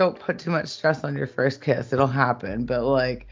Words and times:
don't 0.00 0.18
put 0.18 0.40
too 0.40 0.50
much 0.50 0.68
stress 0.68 1.04
on 1.04 1.16
your 1.16 1.28
first 1.28 1.60
kiss. 1.62 1.92
It'll 1.92 2.08
happen, 2.08 2.66
but 2.66 2.84
like 2.84 3.28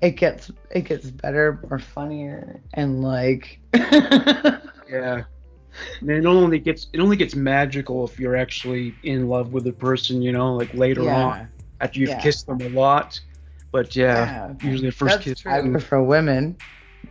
it 0.00 0.12
gets 0.12 0.50
it 0.70 0.82
gets 0.82 1.10
better, 1.10 1.60
or 1.70 1.78
funnier, 1.78 2.62
and 2.74 3.02
like 3.02 3.60
yeah. 3.74 5.24
And 6.00 6.10
it 6.10 6.26
only 6.26 6.58
gets 6.58 6.88
it 6.94 7.00
only 7.00 7.16
gets 7.16 7.34
magical 7.36 8.04
if 8.06 8.18
you're 8.18 8.36
actually 8.36 8.98
in 9.02 9.28
love 9.28 9.52
with 9.52 9.64
the 9.64 9.72
person, 9.72 10.22
you 10.22 10.32
know, 10.32 10.54
like 10.56 10.74
later 10.74 11.02
Yeah. 11.02 11.16
on 11.16 11.50
after 11.80 12.00
you've 12.00 12.10
Yeah. 12.10 12.18
kissed 12.18 12.46
them 12.46 12.60
a 12.60 12.68
lot. 12.68 13.20
But 13.72 13.94
yeah, 13.96 14.54
usually 14.62 14.88
the 14.88 14.92
first 14.96 15.20
That's 15.20 15.24
kiss. 15.24 15.40
true. 15.40 15.52
I 15.52 15.60
prefer 15.62 16.02
women, 16.02 16.56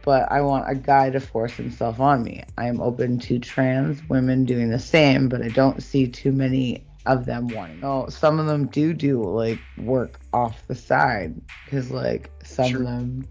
but 0.02 0.31
I 0.31 0.42
want 0.42 0.69
a 0.69 0.75
guy 0.75 1.12
to 1.12 1.19
force 1.19 1.58
himself 1.58 2.00
on 2.00 2.23
me. 2.23 2.44
I 2.58 2.67
am 2.67 2.81
open 2.81 3.19
to 3.19 3.40
trans 3.40 4.03
women 4.03 4.45
doing 4.45 4.69
the 4.72 4.80
same, 4.80 5.30
but 5.30 5.44
I 5.44 5.50
don't 5.50 5.84
see 5.84 6.08
too 6.08 6.31
many 6.31 6.88
of 7.06 7.25
them 7.25 7.50
wanting. 7.50 7.80
Oh, 7.84 8.08
some 8.09 8.39
of 8.39 8.45
them 8.48 8.67
do 8.67 8.94
do 8.94 9.22
like 9.23 9.59
work 9.78 10.20
off 10.34 10.66
the 10.67 10.75
side 10.75 11.39
because 11.66 11.92
like 11.92 12.31
some 12.44 12.75
Sure. 12.75 12.81
of 12.81 12.86
them 12.86 13.28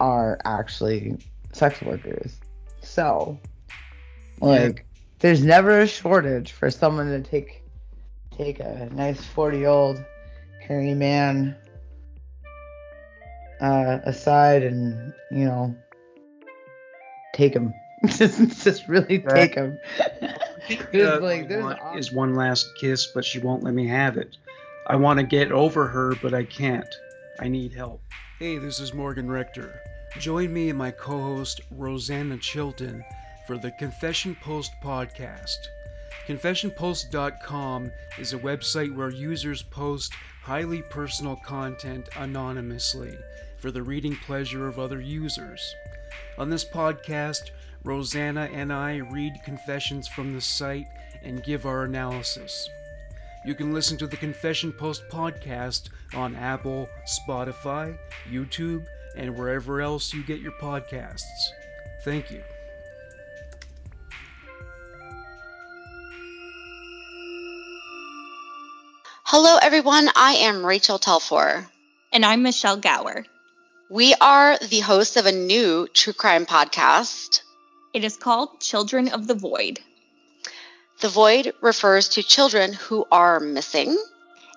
are 0.00 0.38
actually 0.44 1.16
sex 1.52 1.82
workers. 1.82 2.38
So, 2.82 3.38
like, 4.40 4.86
there's 5.20 5.44
never 5.44 5.80
a 5.80 5.86
shortage 5.86 6.52
for 6.52 6.70
someone 6.70 7.06
to 7.08 7.22
take 7.22 7.62
take 8.36 8.60
a 8.60 8.88
nice 8.92 9.24
40 9.24 9.58
year 9.58 9.68
old 9.68 10.04
hairy 10.60 10.94
man 10.94 11.56
uh, 13.60 13.98
aside 14.04 14.62
and 14.62 15.12
you 15.30 15.44
know 15.44 15.74
take 17.32 17.54
him 17.54 17.74
just 18.06 18.62
just 18.64 18.88
really 18.88 19.18
Right. 19.22 19.34
take 19.34 19.54
him 19.54 19.78
Uh, 20.94 21.20
like, 21.20 21.44
I 21.44 21.46
there's 21.46 21.64
want 21.64 21.98
is 21.98 22.12
one 22.12 22.34
last 22.34 22.74
kiss, 22.74 23.06
but 23.06 23.24
she 23.24 23.38
won't 23.38 23.62
let 23.62 23.74
me 23.74 23.86
have 23.86 24.16
it. 24.16 24.36
I 24.88 24.96
want 24.96 25.18
to 25.20 25.24
get 25.24 25.52
over 25.52 25.86
her, 25.86 26.14
but 26.22 26.34
I 26.34 26.44
can't. 26.44 26.92
I 27.38 27.48
need 27.48 27.72
help. 27.72 28.00
Hey, 28.38 28.58
this 28.58 28.80
is 28.80 28.92
Morgan 28.92 29.30
Rector. 29.30 29.80
Join 30.18 30.52
me 30.52 30.70
and 30.70 30.78
my 30.78 30.90
co 30.90 31.20
host, 31.20 31.60
Rosanna 31.70 32.38
Chilton, 32.38 33.04
for 33.46 33.58
the 33.58 33.70
Confession 33.72 34.36
Post 34.42 34.72
podcast. 34.82 35.56
ConfessionPost.com 36.26 37.92
is 38.18 38.32
a 38.32 38.38
website 38.38 38.92
where 38.94 39.10
users 39.10 39.62
post 39.62 40.12
highly 40.42 40.82
personal 40.82 41.36
content 41.44 42.08
anonymously 42.16 43.16
for 43.58 43.70
the 43.70 43.82
reading 43.82 44.16
pleasure 44.16 44.66
of 44.66 44.78
other 44.78 45.00
users. 45.00 45.74
On 46.38 46.50
this 46.50 46.64
podcast, 46.64 47.50
Rosanna 47.86 48.50
and 48.52 48.72
I 48.72 48.96
read 48.96 49.40
confessions 49.44 50.08
from 50.08 50.34
the 50.34 50.40
site 50.40 50.88
and 51.22 51.44
give 51.44 51.66
our 51.66 51.84
analysis. 51.84 52.68
You 53.46 53.54
can 53.54 53.72
listen 53.72 53.96
to 53.98 54.08
the 54.08 54.16
Confession 54.16 54.72
Post 54.72 55.04
podcast 55.08 55.90
on 56.12 56.34
Apple, 56.34 56.88
Spotify, 57.06 57.96
YouTube, 58.28 58.84
and 59.16 59.38
wherever 59.38 59.80
else 59.80 60.12
you 60.12 60.24
get 60.24 60.40
your 60.40 60.52
podcasts. 60.60 61.22
Thank 62.04 62.32
you. 62.32 62.42
Hello, 69.26 69.58
everyone. 69.62 70.08
I 70.16 70.34
am 70.40 70.66
Rachel 70.66 70.98
Telfor. 70.98 71.66
And 72.12 72.24
I'm 72.24 72.42
Michelle 72.42 72.78
Gower. 72.78 73.24
We 73.88 74.14
are 74.20 74.58
the 74.58 74.80
hosts 74.80 75.16
of 75.16 75.26
a 75.26 75.32
new 75.32 75.86
true 75.92 76.12
crime 76.12 76.46
podcast. 76.46 77.42
It 77.96 78.04
is 78.04 78.18
called 78.18 78.60
Children 78.60 79.08
of 79.08 79.26
the 79.26 79.34
Void, 79.34 79.80
The 81.00 81.08
Void 81.08 81.54
refers 81.62 82.10
to 82.10 82.22
children 82.22 82.74
who 82.74 83.06
are 83.10 83.40
missing, 83.40 83.96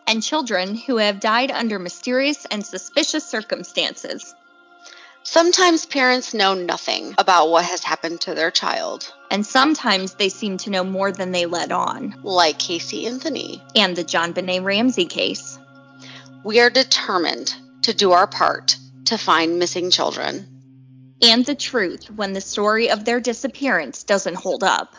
and 0.06 0.22
children 0.22 0.76
who 0.76 0.98
have 0.98 1.22
died 1.22 1.50
under 1.50 1.80
mysterious 1.80 2.46
and 2.52 2.66
suspicious 2.66 3.24
circumstances. 3.24 4.36
Sometimes 5.24 5.86
parents 5.86 6.34
know 6.34 6.54
nothing 6.54 7.16
about 7.18 7.48
what 7.48 7.64
has 7.64 7.82
happened 7.82 8.20
to 8.22 8.36
their 8.36 8.52
child, 8.52 9.14
And 9.32 9.46
sometimes 9.46 10.16
they 10.16 10.28
seem 10.28 10.58
to 10.58 10.70
know 10.70 10.84
more 10.84 11.14
than 11.14 11.32
they 11.32 11.46
let 11.46 11.72
on. 11.72 12.20
like 12.24 12.60
Casey 12.60 13.08
Anthony. 13.08 13.64
And 13.74 13.96
the 13.96 14.04
JonBenét 14.04 14.66
Ramsey 14.66 15.06
case. 15.06 15.58
We 16.44 16.60
are 16.60 16.70
determined 16.70 17.56
to 17.84 17.94
do 17.94 18.12
our 18.12 18.28
part 18.28 18.76
to 19.06 19.18
find 19.18 19.60
missing 19.60 19.92
children. 19.92 20.59
And 21.22 21.46
the 21.46 21.56
truth 21.56 22.10
when 22.12 22.34
the 22.34 22.42
story 22.42 22.90
of 22.90 23.04
their 23.04 23.20
disappearance 23.20 24.04
doesn't 24.04 24.36
hold 24.36 24.64
up. 24.64 24.96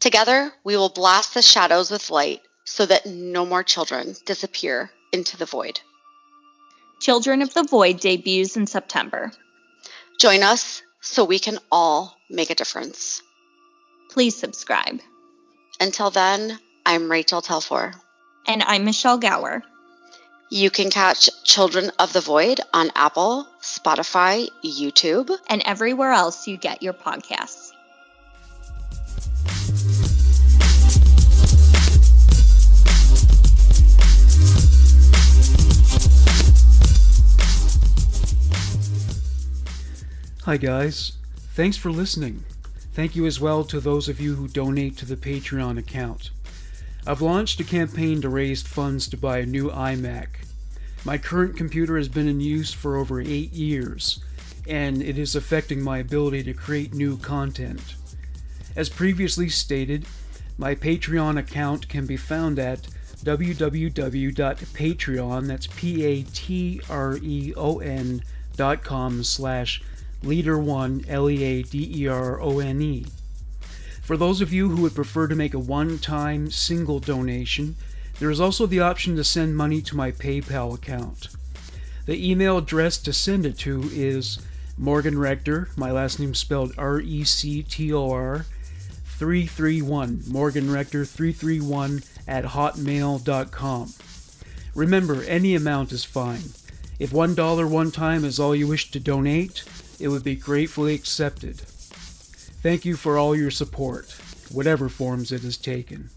Together, 0.00 0.52
we 0.64 0.76
will 0.76 0.88
blast 0.88 1.34
the 1.34 1.42
shadows 1.42 1.90
with 1.90 2.10
light 2.10 2.40
so 2.64 2.86
that 2.86 3.06
no 3.06 3.44
more 3.44 3.62
children 3.62 4.14
disappear 4.24 4.90
into 5.12 5.36
the 5.36 5.46
void. 5.46 5.80
Children 7.00 7.42
of 7.42 7.52
the 7.52 7.64
Void 7.64 8.00
debuts 8.00 8.56
in 8.56 8.66
September. 8.66 9.32
Join 10.18 10.42
us 10.42 10.82
so 11.00 11.24
we 11.24 11.38
can 11.38 11.58
all 11.70 12.16
make 12.30 12.50
a 12.50 12.54
difference. 12.54 13.22
Please 14.10 14.36
subscribe. 14.36 15.00
Until 15.80 16.10
then, 16.10 16.58
I'm 16.86 17.10
Rachel 17.10 17.42
Telfor. 17.42 17.92
And 18.46 18.62
I'm 18.62 18.84
Michelle 18.84 19.18
Gower. 19.18 19.62
You 20.54 20.68
can 20.68 20.90
catch 20.90 21.30
Children 21.44 21.92
of 21.98 22.12
the 22.12 22.20
Void 22.20 22.60
on 22.74 22.90
Apple, 22.94 23.48
Spotify, 23.62 24.50
YouTube. 24.62 25.30
And 25.48 25.62
everywhere 25.64 26.10
else 26.10 26.46
you 26.46 26.58
get 26.58 26.82
your 26.82 26.92
podcasts. 26.92 27.72
Hi, 40.42 40.58
guys. 40.58 41.12
Thanks 41.54 41.78
for 41.78 41.90
listening. 41.90 42.44
Thank 42.92 43.16
you 43.16 43.24
as 43.24 43.40
well 43.40 43.64
to 43.64 43.80
those 43.80 44.10
of 44.10 44.20
you 44.20 44.34
who 44.34 44.48
donate 44.48 44.98
to 44.98 45.06
the 45.06 45.16
Patreon 45.16 45.78
account. 45.78 46.30
I've 47.04 47.20
launched 47.20 47.58
a 47.58 47.64
campaign 47.64 48.20
to 48.20 48.28
raise 48.28 48.62
funds 48.62 49.08
to 49.08 49.16
buy 49.16 49.38
a 49.38 49.46
new 49.46 49.70
iMac. 49.70 50.28
My 51.04 51.18
current 51.18 51.56
computer 51.56 51.96
has 51.96 52.08
been 52.08 52.28
in 52.28 52.40
use 52.40 52.72
for 52.72 52.96
over 52.96 53.20
eight 53.20 53.52
years, 53.52 54.22
and 54.68 55.02
it 55.02 55.18
is 55.18 55.34
affecting 55.34 55.82
my 55.82 55.98
ability 55.98 56.44
to 56.44 56.54
create 56.54 56.94
new 56.94 57.16
content. 57.16 57.96
As 58.76 58.88
previously 58.88 59.48
stated, 59.48 60.06
my 60.56 60.76
Patreon 60.76 61.40
account 61.40 61.88
can 61.88 62.06
be 62.06 62.16
found 62.16 62.60
at 62.60 62.86
www.patreon, 63.24 65.46
that's 65.48 65.66
P-A-T-R-E-O-N 65.66 66.82
dot 68.56 68.84
com 68.84 69.24
slash 69.24 69.82
leader1, 70.22 71.04
L-E-A-D-E-R-O-N-E. 71.08 73.06
For 74.02 74.16
those 74.16 74.40
of 74.40 74.52
you 74.52 74.68
who 74.68 74.82
would 74.82 74.96
prefer 74.96 75.28
to 75.28 75.34
make 75.36 75.54
a 75.54 75.60
one-time 75.60 76.50
single 76.50 76.98
donation, 76.98 77.76
there 78.18 78.30
is 78.30 78.40
also 78.40 78.66
the 78.66 78.80
option 78.80 79.14
to 79.16 79.24
send 79.24 79.56
money 79.56 79.80
to 79.82 79.96
my 79.96 80.10
PayPal 80.10 80.74
account. 80.74 81.28
The 82.06 82.30
email 82.30 82.58
address 82.58 82.98
to 82.98 83.12
send 83.12 83.46
it 83.46 83.56
to 83.58 83.88
is 83.92 84.40
Morgan 84.76 85.18
Rector, 85.18 85.68
my 85.76 85.92
last 85.92 86.18
name 86.18 86.34
spelled 86.34 86.72
R 86.76 87.00
E 87.00 87.22
C 87.22 87.62
T 87.62 87.92
O 87.92 88.10
R, 88.10 88.44
331, 89.04 90.24
Morgan 90.26 90.72
Rector 90.72 91.04
331 91.04 92.02
at 92.26 92.44
hotmail.com. 92.44 93.94
Remember, 94.74 95.22
any 95.22 95.54
amount 95.54 95.92
is 95.92 96.04
fine. 96.04 96.50
If 96.98 97.10
$1 97.12 97.70
one 97.70 97.90
time 97.92 98.24
is 98.24 98.40
all 98.40 98.56
you 98.56 98.66
wish 98.66 98.90
to 98.90 99.00
donate, 99.00 99.62
it 100.00 100.08
would 100.08 100.24
be 100.24 100.34
gratefully 100.34 100.94
accepted. 100.94 101.62
Thank 102.62 102.84
you 102.84 102.94
for 102.94 103.18
all 103.18 103.34
your 103.34 103.50
support, 103.50 104.12
whatever 104.52 104.88
forms 104.88 105.32
it 105.32 105.42
has 105.42 105.56
taken. 105.56 106.10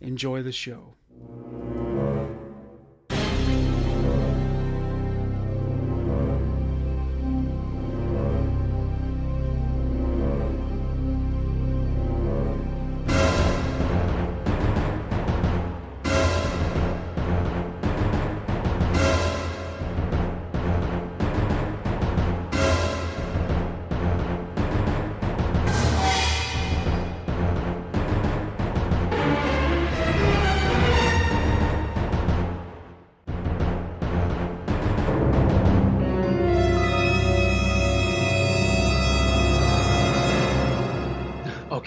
Enjoy 0.00 0.44
the 0.44 0.52
show. 0.52 0.94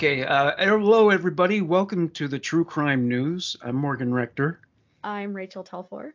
Okay, 0.03 0.21
uh, 0.25 0.51
hello 0.59 1.11
everybody. 1.11 1.61
Welcome 1.61 2.09
to 2.09 2.27
the 2.27 2.37
True 2.37 2.65
Crime 2.65 3.07
News. 3.07 3.55
I'm 3.61 3.77
Morgan 3.77 4.13
Rector. 4.13 4.59
I'm 5.01 5.33
Rachel 5.33 5.63
Telfor. 5.63 6.11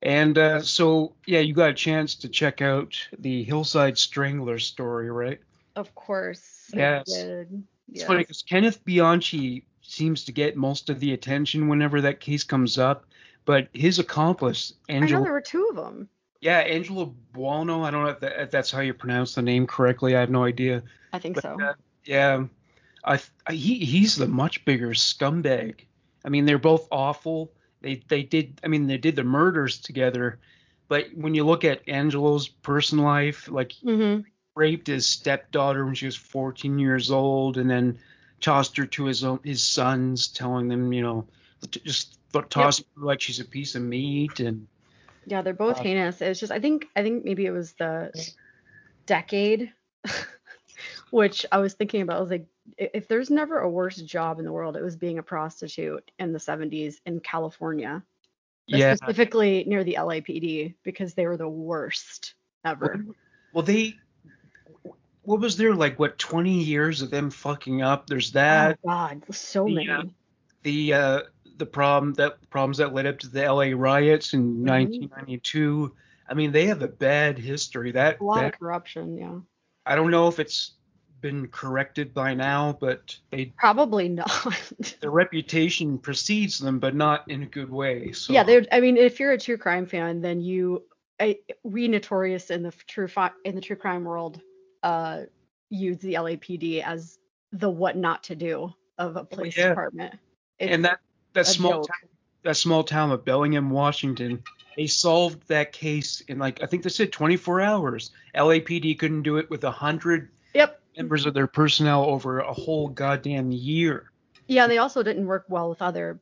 And 0.00 0.38
uh, 0.38 0.62
so, 0.62 1.12
yeah, 1.26 1.40
you 1.40 1.52
got 1.52 1.68
a 1.68 1.74
chance 1.74 2.14
to 2.14 2.30
check 2.30 2.62
out 2.62 2.96
the 3.18 3.44
Hillside 3.44 3.98
Strangler 3.98 4.58
story, 4.58 5.10
right? 5.10 5.38
Of 5.76 5.94
course. 5.94 6.70
I 6.72 6.78
Yes. 6.78 7.04
It's 7.92 8.04
funny 8.04 8.20
because 8.20 8.44
Kenneth 8.44 8.82
Bianchi 8.82 9.66
seems 9.82 10.24
to 10.24 10.32
get 10.32 10.56
most 10.56 10.88
of 10.88 10.98
the 10.98 11.12
attention 11.12 11.68
whenever 11.68 12.00
that 12.00 12.18
case 12.18 12.44
comes 12.44 12.78
up, 12.78 13.04
but 13.44 13.68
his 13.74 13.98
accomplice, 13.98 14.72
I 14.88 14.92
know 14.92 14.98
Angelo, 15.00 15.22
there 15.24 15.32
were 15.32 15.42
two 15.42 15.66
of 15.68 15.76
them. 15.76 16.08
yeah, 16.40 16.60
Angelo 16.60 17.14
Buono, 17.34 17.82
I 17.82 17.90
don't 17.90 18.04
know 18.04 18.10
if, 18.12 18.20
that, 18.20 18.40
if 18.40 18.50
that's 18.50 18.70
how 18.70 18.80
you 18.80 18.94
pronounce 18.94 19.34
the 19.34 19.42
name 19.42 19.66
correctly. 19.66 20.16
I 20.16 20.20
have 20.20 20.30
no 20.30 20.44
idea. 20.44 20.82
I 21.12 21.18
think 21.18 21.34
But, 21.34 21.42
so. 21.42 21.60
uh, 21.62 21.74
yeah, 22.06 22.44
I, 23.04 23.20
I 23.46 23.52
he 23.54 23.78
he's 23.84 24.16
the 24.16 24.28
much 24.28 24.64
bigger 24.64 24.90
scumbag. 24.90 25.80
I 26.24 26.28
mean, 26.28 26.44
they're 26.44 26.58
both 26.58 26.88
awful. 26.90 27.52
They 27.80 27.96
they 28.08 28.22
did. 28.22 28.60
I 28.64 28.68
mean, 28.68 28.86
they 28.86 28.98
did 28.98 29.16
the 29.16 29.24
murders 29.24 29.80
together, 29.80 30.38
but 30.88 31.06
when 31.14 31.34
you 31.34 31.44
look 31.44 31.64
at 31.64 31.88
Angelo's 31.88 32.48
personal 32.48 33.04
life, 33.04 33.48
like 33.48 33.72
hmm 33.82 34.20
raped 34.54 34.86
his 34.88 35.06
stepdaughter 35.06 35.84
when 35.84 35.94
she 35.94 36.06
was 36.06 36.16
14 36.16 36.78
years 36.78 37.10
old, 37.10 37.56
and 37.58 37.70
then 37.70 37.98
tossed 38.40 38.76
her 38.76 38.86
to 38.86 39.04
his 39.06 39.24
own 39.24 39.40
his 39.44 39.62
sons, 39.62 40.28
telling 40.28 40.68
them, 40.68 40.92
you 40.92 41.02
know, 41.02 41.26
to 41.70 41.80
just 41.80 42.18
toss 42.50 42.78
her 42.78 42.84
like 42.96 43.20
she's 43.20 43.40
a 43.40 43.44
piece 43.44 43.74
of 43.74 43.82
meat, 43.82 44.40
and 44.40 44.66
Yeah, 45.26 45.42
they're 45.42 45.54
both 45.54 45.78
Uh, 45.78 45.82
heinous. 45.82 46.20
It's 46.20 46.40
just 46.40 46.52
I 46.52 46.58
think 46.60 46.86
I 46.96 47.02
think 47.02 47.24
maybe 47.24 47.46
it 47.46 47.50
was 47.52 47.72
the 47.74 48.12
decade, 49.06 49.72
which 51.10 51.46
I 51.52 51.58
was 51.58 51.74
thinking 51.74 52.02
about. 52.02 52.18
I 52.18 52.20
was 52.20 52.30
like, 52.30 52.46
if 52.78 53.08
there's 53.08 53.30
never 53.30 53.58
a 53.58 53.70
worse 53.70 53.96
job 53.96 54.38
in 54.38 54.44
the 54.44 54.52
world, 54.52 54.76
it 54.76 54.82
was 54.82 54.96
being 54.96 55.18
a 55.18 55.22
prostitute 55.22 56.10
in 56.18 56.32
the 56.32 56.38
70s 56.38 56.96
in 57.06 57.20
California, 57.20 58.02
yeah. 58.66 58.94
specifically 58.94 59.64
near 59.66 59.84
the 59.84 59.96
LAPD, 59.98 60.74
because 60.82 61.14
they 61.14 61.26
were 61.26 61.36
the 61.36 61.48
worst 61.48 62.34
ever. 62.64 63.04
Well, 63.52 63.64
they. 63.64 63.94
What 65.24 65.40
was 65.40 65.56
there 65.56 65.74
like? 65.74 65.98
What 65.98 66.18
20 66.18 66.62
years 66.62 67.02
of 67.02 67.10
them 67.10 67.30
fucking 67.30 67.82
up? 67.82 68.06
There's 68.08 68.32
that. 68.32 68.78
oh 68.84 68.88
God, 68.88 69.22
so 69.30 69.64
the, 69.66 69.74
many. 69.74 69.88
uh, 69.88 70.02
the 70.62 70.94
uh, 70.94 71.20
the 71.58 71.66
problem 71.66 72.14
that 72.14 72.48
problems 72.50 72.78
that 72.78 72.92
led 72.92 73.06
up 73.06 73.20
to 73.20 73.28
the 73.28 73.42
LA 73.42 73.70
riots 73.74 74.32
in 74.32 74.56
Mhm. 74.56 74.66
1992. 74.66 75.94
I 76.28 76.34
mean, 76.34 76.50
they 76.50 76.66
have 76.66 76.82
a 76.82 76.88
bad 76.88 77.38
history. 77.38 77.92
That, 77.92 78.20
a 78.20 78.24
lot 78.24 78.40
that 78.40 78.54
of 78.54 78.58
corruption. 78.58 79.16
Yeah. 79.16 79.38
I 79.84 79.96
don't 79.96 80.10
know 80.10 80.28
if 80.28 80.40
it's 80.40 80.72
been 81.22 81.48
corrected 81.48 82.12
by 82.12 82.34
now, 82.34 82.76
but 82.78 83.16
they 83.30 83.46
Probably 83.56 84.08
not. 84.08 84.30
their 85.00 85.10
reputation 85.10 85.96
precedes 85.96 86.58
them, 86.58 86.80
but 86.80 86.94
not 86.94 87.30
in 87.30 87.42
a 87.42 87.46
good 87.46 87.70
way. 87.70 88.12
So 88.12 88.32
yeah, 88.32 88.42
they're. 88.42 88.66
I 88.70 88.80
mean, 88.80 88.98
if 88.98 89.20
you're 89.20 89.32
a 89.32 89.38
true 89.38 89.56
crime 89.56 89.86
fan, 89.86 90.20
then 90.20 90.40
you, 90.40 90.82
I, 91.18 91.38
we 91.62 91.88
notorious 91.88 92.50
in 92.50 92.62
the 92.62 92.72
true 92.86 93.08
fi- 93.08 93.30
in 93.44 93.54
the 93.54 93.62
true 93.62 93.76
crime 93.76 94.04
world, 94.04 94.40
uh, 94.82 95.22
use 95.70 95.98
the 95.98 96.14
LAPD 96.14 96.82
as 96.82 97.18
the 97.52 97.70
what 97.70 97.96
not 97.96 98.24
to 98.24 98.34
do 98.34 98.74
of 98.98 99.16
a 99.16 99.24
police 99.24 99.56
yeah. 99.56 99.70
department. 99.70 100.14
It's 100.58 100.74
and 100.74 100.84
that 100.84 100.98
that 101.32 101.46
small 101.46 101.84
town, 101.84 102.10
that 102.42 102.56
small 102.56 102.84
town 102.84 103.12
of 103.12 103.24
Bellingham, 103.24 103.70
Washington, 103.70 104.42
they 104.76 104.88
solved 104.88 105.48
that 105.48 105.72
case 105.72 106.20
in 106.22 106.38
like 106.38 106.62
I 106.62 106.66
think 106.66 106.82
they 106.82 106.90
said 106.90 107.12
24 107.12 107.60
hours. 107.60 108.10
LAPD 108.34 108.98
couldn't 108.98 109.22
do 109.22 109.36
it 109.36 109.48
with 109.48 109.64
a 109.64 109.70
hundred 109.70 110.28
Yep. 110.54 110.81
Members 110.96 111.26
of 111.26 111.34
their 111.34 111.46
personnel 111.46 112.04
over 112.04 112.40
a 112.40 112.52
whole 112.52 112.88
goddamn 112.88 113.50
year. 113.50 114.10
Yeah, 114.46 114.66
they 114.66 114.78
also 114.78 115.02
didn't 115.02 115.26
work 115.26 115.46
well 115.48 115.68
with 115.70 115.82
other 115.82 116.20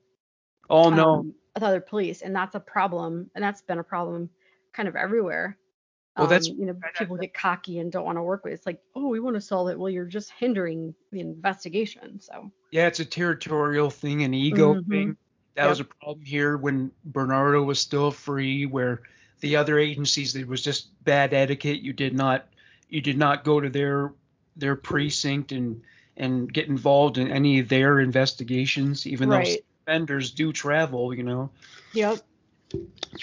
Oh 0.69 0.88
no, 0.88 1.14
um, 1.14 1.34
with 1.55 1.64
other 1.64 1.81
police, 1.81 2.22
and 2.22 2.34
that's 2.34 2.55
a 2.55 2.61
problem, 2.61 3.28
and 3.34 3.43
that's 3.43 3.61
been 3.62 3.78
a 3.81 3.84
problem 3.84 4.31
kind 4.72 4.88
of 4.88 4.94
everywhere. 4.94 5.56
Well, 6.17 6.28
that's- 6.28 6.49
Um, 6.49 6.56
you 6.58 6.67
know 6.67 6.76
people 6.96 7.17
get 7.17 7.34
cocky 7.34 7.78
and 7.81 7.90
don't 7.90 8.05
want 8.05 8.19
to 8.19 8.22
work 8.22 8.44
with. 8.44 8.52
It's 8.52 8.67
like, 8.67 8.81
oh, 8.94 9.08
we 9.08 9.19
want 9.20 9.34
to 9.34 9.40
solve 9.40 9.69
it. 9.69 9.78
Well, 9.78 9.90
you're 9.90 10.05
just 10.05 10.31
hindering 10.32 10.94
the 11.11 11.20
investigation. 11.20 12.20
So 12.20 12.52
yeah, 12.70 12.87
it's 12.87 13.00
a 13.00 13.05
territorial 13.05 13.90
thing, 13.90 14.22
an 14.22 14.32
ego 14.34 14.75
Mhm. 14.75 14.88
thing. 14.88 15.17
That 15.56 15.69
was 15.69 15.81
a 15.81 15.84
problem 15.84 16.25
here 16.25 16.56
when 16.56 16.93
Bernardo 17.05 17.62
was 17.64 17.81
still 17.81 18.11
free, 18.12 18.64
where 18.67 19.02
the 19.40 19.56
other 19.56 19.78
agencies 19.78 20.32
there 20.32 20.46
was 20.46 20.62
just 20.62 20.90
bad 21.05 21.34
etiquette. 21.34 21.81
You 21.81 21.93
did 21.93 22.14
not 22.14 22.46
you 22.88 23.00
did 23.00 23.19
not 23.19 23.44
go 23.44 23.61
to 23.61 23.69
their 23.70 24.12
their 24.56 24.76
precinct 24.76 25.52
and 25.52 25.82
and 26.17 26.52
get 26.52 26.69
involved 26.69 27.19
in 27.19 27.31
any 27.31 27.61
of 27.61 27.69
their 27.69 28.00
investigations, 28.00 29.06
even 29.06 29.29
though 29.29 29.37
right. 29.37 29.64
offenders 29.87 30.32
do 30.32 30.53
travel. 30.53 31.15
You 31.15 31.22
know, 31.22 31.51
Yep. 31.93 32.20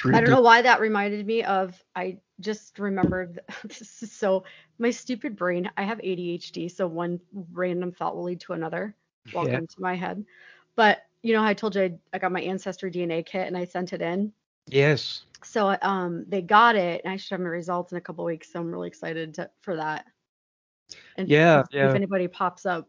I 0.05 0.19
don't 0.21 0.29
know 0.29 0.41
why 0.41 0.61
that 0.61 0.81
reminded 0.81 1.25
me 1.25 1.43
of. 1.43 1.81
I 1.95 2.17
just 2.39 2.79
remembered. 2.79 3.39
This 3.63 4.03
is 4.03 4.11
so 4.11 4.43
my 4.79 4.89
stupid 4.89 5.35
brain. 5.35 5.69
I 5.77 5.83
have 5.83 5.99
ADHD, 5.99 6.69
so 6.71 6.87
one 6.87 7.19
random 7.53 7.91
thought 7.91 8.15
will 8.15 8.23
lead 8.23 8.41
to 8.41 8.53
another. 8.53 8.95
Welcome 9.33 9.53
Yeah. 9.53 9.59
to 9.59 9.81
my 9.81 9.95
head. 9.95 10.25
But 10.75 11.03
you 11.23 11.33
know, 11.33 11.43
I 11.43 11.53
told 11.53 11.75
you 11.75 11.83
I, 11.83 11.93
I 12.13 12.19
got 12.19 12.31
my 12.31 12.41
ancestry 12.41 12.91
DNA 12.91 13.25
kit 13.25 13.47
and 13.47 13.57
I 13.57 13.65
sent 13.65 13.93
it 13.93 14.01
in. 14.01 14.31
Yes. 14.67 15.23
So 15.43 15.77
um, 15.81 16.25
they 16.27 16.41
got 16.41 16.75
it, 16.75 17.01
and 17.03 17.13
I 17.13 17.17
should 17.17 17.31
have 17.31 17.41
my 17.41 17.47
results 17.49 17.91
in 17.91 17.97
a 17.97 18.01
couple 18.01 18.25
weeks. 18.25 18.51
So 18.51 18.59
I'm 18.59 18.71
really 18.71 18.87
excited 18.87 19.35
to, 19.35 19.49
for 19.61 19.75
that. 19.75 20.05
And 21.17 21.27
Yeah, 21.27 21.61
if, 21.61 21.67
yeah. 21.71 21.89
if 21.89 21.95
anybody 21.95 22.27
pops 22.27 22.65
up, 22.65 22.87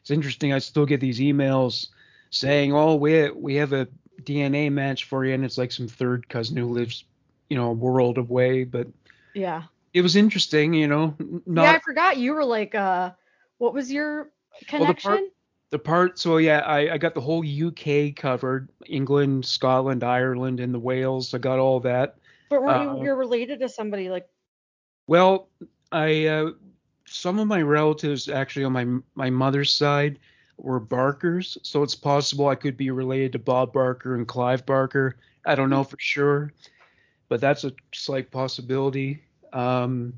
It's 0.00 0.10
interesting. 0.10 0.52
I 0.52 0.58
still 0.58 0.86
get 0.86 1.00
these 1.00 1.20
emails 1.20 1.88
saying, 2.30 2.72
"Oh, 2.74 2.94
we 2.94 3.30
we 3.30 3.54
have 3.56 3.72
a 3.72 3.86
DNA 4.22 4.72
match 4.72 5.04
for 5.04 5.24
you," 5.24 5.34
and 5.34 5.44
it's 5.44 5.58
like 5.58 5.72
some 5.72 5.88
third 5.88 6.28
cousin 6.28 6.56
who 6.56 6.66
lives, 6.66 7.04
you 7.48 7.56
know, 7.56 7.68
a 7.70 7.72
world 7.72 8.18
away. 8.18 8.64
But 8.64 8.88
yeah. 9.34 9.64
it 9.92 10.02
was 10.02 10.16
interesting, 10.16 10.72
you 10.74 10.88
know. 10.88 11.14
Not 11.46 11.62
yeah, 11.64 11.72
I 11.72 11.78
forgot 11.80 12.16
you 12.16 12.32
were 12.32 12.44
like, 12.44 12.74
uh, 12.74 13.10
what 13.58 13.74
was 13.74 13.92
your 13.92 14.30
the 14.60 14.64
connection? 14.64 15.10
part- 15.10 15.24
the 15.70 15.78
part. 15.78 16.18
So 16.18 16.38
yeah, 16.38 16.60
I 16.60 16.94
I 16.94 16.98
got 16.98 17.14
the 17.14 17.20
whole 17.20 17.44
UK 17.44 18.16
covered: 18.16 18.70
England, 18.86 19.44
Scotland, 19.44 20.02
Ireland, 20.02 20.60
and 20.60 20.74
the 20.74 20.80
Wales. 20.80 21.34
I 21.34 21.38
got 21.38 21.58
all 21.58 21.78
that. 21.80 22.16
but 22.48 22.62
were 22.62 22.70
uh, 22.70 22.96
you 22.96 23.04
you're 23.04 23.16
related 23.16 23.60
to 23.60 23.68
somebody 23.68 24.08
like? 24.08 24.28
Well, 25.06 25.48
I 25.92 26.26
uh, 26.26 26.50
some 27.06 27.38
of 27.38 27.46
my 27.46 27.62
relatives 27.62 28.28
actually 28.28 28.64
on 28.64 28.72
my 28.72 28.86
my 29.14 29.30
mother's 29.30 29.72
side 29.72 30.18
were 30.56 30.80
Barkers, 30.80 31.58
so 31.62 31.82
it's 31.82 31.94
possible 31.94 32.48
I 32.48 32.54
could 32.54 32.76
be 32.76 32.90
related 32.90 33.32
to 33.32 33.38
Bob 33.38 33.72
Barker 33.72 34.14
and 34.14 34.28
Clive 34.28 34.66
Barker. 34.66 35.16
I 35.46 35.54
don't 35.54 35.70
know 35.70 35.84
for 35.84 35.96
sure, 35.98 36.52
but 37.28 37.40
that's 37.40 37.64
a 37.64 37.72
slight 37.94 38.30
possibility. 38.30 39.22
Um, 39.52 40.14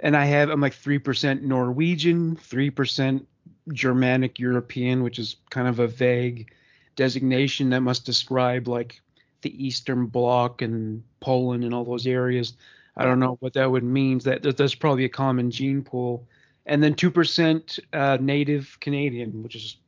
and 0.00 0.16
I 0.16 0.24
have 0.26 0.50
I'm 0.50 0.60
like 0.60 0.74
three 0.74 0.98
percent 0.98 1.42
Norwegian, 1.42 2.36
three 2.36 2.70
percent 2.70 3.26
Germanic 3.72 4.38
European, 4.38 5.02
which 5.02 5.18
is 5.18 5.36
kind 5.50 5.68
of 5.68 5.78
a 5.78 5.86
vague 5.86 6.52
designation 6.96 7.70
that 7.70 7.80
must 7.80 8.04
describe 8.04 8.68
like 8.68 9.00
the 9.42 9.64
Eastern 9.64 10.06
Bloc 10.06 10.62
and 10.62 11.02
Poland 11.20 11.64
and 11.64 11.72
all 11.72 11.84
those 11.84 12.06
areas. 12.06 12.54
I 12.96 13.04
don't 13.04 13.20
know 13.20 13.36
what 13.40 13.54
that 13.54 13.70
would 13.70 13.84
mean. 13.84 14.18
That 14.20 14.42
that- 14.42 14.56
that's 14.56 14.74
probably 14.74 15.04
a 15.04 15.08
common 15.08 15.50
gene 15.50 15.82
pool. 15.82 16.26
and 16.66 16.80
then 16.82 16.94
two 16.94 17.10
percent 17.10 17.78
uh, 17.92 18.16
Native 18.20 18.78
Canadian, 18.80 19.42
which 19.42 19.56
is 19.56 19.78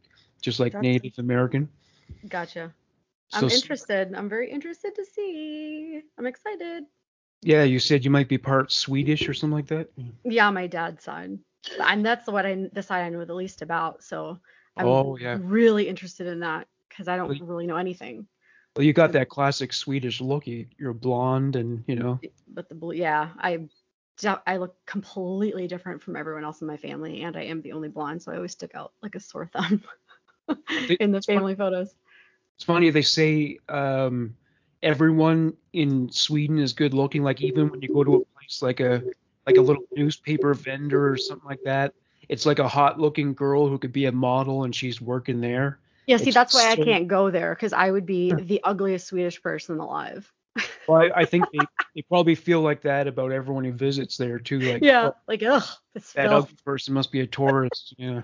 just 0.43 0.59
like 0.59 0.73
That's- 0.73 0.83
Native 0.83 1.19
American. 1.19 1.69
Gotcha. 2.29 2.73
I'm 3.33 3.49
interested. 3.49 4.13
I'm 4.15 4.29
very 4.29 4.51
interested 4.51 4.95
to 4.97 5.05
see. 5.05 6.03
I'm 6.19 6.27
excited. 6.27 6.85
Yeah, 7.43 7.63
you 7.65 7.79
said 7.79 8.05
you 8.05 8.11
might 8.11 8.29
be 8.29 8.39
part 8.39 8.73
Swedish 8.73 9.29
or 9.29 9.35
something 9.35 9.55
like 9.57 9.67
that. 9.69 9.89
Yeah, 10.25 10.51
my 10.51 10.67
dad's 10.67 11.05
side. 11.05 11.39
And 11.81 12.05
that's 12.05 12.27
what 12.27 12.45
I 12.47 12.69
the 12.73 12.83
side 12.83 13.03
I 13.05 13.09
know 13.09 13.25
the 13.25 13.35
least 13.35 13.63
about. 13.63 14.03
So 14.03 14.39
I'm 14.77 14.87
Oh, 14.87 15.17
yeah. 15.17 15.39
really 15.41 15.89
interested 15.89 16.27
in 16.27 16.41
that 16.41 16.67
because 16.89 17.07
I 17.09 17.17
don't 17.17 17.41
really 17.41 17.67
know 17.67 17.77
anything. 17.77 18.27
Well, 18.77 18.85
you 18.85 18.93
got 18.93 19.13
that 19.13 19.29
classic 19.29 19.73
Swedish 19.73 20.21
look. 20.21 20.47
You, 20.47 20.67
you're 20.79 20.93
blonde, 20.93 21.55
and 21.57 21.85
you 21.87 21.95
know. 21.95 22.21
But 22.49 22.69
the 22.69 22.75
blue, 22.75 22.95
yeah, 22.95 23.31
I 23.39 23.69
I 24.47 24.57
look 24.57 24.77
completely 24.87 25.69
different 25.69 26.03
from 26.03 26.17
everyone 26.17 26.45
else 26.45 26.61
in 26.61 26.67
my 26.67 26.77
family, 26.77 27.23
and 27.23 27.37
I 27.37 27.45
am 27.45 27.63
the 27.63 27.73
only 27.73 27.89
blonde, 27.89 28.23
so 28.23 28.33
I 28.33 28.37
always 28.37 28.53
stick 28.53 28.73
out 28.75 28.93
like 29.03 29.15
a 29.15 29.21
sore 29.21 29.47
thumb 29.47 29.83
in 31.01 31.13
the 31.13 31.23
family 31.23 31.55
photos. 31.55 31.95
It's 32.57 32.65
funny 32.65 32.91
they 32.91 33.03
say 33.03 33.59
um, 33.69 34.37
everyone 34.83 35.55
in 35.73 36.11
Sweden 36.11 36.59
is 36.59 36.73
good 36.73 36.95
looking. 36.95 37.23
Like 37.23 37.43
even 37.43 37.69
when 37.69 37.83
you 37.83 37.89
go 37.89 38.05
to 38.05 38.17
a 38.17 38.39
place 38.39 38.61
like 38.61 38.81
a 38.81 39.03
like 39.47 39.57
a 39.57 39.61
little 39.61 39.85
newspaper 39.95 40.55
vendor 40.55 41.09
or 41.09 41.17
something 41.17 41.49
like 41.49 41.63
that, 41.65 41.95
it's 42.29 42.47
like 42.47 42.59
a 42.59 42.69
hot 42.69 43.01
looking 43.01 43.35
girl 43.35 43.69
who 43.69 43.79
could 43.79 43.93
be 43.93 44.07
a 44.07 44.13
model 44.13 44.65
and 44.65 44.75
she's 44.75 45.01
working 45.01 45.41
there. 45.41 45.79
Yeah, 46.07 46.19
see, 46.19 46.27
It's 46.27 46.35
that's 46.35 46.55
why 46.55 46.71
I 46.71 46.77
can't 46.77 47.09
go 47.09 47.31
there 47.31 47.55
because 47.55 47.73
I 47.73 47.91
would 47.91 48.07
be 48.07 48.33
the 48.33 48.61
ugliest 48.63 49.07
Swedish 49.09 49.41
person 49.43 49.79
alive. 49.79 50.31
Well, 50.87 51.01
I, 51.01 51.23
I 51.23 51.25
think 51.25 51.47
they, 51.51 51.61
they 51.97 52.03
probably 52.03 52.35
feel 52.35 52.61
like 52.61 52.83
that 52.83 53.09
about 53.09 53.33
everyone 53.33 53.65
who 53.65 53.73
visits 53.73 54.19
there 54.19 54.39
too. 54.39 54.61
Like, 54.61 54.83
yeah, 54.83 55.09
oh, 55.13 55.17
like 55.27 55.43
ugh, 55.43 55.63
that 55.95 56.03
filth. 56.03 56.45
ugly 56.45 56.57
person 56.65 56.93
must 56.95 57.11
be 57.11 57.21
a 57.21 57.27
tourist. 57.27 57.95
Yeah. 57.97 58.21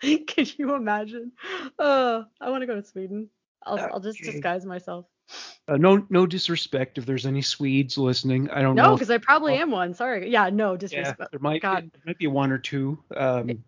Can 0.00 0.46
you 0.56 0.74
imagine? 0.76 1.32
Uh, 1.78 2.22
I 2.40 2.50
want 2.50 2.62
to 2.62 2.66
go 2.66 2.76
to 2.76 2.82
Sweden. 2.84 3.28
I'll, 3.66 3.78
I'll 3.78 4.00
just 4.00 4.22
disguise 4.22 4.64
myself. 4.64 5.06
Uh, 5.68 5.76
no, 5.76 6.06
no 6.08 6.24
disrespect 6.26 6.98
if 6.98 7.04
there's 7.04 7.26
any 7.26 7.42
Swedes 7.42 7.98
listening. 7.98 8.48
I 8.50 8.62
don't 8.62 8.74
No, 8.76 8.84
know. 8.84 8.94
because 8.94 9.10
I 9.10 9.18
probably 9.18 9.54
Oh. 9.54 9.62
am 9.62 9.70
one. 9.70 9.92
Sorry. 9.94 10.30
Yeah, 10.30 10.48
no 10.50 10.72
yeah, 10.72 10.78
disrespect. 10.78 11.30
there 11.32 11.40
might 11.40 11.60
God. 11.62 11.90
there 11.92 12.02
might 12.06 12.18
be 12.18 12.28
one 12.28 12.50
or 12.52 12.58
two. 12.58 13.02
Um, 13.14 13.62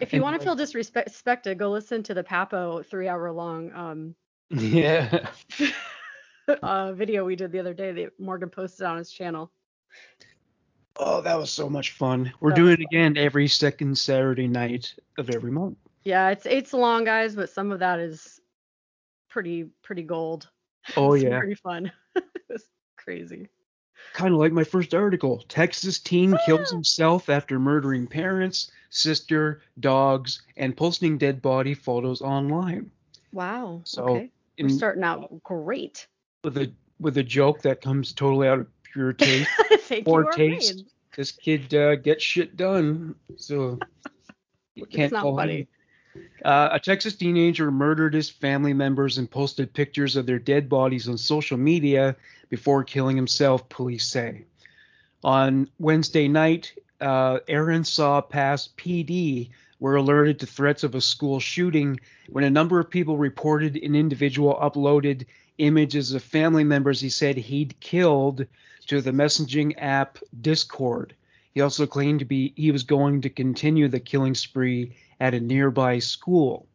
If 0.00 0.12
you 0.12 0.22
want 0.22 0.38
to 0.38 0.44
feel 0.44 0.56
disrespected, 0.56 1.56
go 1.58 1.70
listen 1.70 2.02
to 2.04 2.14
the 2.14 2.24
Papo 2.24 2.84
three-hour-long 2.86 3.72
um, 3.74 4.14
yeah. 4.50 5.28
uh, 6.62 6.92
video 6.92 7.24
we 7.24 7.36
did 7.36 7.52
the 7.52 7.60
other 7.60 7.74
day 7.74 7.92
that 7.92 8.18
Morgan 8.18 8.48
posted 8.48 8.86
on 8.86 8.96
his 8.98 9.10
channel. 9.10 9.50
Oh, 10.96 11.20
that 11.22 11.38
was 11.38 11.50
so 11.50 11.68
much 11.68 11.92
fun. 11.92 12.32
We're 12.40 12.50
That 12.50 12.56
doing 12.56 12.72
it 12.74 12.80
again 12.80 13.16
every 13.16 13.46
second 13.48 13.96
Saturday 13.96 14.48
night 14.48 14.94
of 15.18 15.30
every 15.30 15.50
month. 15.50 15.78
Yeah, 16.02 16.30
it's 16.30 16.46
it's 16.46 16.72
long, 16.72 17.04
guys, 17.04 17.34
but 17.36 17.50
some 17.50 17.70
of 17.72 17.78
that 17.80 18.00
is 18.00 18.40
pretty 19.28 19.66
pretty 19.82 20.02
gold. 20.02 20.48
Oh 20.96 21.12
It's 21.14 21.24
yeah, 21.24 21.38
pretty 21.38 21.54
fun. 21.54 21.92
it's 22.48 22.64
crazy. 22.96 23.48
kind 24.14 24.32
of 24.34 24.40
like 24.40 24.52
my 24.52 24.64
first 24.64 24.94
article. 24.94 25.44
Texas 25.48 26.00
teen 26.00 26.36
kills 26.46 26.72
Ah. 26.72 26.76
himself 26.76 27.28
after 27.28 27.58
murdering 27.58 28.06
parents, 28.06 28.70
sister, 28.90 29.62
dogs, 29.78 30.42
and 30.56 30.76
posting 30.76 31.16
dead 31.16 31.40
body 31.40 31.74
photos 31.74 32.20
online. 32.20 32.90
Wow. 33.32 33.80
So, 33.84 34.04
okay. 34.04 34.30
We're 34.58 34.68
starting 34.68 35.04
out 35.04 35.42
great. 35.42 36.06
with 36.44 36.58
a 36.58 36.70
with 36.98 37.16
a 37.16 37.22
joke 37.22 37.62
that 37.62 37.80
comes 37.80 38.12
totally 38.12 38.46
out 38.46 38.60
of 38.60 38.66
pure 38.82 39.12
taste. 39.14 39.48
You, 39.90 40.26
taste. 40.32 40.84
this 41.16 41.32
kid 41.32 41.72
uh, 41.74 41.96
gets 41.96 42.22
shit 42.22 42.56
done. 42.56 43.14
So 43.36 43.78
you 44.74 44.84
can't 44.84 45.12
call 45.12 45.36
funny. 45.36 45.60
him. 45.60 45.66
Uh, 46.44 46.70
a 46.72 46.80
Texas 46.80 47.14
teenager 47.14 47.70
murdered 47.70 48.14
his 48.14 48.28
family 48.28 48.74
members 48.74 49.18
and 49.18 49.30
posted 49.30 49.72
pictures 49.72 50.16
of 50.16 50.26
their 50.26 50.38
dead 50.38 50.68
bodies 50.68 51.08
on 51.08 51.16
social 51.16 51.56
media 51.56 52.16
before 52.48 52.82
killing 52.82 53.16
himself, 53.16 53.68
police 53.68 54.06
say. 54.06 54.44
On 55.22 55.68
Wednesday 55.78 56.26
night, 56.28 56.72
uh, 57.00 57.38
saw 57.82 58.20
Pass 58.20 58.68
PD 58.76 59.50
were 59.78 59.96
alerted 59.96 60.38
to 60.40 60.46
threats 60.46 60.84
of 60.84 60.94
a 60.94 61.00
school 61.00 61.40
shooting 61.40 61.98
when 62.28 62.44
a 62.44 62.50
number 62.50 62.78
of 62.78 62.90
people 62.90 63.16
reported 63.16 63.76
an 63.76 63.94
individual 63.94 64.58
uploaded 64.60 65.24
images 65.58 66.12
of 66.12 66.22
family 66.22 66.64
members 66.64 67.00
he 67.00 67.08
said 67.08 67.36
he'd 67.36 67.78
killed 67.80 68.46
to 68.86 69.00
the 69.00 69.10
messaging 69.10 69.74
app 69.78 70.18
Discord. 70.40 71.14
He 71.54 71.60
also 71.60 71.86
claimed 71.86 72.20
to 72.20 72.24
be 72.24 72.52
he 72.56 72.70
was 72.70 72.84
going 72.84 73.22
to 73.22 73.30
continue 73.30 73.88
the 73.88 74.00
killing 74.00 74.34
spree 74.34 74.96
at 75.18 75.34
a 75.34 75.40
nearby 75.40 75.98
school. 75.98 76.66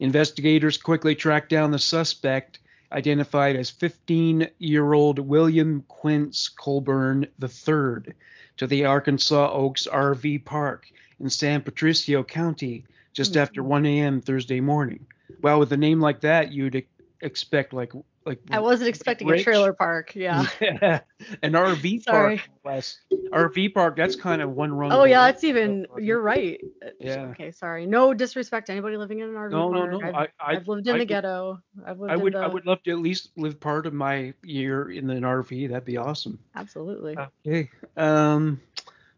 Investigators 0.00 0.76
quickly 0.76 1.14
tracked 1.14 1.48
down 1.48 1.70
the 1.70 1.78
suspect, 1.78 2.60
identified 2.92 3.56
as 3.56 3.70
15-year-old 3.72 5.18
William 5.18 5.84
Quince 5.88 6.48
Colburn 6.48 7.26
III, 7.42 8.14
to 8.58 8.66
the 8.66 8.84
Arkansas 8.84 9.50
Oaks 9.52 9.86
RV 9.90 10.44
Park 10.44 10.90
in 11.20 11.30
San 11.30 11.62
Patricio 11.62 12.22
County 12.22 12.84
just 13.12 13.34
hmm. 13.34 13.40
after 13.40 13.62
1 13.62 13.86
a.m. 13.86 14.20
Thursday 14.20 14.60
morning. 14.60 15.06
Well, 15.40 15.58
with 15.58 15.72
a 15.72 15.76
name 15.76 16.00
like 16.00 16.20
that, 16.20 16.52
you'd 16.52 16.84
expect 17.20 17.72
like 17.72 17.92
like 18.28 18.40
I 18.50 18.60
wasn't 18.60 18.88
expecting 18.88 19.30
a 19.30 19.42
trailer 19.42 19.72
park. 19.72 20.14
Yeah. 20.14 20.46
yeah. 20.60 21.00
an 21.42 21.52
RV 21.52 22.02
Sorry. 22.04 22.36
park. 22.38 22.48
no 22.64 22.70
Less. 22.70 22.98
RV 23.32 23.74
park. 23.74 23.96
That's 23.96 24.14
kind 24.16 24.42
of 24.42 24.50
one 24.50 24.72
rung. 24.72 24.92
Oh 24.92 25.04
yeah, 25.04 25.26
that's 25.26 25.44
even. 25.44 25.86
You're 25.98 26.20
right. 26.20 26.60
Yeah. 27.00 27.28
Okay, 27.30 27.50
sorry. 27.50 27.86
No 27.86 28.14
disrespect 28.14 28.66
to 28.66 28.72
anybody 28.72 28.96
living 28.96 29.20
in 29.20 29.30
an 29.30 29.34
RV 29.34 29.50
No, 29.50 29.70
no, 29.70 29.80
park. 29.80 29.92
no. 29.92 30.08
I've, 30.08 30.14
I, 30.14 30.28
I've 30.56 30.68
lived 30.68 30.86
in 30.86 30.94
I 30.94 30.98
the 30.98 31.02
would- 31.02 31.08
ghetto. 31.08 31.60
I've 31.86 31.98
lived 31.98 32.12
I 32.12 32.16
would, 32.16 32.34
the. 32.34 32.38
I 32.38 32.46
would 32.46 32.66
love 32.66 32.82
to 32.84 32.90
at 32.90 32.98
least 32.98 33.30
live 33.36 33.58
part 33.58 33.86
of 33.86 33.92
my 33.94 34.34
year 34.42 34.90
in 34.90 35.08
an 35.10 35.22
RV. 35.22 35.68
That'd 35.70 35.84
be 35.84 35.96
awesome. 35.96 36.38
Absolutely. 36.54 37.16
Okay. 37.46 37.70
Um, 37.96 38.60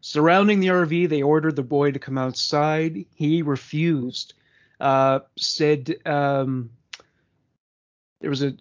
surrounding 0.01 0.59
the 0.59 0.67
RV, 0.67 1.09
they 1.09 1.21
ordered 1.21 1.55
the 1.55 1.63
boy 1.63 1.91
to 1.91 1.99
come 1.99 2.17
outside. 2.17 3.05
He 3.13 3.41
refused. 3.41 4.33
Uh, 4.79 5.19
said 5.37 5.95
um, 6.07 6.71
there 8.21 8.29
was 8.29 8.43
a, 8.43 8.53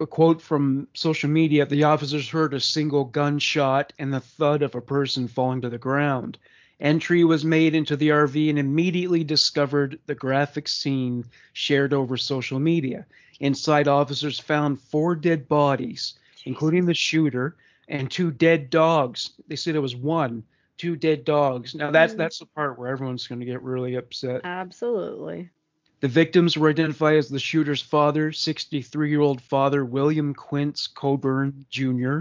a 0.00 0.06
quote 0.06 0.40
from 0.40 0.88
social 0.94 1.28
media. 1.28 1.66
The 1.66 1.84
officers 1.84 2.28
heard 2.28 2.54
a 2.54 2.60
single 2.60 3.04
gunshot 3.04 3.92
and 3.98 4.12
the 4.14 4.20
thud 4.20 4.62
of 4.62 4.74
a 4.74 4.80
person 4.80 5.28
falling 5.28 5.60
to 5.62 5.68
the 5.68 5.78
ground. 5.78 6.38
Entry 6.80 7.24
was 7.24 7.44
made 7.44 7.74
into 7.74 7.96
the 7.96 8.10
RV 8.10 8.48
and 8.48 8.58
immediately 8.58 9.24
discovered 9.24 9.98
the 10.06 10.14
graphic 10.14 10.68
scene 10.68 11.24
shared 11.52 11.92
over 11.92 12.16
social 12.16 12.60
media. 12.60 13.04
Inside, 13.40 13.88
officers 13.88 14.38
found 14.38 14.80
four 14.80 15.16
dead 15.16 15.48
bodies, 15.48 16.14
including 16.44 16.86
the 16.86 16.94
shooter, 16.94 17.56
and 17.88 18.08
two 18.10 18.30
dead 18.30 18.70
dogs. 18.70 19.32
They 19.48 19.56
said 19.56 19.74
it 19.74 19.80
was 19.80 19.96
one, 19.96 20.44
two 20.76 20.94
dead 20.94 21.24
dogs. 21.24 21.74
Now 21.74 21.90
that's 21.90 22.14
Mhm. 22.14 22.18
that's 22.18 22.38
the 22.38 22.46
part 22.46 22.78
where 22.78 22.88
everyone's 22.88 23.26
going 23.26 23.40
to 23.40 23.46
get 23.46 23.62
really 23.62 23.96
upset. 23.96 24.42
Absolutely. 24.44 25.50
The 26.00 26.08
victims 26.08 26.56
were 26.56 26.70
identified 26.70 27.16
as 27.16 27.28
the 27.28 27.40
shooter's 27.40 27.82
father, 27.82 28.30
63-year-old 28.30 29.40
father 29.42 29.84
William 29.84 30.32
Quince 30.32 30.86
Colburn 30.86 31.66
Jr., 31.70 32.20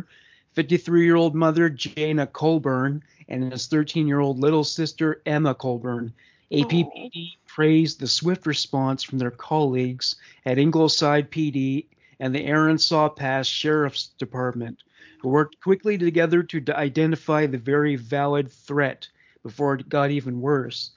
53-year-old 0.55 1.35
mother 1.35 1.69
Jana 1.69 2.25
Colburn, 2.25 3.03
and 3.29 3.51
his 3.51 3.67
13-year-old 3.67 4.39
little 4.39 4.63
sister 4.63 5.21
Emma 5.27 5.53
Colburn. 5.53 6.11
APPD 6.51 7.35
praised 7.45 7.99
the 7.99 8.07
swift 8.07 8.47
response 8.47 9.03
from 9.03 9.19
their 9.19 9.29
colleagues 9.29 10.15
at 10.45 10.57
Ingleside 10.57 11.29
PD 11.29 11.85
and 12.19 12.33
the 12.33 12.51
Arkansas 12.51 13.09
Pass 13.09 13.45
Sheriff's 13.45 14.07
Department, 14.17 14.81
who 15.21 15.29
worked 15.29 15.59
quickly 15.61 15.99
together 15.99 16.41
to 16.41 16.75
identify 16.75 17.45
the 17.45 17.59
very 17.59 17.95
valid 17.95 18.51
threat 18.51 19.07
before 19.43 19.75
it 19.75 19.87
got 19.87 20.09
even 20.09 20.41
worse. 20.41 20.91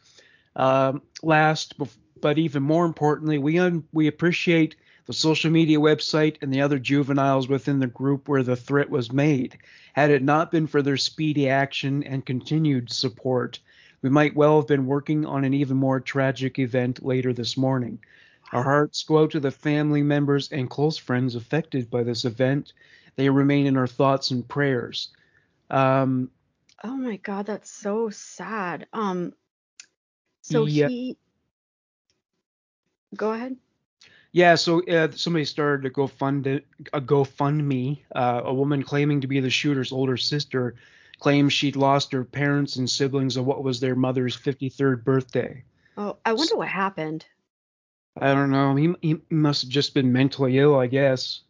Um, 0.56 1.02
last, 1.22 1.76
but 2.20 2.38
even 2.38 2.62
more 2.62 2.84
importantly, 2.86 3.38
we 3.38 3.58
un- 3.58 3.84
we 3.92 4.06
appreciate 4.06 4.76
the 5.06 5.12
social 5.12 5.50
media 5.50 5.78
website 5.78 6.36
and 6.42 6.52
the 6.52 6.60
other 6.60 6.78
juveniles 6.78 7.48
within 7.48 7.80
the 7.80 7.86
group 7.86 8.28
where 8.28 8.42
the 8.42 8.56
threat 8.56 8.90
was 8.90 9.12
made. 9.12 9.58
Had 9.94 10.10
it 10.10 10.22
not 10.22 10.50
been 10.50 10.66
for 10.66 10.82
their 10.82 10.96
speedy 10.96 11.48
action 11.48 12.02
and 12.04 12.24
continued 12.24 12.90
support, 12.90 13.58
we 14.02 14.10
might 14.10 14.36
well 14.36 14.56
have 14.60 14.68
been 14.68 14.86
working 14.86 15.26
on 15.26 15.44
an 15.44 15.54
even 15.54 15.76
more 15.76 16.00
tragic 16.00 16.58
event 16.58 17.04
later 17.04 17.32
this 17.32 17.56
morning. 17.56 17.98
Our 18.52 18.62
hearts 18.62 19.02
go 19.04 19.22
out 19.22 19.30
to 19.32 19.40
the 19.40 19.50
family 19.50 20.02
members 20.02 20.50
and 20.52 20.70
close 20.70 20.96
friends 20.96 21.34
affected 21.34 21.90
by 21.90 22.02
this 22.02 22.24
event. 22.24 22.72
They 23.16 23.28
remain 23.28 23.66
in 23.66 23.76
our 23.76 23.86
thoughts 23.86 24.30
and 24.30 24.46
prayers. 24.46 25.08
Um, 25.70 26.30
Oh 26.82 26.96
my 26.96 27.16
god, 27.16 27.46
that's 27.46 27.70
so 27.70 28.10
sad. 28.10 28.86
Um. 28.92 29.34
So 30.42 30.64
Yeah. 30.66 30.88
he. 30.88 31.16
Go 33.16 33.32
ahead. 33.32 33.56
Yeah, 34.32 34.54
so 34.54 34.84
uh, 34.84 35.08
somebody 35.12 35.44
started 35.44 35.86
a 35.86 35.90
GoFund 35.90 36.62
a 36.92 37.00
GoFundMe. 37.00 37.98
Uh, 38.14 38.42
a 38.44 38.54
woman 38.54 38.82
claiming 38.82 39.20
to 39.22 39.26
be 39.26 39.40
the 39.40 39.50
shooter's 39.50 39.92
older 39.92 40.16
sister 40.16 40.76
claims 41.18 41.52
she'd 41.52 41.76
lost 41.76 42.12
her 42.12 42.24
parents 42.24 42.76
and 42.76 42.88
siblings 42.88 43.36
on 43.36 43.44
what 43.44 43.62
was 43.62 43.80
their 43.80 43.94
mother's 43.94 44.36
53rd 44.36 45.04
birthday. 45.04 45.62
Oh, 45.96 46.16
I 46.24 46.32
wonder 46.32 46.56
what 46.56 46.68
happened. 46.68 47.26
I 48.18 48.32
don't 48.32 48.50
know. 48.50 48.74
He, 48.74 48.94
he 49.02 49.20
must 49.30 49.62
have 49.62 49.70
just 49.70 49.94
been 49.94 50.12
mentally 50.12 50.58
ill, 50.58 50.78
I 50.78 50.86
guess. 50.86 51.40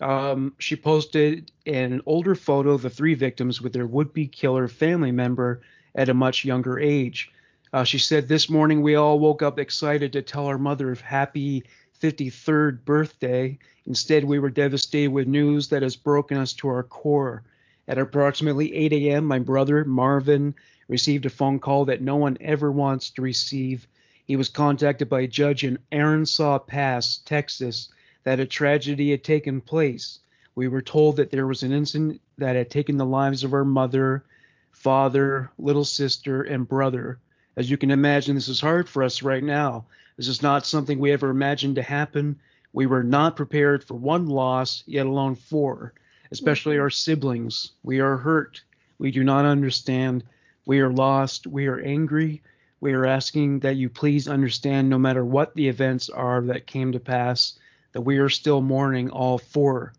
Um, 0.00 0.54
she 0.58 0.76
posted 0.76 1.50
an 1.64 2.02
older 2.06 2.34
photo 2.34 2.72
of 2.72 2.82
the 2.82 2.90
three 2.90 3.14
victims 3.14 3.60
with 3.60 3.72
their 3.72 3.86
would 3.86 4.12
be 4.12 4.26
killer 4.26 4.68
family 4.68 5.12
member 5.12 5.62
at 5.94 6.08
a 6.08 6.14
much 6.14 6.44
younger 6.44 6.78
age. 6.78 7.32
Uh, 7.76 7.84
she 7.84 7.98
said, 7.98 8.26
This 8.26 8.48
morning 8.48 8.80
we 8.80 8.94
all 8.94 9.18
woke 9.18 9.42
up 9.42 9.58
excited 9.58 10.14
to 10.14 10.22
tell 10.22 10.46
our 10.46 10.56
mother 10.56 10.90
of 10.90 11.02
happy 11.02 11.62
53rd 12.00 12.86
birthday. 12.86 13.58
Instead, 13.84 14.24
we 14.24 14.38
were 14.38 14.48
devastated 14.48 15.10
with 15.10 15.26
news 15.26 15.68
that 15.68 15.82
has 15.82 15.94
broken 15.94 16.38
us 16.38 16.54
to 16.54 16.68
our 16.68 16.82
core. 16.82 17.42
At 17.86 17.98
approximately 17.98 18.74
8 18.74 18.94
a.m., 18.94 19.26
my 19.26 19.40
brother, 19.40 19.84
Marvin, 19.84 20.54
received 20.88 21.26
a 21.26 21.28
phone 21.28 21.58
call 21.58 21.84
that 21.84 22.00
no 22.00 22.16
one 22.16 22.38
ever 22.40 22.72
wants 22.72 23.10
to 23.10 23.20
receive. 23.20 23.86
He 24.24 24.36
was 24.36 24.48
contacted 24.48 25.10
by 25.10 25.20
a 25.20 25.28
judge 25.28 25.62
in 25.62 25.78
Arkansas 25.92 26.60
Pass, 26.60 27.18
Texas, 27.26 27.90
that 28.24 28.40
a 28.40 28.46
tragedy 28.46 29.10
had 29.10 29.22
taken 29.22 29.60
place. 29.60 30.20
We 30.54 30.66
were 30.68 30.80
told 30.80 31.16
that 31.16 31.30
there 31.30 31.46
was 31.46 31.62
an 31.62 31.72
incident 31.72 32.22
that 32.38 32.56
had 32.56 32.70
taken 32.70 32.96
the 32.96 33.04
lives 33.04 33.44
of 33.44 33.52
our 33.52 33.66
mother, 33.66 34.24
father, 34.70 35.50
little 35.58 35.84
sister, 35.84 36.40
and 36.40 36.66
brother. 36.66 37.18
As 37.56 37.70
you 37.70 37.76
can 37.76 37.90
imagine, 37.90 38.34
this 38.34 38.48
is 38.48 38.60
hard 38.60 38.88
for 38.88 39.02
us 39.02 39.22
right 39.22 39.42
now. 39.42 39.86
This 40.16 40.28
is 40.28 40.42
not 40.42 40.66
something 40.66 40.98
we 40.98 41.12
ever 41.12 41.30
imagined 41.30 41.76
to 41.76 41.82
happen. 41.82 42.38
We 42.72 42.86
were 42.86 43.02
not 43.02 43.36
prepared 43.36 43.82
for 43.82 43.94
one 43.94 44.26
loss, 44.26 44.82
yet 44.86 45.06
alone 45.06 45.36
four, 45.36 45.94
especially 46.30 46.74
mm-hmm. 46.74 46.82
our 46.82 46.90
siblings. 46.90 47.72
We 47.82 48.00
are 48.00 48.18
hurt. 48.18 48.62
We 48.98 49.10
do 49.10 49.24
not 49.24 49.46
understand. 49.46 50.24
We 50.66 50.80
are 50.80 50.90
lost. 50.90 51.46
We 51.46 51.66
are 51.68 51.80
angry. 51.80 52.42
We 52.80 52.92
are 52.92 53.06
asking 53.06 53.60
that 53.60 53.76
you 53.76 53.88
please 53.88 54.28
understand, 54.28 54.90
no 54.90 54.98
matter 54.98 55.24
what 55.24 55.54
the 55.54 55.68
events 55.68 56.10
are 56.10 56.42
that 56.42 56.66
came 56.66 56.92
to 56.92 57.00
pass, 57.00 57.58
that 57.92 58.02
we 58.02 58.18
are 58.18 58.28
still 58.28 58.60
mourning 58.60 59.08
all 59.10 59.38
four. 59.38 59.94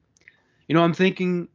You 0.67 0.75
know, 0.75 0.83
I'm 0.83 0.93
thinking, 0.93 1.47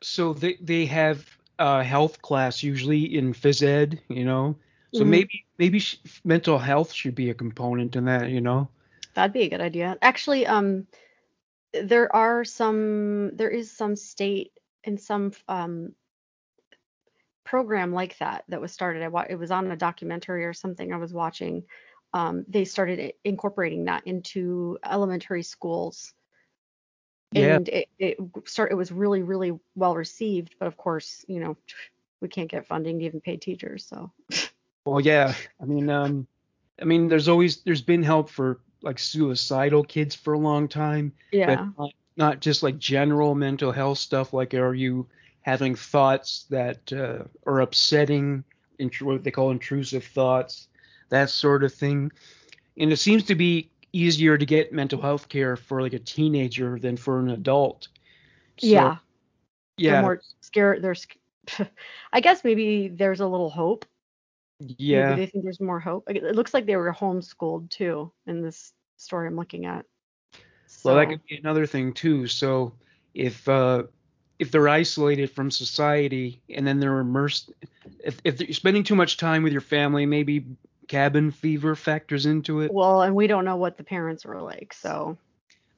so 0.00 0.32
they 0.32 0.56
they 0.60 0.86
have 0.86 1.26
a 1.58 1.82
health 1.82 2.22
class 2.22 2.62
usually 2.62 3.16
in 3.16 3.34
phys 3.34 3.62
ed, 3.62 4.00
you 4.08 4.24
know, 4.24 4.56
so 4.94 5.04
Mhm. 5.04 5.08
maybe 5.08 5.44
maybe 5.58 5.78
sh- 5.78 6.00
mental 6.24 6.58
health 6.58 6.92
should 6.92 7.14
be 7.14 7.30
a 7.30 7.34
component 7.34 7.96
in 7.96 8.04
that, 8.06 8.30
you 8.30 8.40
know. 8.40 8.68
That'd 9.14 9.32
be 9.32 9.42
a 9.42 9.48
good 9.50 9.60
idea. 9.60 9.98
Actually, 10.02 10.46
um, 10.46 10.86
there 11.72 12.14
are 12.14 12.44
some, 12.44 13.36
there 13.36 13.50
is 13.50 13.70
some 13.70 13.96
state 13.96 14.52
and 14.84 15.00
some 15.00 15.32
um 15.48 15.94
program 17.44 17.92
like 17.92 18.16
that 18.18 18.44
that 18.48 18.60
was 18.60 18.72
started. 18.72 19.02
I 19.02 19.08
wa- 19.08 19.26
it 19.28 19.36
was 19.36 19.50
on 19.50 19.70
a 19.70 19.76
documentary 19.76 20.44
or 20.44 20.52
something 20.52 20.92
I 20.92 20.96
was 20.96 21.12
watching. 21.12 21.64
Um, 22.12 22.44
they 22.48 22.64
started 22.64 23.14
incorporating 23.24 23.84
that 23.86 24.06
into 24.06 24.78
elementary 24.84 25.42
schools, 25.42 26.14
Yeah. 27.32 27.56
and 27.56 27.68
it 27.68 27.88
it 27.98 28.18
start 28.46 28.70
it 28.72 28.76
was 28.76 28.92
really 28.92 29.22
really 29.22 29.52
well 29.74 29.94
received. 29.96 30.54
But 30.58 30.68
of 30.68 30.76
course, 30.76 31.24
you 31.28 31.40
know, 31.40 31.56
we 32.20 32.28
can't 32.28 32.50
get 32.50 32.66
funding 32.66 32.98
to 33.00 33.04
even 33.04 33.20
pay 33.20 33.36
teachers, 33.36 33.84
so 33.86 34.12
Well, 34.84 35.00
yeah. 35.00 35.34
I 35.60 35.64
mean, 35.64 35.88
um, 35.88 36.26
I 36.80 36.84
mean, 36.84 37.08
there's 37.08 37.28
always 37.28 37.62
there's 37.62 37.82
been 37.82 38.02
help 38.02 38.28
for 38.28 38.60
like 38.82 38.98
suicidal 38.98 39.82
kids 39.82 40.14
for 40.14 40.34
a 40.34 40.38
long 40.38 40.68
time, 40.68 41.12
yeah. 41.32 41.46
but 41.46 41.78
not, 41.78 41.90
not 42.16 42.40
just 42.40 42.62
like 42.62 42.78
general 42.78 43.34
mental 43.34 43.72
health 43.72 43.98
stuff. 43.98 44.32
Like, 44.32 44.52
are 44.54 44.74
you 44.74 45.06
having 45.42 45.74
thoughts 45.74 46.46
that 46.50 46.92
uh, 46.92 47.24
are 47.46 47.60
upsetting, 47.60 48.44
what 49.00 49.24
they 49.24 49.30
call 49.30 49.50
intrusive 49.50 50.04
thoughts, 50.04 50.68
that 51.08 51.30
sort 51.30 51.64
of 51.64 51.72
thing? 51.72 52.12
And 52.76 52.92
it 52.92 52.98
seems 52.98 53.24
to 53.24 53.34
be 53.34 53.70
easier 53.92 54.36
to 54.36 54.44
get 54.44 54.72
mental 54.72 55.00
health 55.00 55.28
care 55.28 55.56
for 55.56 55.80
like 55.80 55.92
a 55.92 55.98
teenager 55.98 56.78
than 56.78 56.96
for 56.96 57.20
an 57.20 57.30
adult. 57.30 57.88
So, 58.58 58.66
yeah. 58.66 58.96
They're 59.78 59.92
Yeah. 59.92 60.00
more 60.02 60.20
scared. 60.40 60.82
They're, 60.82 60.96
I 62.12 62.20
guess 62.20 62.44
maybe 62.44 62.88
there's 62.88 63.20
a 63.20 63.26
little 63.26 63.50
hope. 63.50 63.86
Yeah. 64.60 65.10
Maybe 65.10 65.20
they 65.20 65.26
think 65.26 65.44
there's 65.44 65.60
more 65.60 65.80
hope. 65.80 66.04
It 66.08 66.22
looks 66.34 66.54
like 66.54 66.66
they 66.66 66.76
were 66.76 66.92
homeschooled 66.92 67.70
too 67.70 68.12
in 68.26 68.42
this 68.42 68.72
story 68.96 69.26
I'm 69.26 69.36
looking 69.36 69.66
at. 69.66 69.84
Well, 70.84 70.96
that 70.96 71.08
could 71.08 71.24
be 71.26 71.36
another 71.36 71.66
thing 71.66 71.92
too. 71.92 72.26
So 72.26 72.74
if 73.14 73.48
uh, 73.48 73.84
if 74.38 74.50
they're 74.50 74.68
isolated 74.68 75.30
from 75.30 75.50
society 75.50 76.42
and 76.50 76.66
then 76.66 76.80
they're 76.80 76.98
immersed, 76.98 77.52
if 78.04 78.18
if 78.24 78.40
you're 78.40 78.52
spending 78.52 78.84
too 78.84 78.94
much 78.94 79.16
time 79.16 79.42
with 79.42 79.52
your 79.52 79.62
family, 79.62 80.06
maybe 80.06 80.44
cabin 80.88 81.30
fever 81.30 81.74
factors 81.74 82.26
into 82.26 82.60
it. 82.60 82.72
well, 82.72 83.02
and 83.02 83.14
we 83.14 83.26
don't 83.26 83.44
know 83.44 83.56
what 83.56 83.76
the 83.76 83.84
parents 83.84 84.24
were 84.24 84.42
like. 84.42 84.74
So 84.74 85.16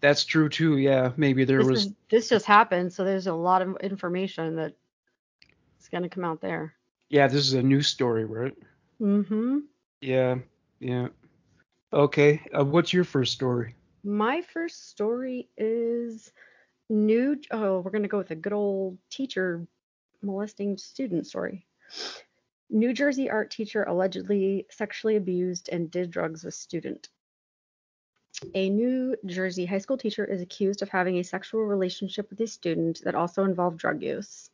That's 0.01 0.25
true 0.25 0.49
too. 0.49 0.79
Yeah, 0.79 1.13
maybe 1.17 1.45
there 1.45 1.59
this 1.59 1.69
was. 1.69 1.87
is 1.87 1.93
this 2.11 2.29
just 2.29 2.47
happened. 2.47 2.93
So 2.93 3.05
there's 3.05 3.27
a 3.27 3.35
lot 3.35 3.63
of 3.63 3.77
information 3.81 4.57
that 4.57 4.75
is 5.81 5.89
gonna 5.89 6.09
come 6.09 6.25
out 6.25 6.41
there. 6.41 6.75
Yeah, 7.09 7.29
this 7.29 7.47
is 7.47 7.55
a 7.55 7.63
news 7.63 7.87
story, 7.87 8.25
right? 8.25 8.55
Mm-hmm. 9.01 9.59
Yeah, 10.01 10.37
yeah. 10.81 11.09
Okay, 11.93 12.43
uh, 12.57 12.65
what's 12.65 12.93
your 12.93 13.05
first 13.05 13.33
story? 13.33 13.75
My 14.03 14.43
first 14.43 14.89
story 14.91 15.49
is 15.57 16.33
new. 16.89 17.41
Oh, 17.51 17.81
we're 17.81 17.91
gonna 17.91 18.09
go 18.09 18.19
with 18.19 18.33
a 18.33 18.37
good 18.37 18.53
old 18.53 18.99
teacher 19.11 19.67
molesting 20.23 20.77
student 20.77 21.27
story. 21.27 21.67
New 22.69 22.93
Jersey 22.93 23.31
art 23.31 23.51
teacher 23.51 23.85
allegedly 23.85 24.67
sexually 24.71 25.17
abused 25.17 25.69
and 25.71 25.91
did 25.91 26.11
drugs 26.11 26.43
with 26.45 26.55
student. 26.55 27.09
A 28.55 28.69
New 28.69 29.17
Jersey 29.25 29.65
high 29.65 29.79
school 29.79 29.97
teacher 29.97 30.25
is 30.25 30.43
accused 30.43 30.83
of 30.83 30.89
having 30.89 31.17
a 31.17 31.25
sexual 31.25 31.63
relationship 31.63 32.29
with 32.29 32.41
a 32.41 32.47
student 32.47 33.01
that 33.05 33.15
also 33.15 33.45
involved 33.45 33.79
drug 33.79 34.03
use. 34.03 34.51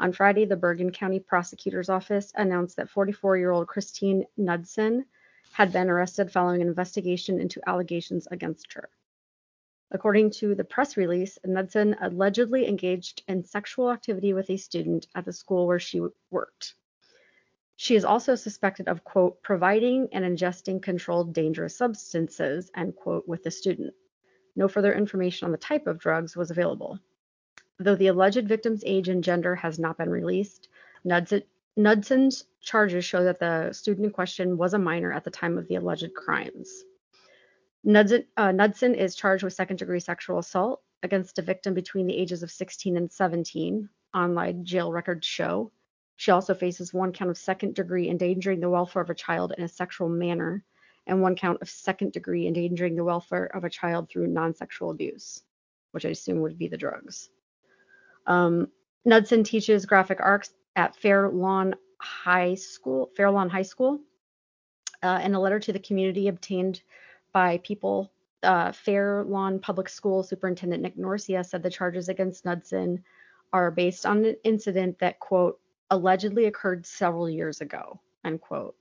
On 0.00 0.12
Friday, 0.12 0.46
the 0.46 0.56
Bergen 0.56 0.92
County 0.92 1.20
Prosecutor's 1.20 1.90
Office 1.90 2.32
announced 2.34 2.76
that 2.76 2.88
44 2.88 3.36
year 3.36 3.50
old 3.50 3.68
Christine 3.68 4.24
Knudsen 4.38 5.04
had 5.52 5.74
been 5.74 5.90
arrested 5.90 6.32
following 6.32 6.62
an 6.62 6.68
investigation 6.68 7.38
into 7.38 7.60
allegations 7.68 8.26
against 8.30 8.72
her. 8.72 8.88
According 9.90 10.30
to 10.38 10.54
the 10.54 10.64
press 10.64 10.96
release, 10.96 11.38
Knudsen 11.44 11.96
allegedly 12.00 12.66
engaged 12.66 13.22
in 13.28 13.44
sexual 13.44 13.90
activity 13.90 14.32
with 14.32 14.48
a 14.48 14.56
student 14.56 15.06
at 15.14 15.26
the 15.26 15.34
school 15.34 15.66
where 15.66 15.78
she 15.78 16.00
worked. 16.30 16.76
She 17.76 17.94
is 17.94 18.04
also 18.06 18.36
suspected 18.36 18.88
of, 18.88 19.04
quote, 19.04 19.42
providing 19.42 20.08
and 20.12 20.24
ingesting 20.24 20.80
controlled 20.80 21.34
dangerous 21.34 21.76
substances, 21.76 22.70
end 22.74 22.96
quote, 22.96 23.28
with 23.28 23.42
the 23.42 23.50
student. 23.50 23.92
No 24.56 24.66
further 24.66 24.94
information 24.94 25.44
on 25.44 25.52
the 25.52 25.58
type 25.58 25.86
of 25.86 25.98
drugs 25.98 26.34
was 26.34 26.50
available. 26.50 27.00
Though 27.82 27.96
the 27.96 28.08
alleged 28.08 28.46
victim's 28.46 28.84
age 28.84 29.08
and 29.08 29.24
gender 29.24 29.54
has 29.54 29.78
not 29.78 29.96
been 29.96 30.10
released, 30.10 30.68
Knudsen's 31.02 32.44
charges 32.60 33.06
show 33.06 33.24
that 33.24 33.38
the 33.38 33.72
student 33.72 34.04
in 34.04 34.12
question 34.12 34.58
was 34.58 34.74
a 34.74 34.78
minor 34.78 35.10
at 35.10 35.24
the 35.24 35.30
time 35.30 35.56
of 35.56 35.66
the 35.66 35.76
alleged 35.76 36.12
crimes. 36.14 36.84
Knudsen, 37.82 38.26
uh, 38.36 38.52
Knudsen 38.52 38.94
is 38.94 39.14
charged 39.14 39.44
with 39.44 39.54
second 39.54 39.78
degree 39.78 39.98
sexual 39.98 40.38
assault 40.38 40.82
against 41.02 41.38
a 41.38 41.42
victim 41.42 41.72
between 41.72 42.06
the 42.06 42.18
ages 42.18 42.42
of 42.42 42.50
16 42.50 42.98
and 42.98 43.10
17, 43.10 43.88
online 44.12 44.62
jail 44.66 44.92
records 44.92 45.26
show. 45.26 45.72
She 46.16 46.32
also 46.32 46.52
faces 46.52 46.92
one 46.92 47.14
count 47.14 47.30
of 47.30 47.38
second 47.38 47.76
degree 47.76 48.10
endangering 48.10 48.60
the 48.60 48.68
welfare 48.68 49.00
of 49.00 49.08
a 49.08 49.14
child 49.14 49.54
in 49.56 49.64
a 49.64 49.68
sexual 49.68 50.10
manner 50.10 50.66
and 51.06 51.22
one 51.22 51.34
count 51.34 51.62
of 51.62 51.70
second 51.70 52.12
degree 52.12 52.46
endangering 52.46 52.94
the 52.94 53.04
welfare 53.04 53.46
of 53.46 53.64
a 53.64 53.70
child 53.70 54.10
through 54.10 54.26
non 54.26 54.54
sexual 54.54 54.90
abuse, 54.90 55.42
which 55.92 56.04
I 56.04 56.10
assume 56.10 56.42
would 56.42 56.58
be 56.58 56.68
the 56.68 56.76
drugs. 56.76 57.30
Um, 58.26 58.68
Knudsen 59.04 59.44
teaches 59.44 59.86
graphic 59.86 60.18
arts 60.20 60.52
at 60.76 60.96
Fair 60.96 61.28
Lawn 61.28 61.74
High 61.98 62.54
School, 62.54 63.10
Fair 63.16 63.30
Lawn 63.30 63.48
High 63.48 63.62
School. 63.62 64.00
Uh, 65.02 65.20
in 65.24 65.34
a 65.34 65.40
letter 65.40 65.58
to 65.58 65.72
the 65.72 65.78
community 65.78 66.28
obtained 66.28 66.82
by 67.32 67.58
people, 67.58 68.12
uh, 68.42 68.70
Fair 68.72 69.24
Lawn 69.24 69.58
Public 69.58 69.88
School 69.88 70.22
Superintendent 70.22 70.82
Nick 70.82 70.96
Norcia 70.96 71.44
said 71.44 71.62
the 71.62 71.70
charges 71.70 72.08
against 72.08 72.44
Knudsen 72.44 73.02
are 73.52 73.70
based 73.70 74.04
on 74.04 74.24
an 74.24 74.36
incident 74.44 74.98
that, 74.98 75.18
quote, 75.18 75.58
allegedly 75.90 76.44
occurred 76.44 76.86
several 76.86 77.28
years 77.28 77.60
ago, 77.60 77.98
end 78.24 78.40
quote. 78.40 78.76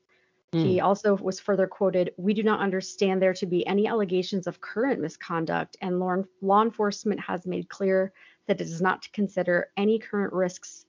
He 0.52 0.80
also 0.80 1.16
was 1.16 1.40
further 1.40 1.68
quoted, 1.68 2.12
We 2.18 2.34
do 2.34 2.42
not 2.42 2.60
understand 2.60 3.22
there 3.22 3.36
to 3.36 3.46
be 3.46 3.66
any 3.68 3.88
allegations 3.88 4.48
of 4.48 4.60
current 4.60 5.00
misconduct, 5.00 5.78
and 5.80 6.00
law, 6.00 6.24
law 6.42 6.64
enforcement 6.64 7.20
has 7.20 7.46
made 7.46 7.70
clear 7.70 8.12
that 8.50 8.60
it 8.60 8.66
does 8.66 8.82
not 8.82 9.08
consider 9.14 9.68
any 9.78 10.00
current 10.00 10.34
risks 10.34 10.84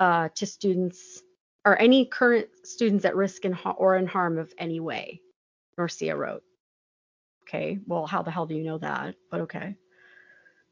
uh, 0.00 0.28
to 0.34 0.44
students 0.44 1.22
or 1.64 1.80
any 1.80 2.04
current 2.04 2.48
students 2.64 3.04
at 3.04 3.14
risk 3.14 3.44
in, 3.44 3.52
ha- 3.52 3.76
or 3.78 3.96
in 3.96 4.08
harm 4.08 4.38
of 4.38 4.52
any 4.58 4.80
way, 4.80 5.20
Norcia 5.78 6.16
wrote. 6.16 6.42
Okay, 7.44 7.78
well, 7.86 8.06
how 8.06 8.22
the 8.22 8.30
hell 8.32 8.46
do 8.46 8.56
you 8.56 8.64
know 8.64 8.78
that? 8.78 9.14
But 9.30 9.42
okay. 9.42 9.76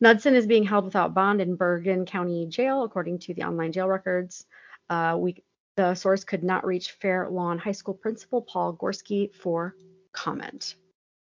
Knudsen 0.01 0.35
is 0.35 0.47
being 0.47 0.65
held 0.65 0.85
without 0.85 1.15
bond 1.15 1.41
in 1.41 1.55
Bergen 1.55 2.05
County 2.05 2.47
Jail, 2.47 2.83
according 2.83 3.21
to 3.21 3.35
the 3.35 3.45
online 3.45 3.71
jail 3.71 3.87
records. 3.87 4.45
Uh, 4.91 5.17
we 5.19 5.43
the 5.77 5.95
source 5.95 6.25
could 6.25 6.43
not 6.43 6.67
reach 6.67 6.93
Fair 6.93 7.29
Lawn 7.31 7.59
High 7.59 7.73
School 7.73 7.95
principal 7.95 8.43
Paul 8.43 8.77
Gorski 8.77 9.33
for 9.33 9.75
comment. 10.13 10.75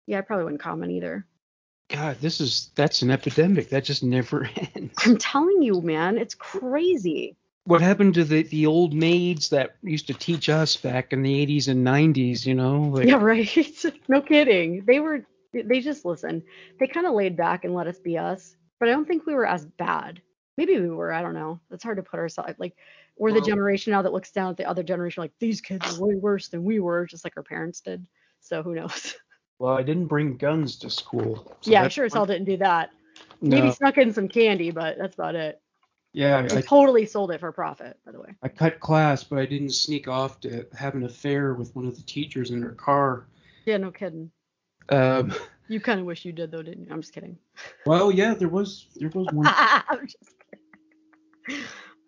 Yeah, 0.06 0.18
I 0.18 0.22
probably 0.22 0.44
wouldn't 0.44 0.62
comment 0.62 0.92
either. 0.92 1.26
God, 1.90 2.18
this 2.20 2.40
is 2.40 2.70
that's 2.76 3.02
an 3.02 3.10
epidemic. 3.10 3.70
That 3.70 3.84
just 3.84 4.02
never 4.02 4.48
ends. 4.74 4.94
I'm 5.04 5.18
telling 5.18 5.62
you, 5.62 5.80
man, 5.80 6.18
it's 6.18 6.34
crazy. 6.34 7.36
What 7.64 7.82
happened 7.82 8.14
to 8.14 8.24
the, 8.24 8.42
the 8.44 8.66
old 8.66 8.94
maids 8.94 9.50
that 9.50 9.76
used 9.82 10.06
to 10.06 10.14
teach 10.14 10.48
us 10.48 10.76
back 10.76 11.12
in 11.12 11.22
the 11.22 11.46
80s 11.46 11.68
and 11.68 11.86
90s? 11.86 12.46
You 12.46 12.54
know, 12.54 12.82
like, 12.82 13.06
Yeah, 13.06 13.16
right. 13.20 13.84
no 14.08 14.22
kidding. 14.22 14.84
They 14.86 15.00
were 15.00 15.26
they 15.52 15.80
just 15.80 16.04
listened. 16.04 16.42
They 16.78 16.86
kind 16.86 17.06
of 17.06 17.14
laid 17.14 17.36
back 17.36 17.64
and 17.64 17.74
let 17.74 17.88
us 17.88 17.98
be 17.98 18.16
us, 18.16 18.56
but 18.78 18.88
I 18.88 18.92
don't 18.92 19.06
think 19.06 19.26
we 19.26 19.34
were 19.34 19.46
as 19.46 19.64
bad. 19.64 20.22
Maybe 20.56 20.78
we 20.78 20.90
were. 20.90 21.12
I 21.12 21.22
don't 21.22 21.34
know. 21.34 21.60
It's 21.70 21.82
hard 21.82 21.96
to 21.96 22.02
put 22.02 22.20
ourselves 22.20 22.54
like 22.58 22.76
we're 23.18 23.32
the 23.32 23.40
generation 23.40 23.92
now 23.92 24.02
that 24.02 24.12
looks 24.12 24.30
down 24.30 24.50
at 24.50 24.56
the 24.56 24.64
other 24.64 24.82
generation 24.82 25.22
like 25.22 25.32
these 25.38 25.60
kids 25.60 25.86
are 25.86 26.04
way 26.04 26.14
worse 26.14 26.48
than 26.48 26.64
we 26.64 26.80
were, 26.80 27.04
just 27.06 27.24
like 27.24 27.36
our 27.36 27.42
parents 27.42 27.80
did. 27.80 28.06
So 28.40 28.62
who 28.62 28.74
knows? 28.74 29.16
well, 29.60 29.76
I 29.76 29.82
didn't 29.82 30.06
bring 30.06 30.38
guns 30.38 30.76
to 30.78 30.90
school. 30.90 31.56
so 31.60 31.70
yeah, 31.70 31.82
that's 31.82 31.94
sure 31.94 32.06
as 32.06 32.14
hell 32.14 32.24
didn't 32.24 32.46
do 32.46 32.56
that. 32.56 32.90
Maybe 33.42 33.70
snuck 33.70 33.98
in 33.98 34.12
some 34.12 34.26
candy, 34.26 34.70
but 34.70 34.96
that's 34.98 35.14
about 35.14 35.34
it. 35.34 35.60
Yeah, 36.12 36.38
And 36.38 36.52
I, 36.52 36.60
totally 36.62 37.06
sold 37.06 37.30
it 37.30 37.38
for 37.40 37.52
profit, 37.52 37.98
by 38.04 38.12
the 38.12 38.20
way. 38.20 38.34
I 38.42 38.48
cut 38.48 38.80
class, 38.80 39.22
but 39.22 39.38
I 39.38 39.46
didn't 39.46 39.70
sneak 39.70 40.08
off 40.08 40.40
to 40.40 40.66
have 40.76 40.94
an 40.94 41.04
affair 41.04 41.54
with 41.54 41.76
one 41.76 41.86
of 41.86 41.94
the 41.94 42.02
teachers 42.02 42.50
in 42.50 42.62
her 42.62 42.72
car. 42.72 43.26
Yeah, 43.66 43.76
no 43.76 43.90
kidding. 43.92 44.30
Um, 44.88 45.32
You 45.68 45.78
kind 45.78 46.00
of 46.00 46.06
wish 46.06 46.24
you 46.24 46.32
did 46.32 46.50
though, 46.50 46.62
didn't 46.62 46.86
you? 46.86 46.92
I'm 46.92 47.00
just 47.00 47.12
kidding. 47.12 47.38
well, 47.86 48.10
yeah, 48.10 48.34
there 48.34 48.48
was 48.48 48.86
there 48.96 49.10
was 49.14 49.28
one, 49.32 49.46
I'm 49.50 50.06
just 50.06 50.34
kidding. 51.46 51.62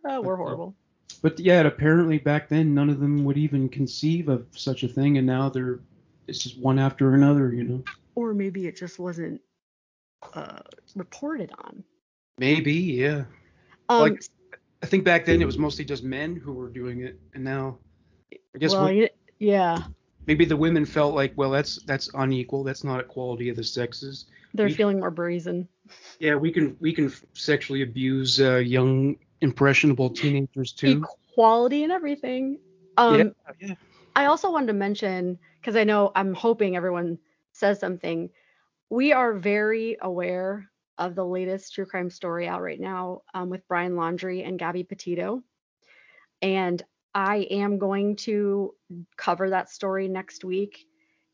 Oh, 0.05 0.21
we're 0.23 0.37
horrible. 0.37 0.75
but 1.21 1.39
yeah, 1.39 1.61
apparently 1.61 2.19
back 2.19 2.49
then 2.49 2.75
none 2.75 2.91
of 2.91 2.99
them 2.99 3.25
would 3.25 3.37
even 3.37 3.69
conceive 3.69 4.29
of 4.29 4.47
such 4.53 4.83
a 4.83 4.89
thing, 4.89 5.19
and 5.19 5.27
now 5.27 5.49
they're 5.49 5.81
it's 6.27 6.39
just 6.39 6.59
one 6.59 6.79
after 6.79 7.15
another, 7.15 7.53
you 7.53 7.65
know. 7.65 7.83
Or 8.15 8.35
maybe 8.35 8.67
it 8.67 8.77
just 8.77 8.99
wasn't 8.99 9.41
uh, 10.35 10.61
reported 10.95 11.51
on. 11.59 11.85
Maybe, 12.39 12.75
yeah. 12.75 13.25
Um, 13.89 14.01
Like, 14.01 14.23
I 14.83 14.87
think 14.87 15.05
back 15.05 15.25
then 15.25 15.41
it 15.41 15.45
was 15.45 15.59
mostly 15.59 15.85
just 15.85 16.03
men 16.03 16.37
who 16.37 16.53
were 16.53 16.69
doing 16.69 17.03
it, 17.03 17.19
and 17.35 17.45
now 17.45 17.79
I 18.33 18.59
guess 18.59 18.73
well, 18.73 18.93
yeah, 19.39 19.79
maybe 20.27 20.45
the 20.45 20.57
women 20.57 20.85
felt 20.85 21.15
like, 21.15 21.33
well, 21.37 21.51
that's 21.51 21.83
that's 21.85 22.11
unequal. 22.15 22.65
That's 22.65 22.83
not 22.85 23.01
equality 23.01 23.49
of 23.49 23.57
the 23.57 23.65
sexes. 23.65 24.27
they're 24.55 24.67
We- 24.67 24.75
feeling 24.75 24.99
more 24.99 25.11
brazen. 25.11 25.69
Yeah, 26.19 26.37
we 26.37 26.51
can 26.53 26.77
we 26.81 26.93
can 26.93 27.13
sexually 27.35 27.83
abuse 27.83 28.41
uh, 28.41 28.57
young 28.57 29.17
impressionable 29.41 30.11
teenagers 30.11 30.73
too. 30.73 31.05
Equality 31.33 31.83
and 31.83 31.93
everything. 31.93 32.59
Um, 32.97 33.19
yeah, 33.19 33.69
yeah. 33.69 33.75
I 34.17 34.27
also 34.27 34.51
wanted 34.51 34.69
to 34.69 34.73
mention 34.75 35.39
because 35.63 35.77
I 35.77 35.85
know 35.85 36.11
I'm 36.17 36.35
hoping 36.35 36.77
everyone 36.77 37.19
says 37.53 37.79
something. 37.81 38.31
We 38.91 39.13
are 39.13 39.35
very 39.35 39.97
aware 40.03 40.69
of 40.99 41.15
the 41.15 41.25
latest 41.25 41.75
true 41.75 41.87
crime 41.87 42.11
story 42.11 42.49
out 42.49 42.63
right 42.63 42.81
now 42.81 43.23
um, 43.35 43.49
with 43.49 43.67
Brian 43.69 43.95
Laundrie 43.95 44.47
and 44.47 44.59
Gabby 44.59 44.85
Petito, 44.85 45.43
and 46.43 46.83
I 47.15 47.47
am 47.51 47.79
going 47.79 48.17
to 48.17 48.75
cover 49.17 49.51
that 49.51 49.71
story 49.71 50.09
next 50.09 50.45
week. 50.45 50.87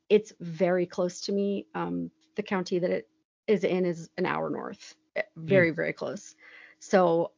It's 0.09 0.33
very 0.41 0.87
close 0.87 1.23
to 1.23 1.33
me. 1.33 1.67
Um, 1.75 2.11
the 2.37 2.43
county 2.43 2.79
that 2.79 2.91
it 2.91 3.09
is 3.47 3.65
in 3.65 3.85
is 3.87 4.11
an 4.19 4.27
hour 4.27 4.51
north, 4.51 4.95
eh, 5.17 5.23
very 5.37 5.71
very 5.71 5.93
close. 5.93 6.37
So 6.81 7.33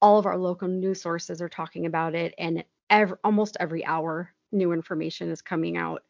all 0.00 0.18
of 0.18 0.26
our 0.26 0.38
local 0.38 0.68
news 0.68 1.02
sources 1.02 1.42
are 1.42 1.48
talking 1.48 1.86
about 1.86 2.14
it, 2.14 2.34
and 2.38 2.64
ev- 2.90 3.14
almost 3.24 3.56
every 3.60 3.84
hour 3.84 4.32
new 4.52 4.72
information 4.72 5.30
is 5.30 5.42
coming 5.42 5.76
out. 5.76 6.02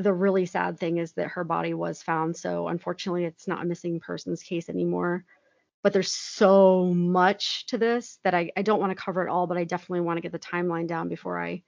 The 0.00 0.12
really 0.12 0.46
sad 0.46 0.78
thing 0.78 0.96
is 0.96 1.12
that 1.12 1.28
her 1.28 1.44
body 1.44 1.74
was 1.74 2.02
found, 2.02 2.36
so 2.36 2.68
unfortunately, 2.68 3.24
it's 3.24 3.46
not 3.46 3.62
a 3.62 3.66
missing 3.66 4.00
persons 4.00 4.42
case 4.42 4.68
anymore. 4.68 5.24
But 5.82 5.92
there's 5.92 6.12
so 6.12 6.92
much 6.94 7.66
to 7.66 7.78
this 7.78 8.18
that 8.24 8.34
I, 8.34 8.50
I 8.56 8.62
don't 8.62 8.80
want 8.80 8.96
to 8.96 9.02
cover 9.02 9.26
it 9.26 9.30
all, 9.30 9.46
but 9.46 9.56
I 9.56 9.64
definitely 9.64 10.00
want 10.00 10.18
to 10.18 10.22
get 10.22 10.32
the 10.32 10.38
timeline 10.38 10.86
down 10.86 11.08
before 11.08 11.38
I 11.40 11.62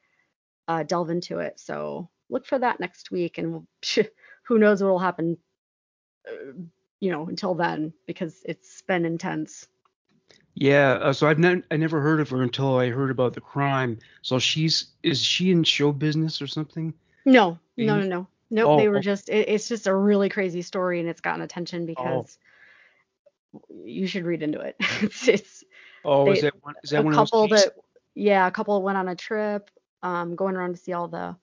uh, 0.69 0.83
delve 0.83 1.11
into 1.11 1.39
it. 1.39 1.59
So 1.61 2.11
look 2.29 2.47
for 2.47 2.59
that 2.59 2.81
next 2.81 3.11
week, 3.11 3.39
and 3.39 3.53
we'll, 3.53 3.67
who 4.45 4.59
knows 4.59 4.83
what 4.83 4.91
will 4.91 4.99
happen, 4.99 5.39
uh, 6.27 6.53
you 7.01 7.11
know, 7.11 7.27
until 7.27 7.55
then 7.55 7.93
because 8.07 8.43
it's 8.45 8.83
been 8.83 9.05
intense. 9.05 9.67
Yeah, 10.55 10.93
uh, 10.93 11.13
so 11.13 11.27
I've 11.27 11.43
I 11.71 11.77
never 11.77 12.01
heard 12.01 12.21
of 12.21 12.31
her 12.31 12.43
until 12.43 12.79
I 12.79 12.91
heard 12.91 13.11
about 13.11 13.35
the 13.35 13.41
crime. 13.41 13.99
So 14.21 14.39
she's 14.39 14.89
is 15.03 15.23
she 15.23 15.51
in 15.51 15.65
show 15.65 15.93
business 15.93 16.43
or 16.43 16.47
something? 16.47 16.93
No, 17.25 17.59
no, 17.77 17.99
no, 17.99 18.07
no. 18.07 18.27
Nope, 18.51 18.69
Oh, 18.71 18.77
they 18.77 18.89
were 18.89 18.99
oh. 18.99 19.01
just 19.01 19.29
it, 19.31 19.49
it's 19.49 19.69
just 19.69 19.87
a 19.87 19.95
really 19.95 20.29
crazy 20.29 20.63
story 20.63 21.01
and 21.01 21.09
it's 21.09 21.23
gotten 21.23 21.41
attention 21.41 21.87
because 21.87 22.39
you 23.85 24.07
should 24.07 24.25
read 24.25 24.43
into 24.43 24.61
it. 24.61 24.77
it's 25.03 25.29
it's 25.29 25.65
Oh, 26.05 26.31
is 26.31 26.43
that 26.43 26.55
one? 26.63 26.75
Is 26.83 26.91
that 26.91 27.01
a 27.01 27.03
one 27.03 27.15
couple 27.15 27.45
of 27.45 27.51
those? 27.51 27.65
that 27.65 27.75
yeah, 28.15 28.47
a 28.47 28.51
couple 28.51 28.83
went 28.83 28.99
on 28.99 29.09
a 29.09 29.17
trip, 29.17 29.71
um, 30.03 30.37
going 30.37 30.57
around 30.57 30.73
to 30.75 30.81
see 30.81 30.93
all 30.93 31.09
the 31.09 31.37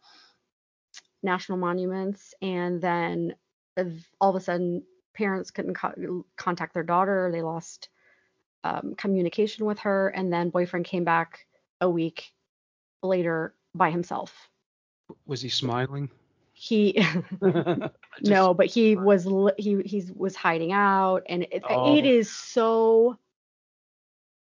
national 1.23 1.57
monuments 1.57 2.33
and 2.41 2.81
then 2.81 3.35
all 4.19 4.29
of 4.29 4.35
a 4.35 4.39
sudden 4.39 4.83
parents 5.13 5.51
couldn't 5.51 5.73
co- 5.73 6.25
contact 6.37 6.73
their 6.73 6.83
daughter, 6.83 7.29
they 7.31 7.41
lost 7.41 7.89
um, 8.63 8.93
communication 8.97 9.65
with 9.65 9.79
her 9.79 10.09
and 10.09 10.31
then 10.31 10.49
boyfriend 10.49 10.85
came 10.85 11.03
back 11.03 11.45
a 11.81 11.89
week 11.89 12.31
later 13.01 13.53
by 13.73 13.89
himself. 13.89 14.49
Was 15.25 15.41
he 15.41 15.49
smiling? 15.49 16.09
He 16.53 17.03
no, 18.21 18.53
but 18.53 18.65
he 18.67 18.95
was 18.95 19.25
he 19.57 19.81
he 19.83 20.05
was 20.15 20.35
hiding 20.35 20.71
out, 20.71 21.23
and 21.27 21.43
it, 21.43 21.63
Oh. 21.69 21.95
it 21.95 22.05
is 22.05 22.29
so 22.29 23.17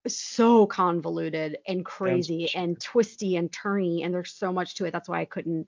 so 0.08 0.66
convoluted 0.66 1.58
and 1.68 1.84
crazy 1.86 2.48
sure. 2.48 2.62
and 2.62 2.80
twisty 2.80 3.36
and 3.36 3.52
turny, 3.52 4.06
and 4.06 4.14
there's 4.14 4.32
so 4.32 4.54
much 4.54 4.76
to 4.76 4.86
it. 4.86 4.92
That's 4.92 5.10
why 5.10 5.20
I 5.22 5.26
couldn't. 5.26 5.68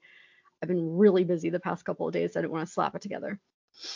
I've 0.61 0.69
been 0.69 0.97
really 0.97 1.23
busy 1.23 1.49
the 1.49 1.59
past 1.59 1.85
couple 1.85 2.07
of 2.07 2.13
days. 2.13 2.35
I 2.35 2.41
didn't 2.41 2.51
want 2.53 2.67
to 2.67 2.73
slap 2.73 2.95
it 2.95 3.01
together 3.01 3.39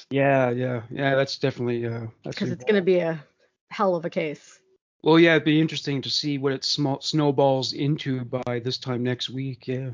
Yeah, 0.09 0.49
yeah, 0.49 0.83
yeah. 0.89 1.15
That's 1.15 1.37
definitely 1.37 1.85
uh. 1.85 2.07
Because 2.23 2.51
it's 2.51 2.63
going 2.63 2.75
to 2.75 2.81
be 2.81 2.99
a 2.99 3.23
hell 3.69 3.95
of 3.95 4.05
a 4.05 4.09
case. 4.09 4.59
Well, 5.03 5.19
yeah, 5.19 5.31
it'd 5.31 5.43
be 5.43 5.59
interesting 5.59 6.01
to 6.03 6.09
see 6.09 6.37
what 6.37 6.53
it 6.53 6.63
small 6.63 7.01
snowballs 7.01 7.73
into 7.73 8.23
by 8.23 8.59
this 8.59 8.77
time 8.77 9.03
next 9.03 9.29
week. 9.29 9.67
Yeah. 9.67 9.89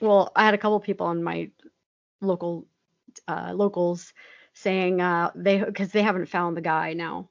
Well, 0.00 0.32
I 0.36 0.44
had 0.44 0.54
a 0.54 0.58
couple 0.58 0.80
people 0.80 1.06
on 1.06 1.22
my 1.22 1.50
local 2.20 2.66
uh, 3.28 3.52
locals 3.54 4.12
saying 4.54 5.00
uh, 5.00 5.30
they 5.34 5.58
because 5.62 5.92
they 5.92 6.02
haven't 6.02 6.26
found 6.28 6.56
the 6.56 6.60
guy 6.62 6.94
now, 6.94 7.30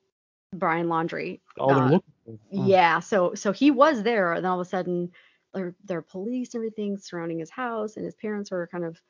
Brian 0.54 0.88
Laundrie. 0.88 1.41
Oh, 1.60 1.73
Uh, 1.73 1.89
looking. 2.26 2.39
Yeah, 2.52 2.99
so 2.99 3.34
so 3.36 3.52
he 3.52 3.71
was 3.71 4.04
there, 4.04 4.34
and 4.34 4.45
all 4.45 4.60
of 4.60 4.65
a 4.65 4.69
sudden, 4.69 5.12
there 5.54 5.76
there 5.86 5.99
are 5.99 6.04
police 6.04 6.54
and 6.54 6.60
everything 6.60 6.97
surrounding 6.97 7.39
his 7.39 7.49
house, 7.49 7.97
and 7.97 8.06
his 8.06 8.15
parents 8.15 8.52
were 8.52 8.67
kind 8.67 8.86
of 8.86 9.02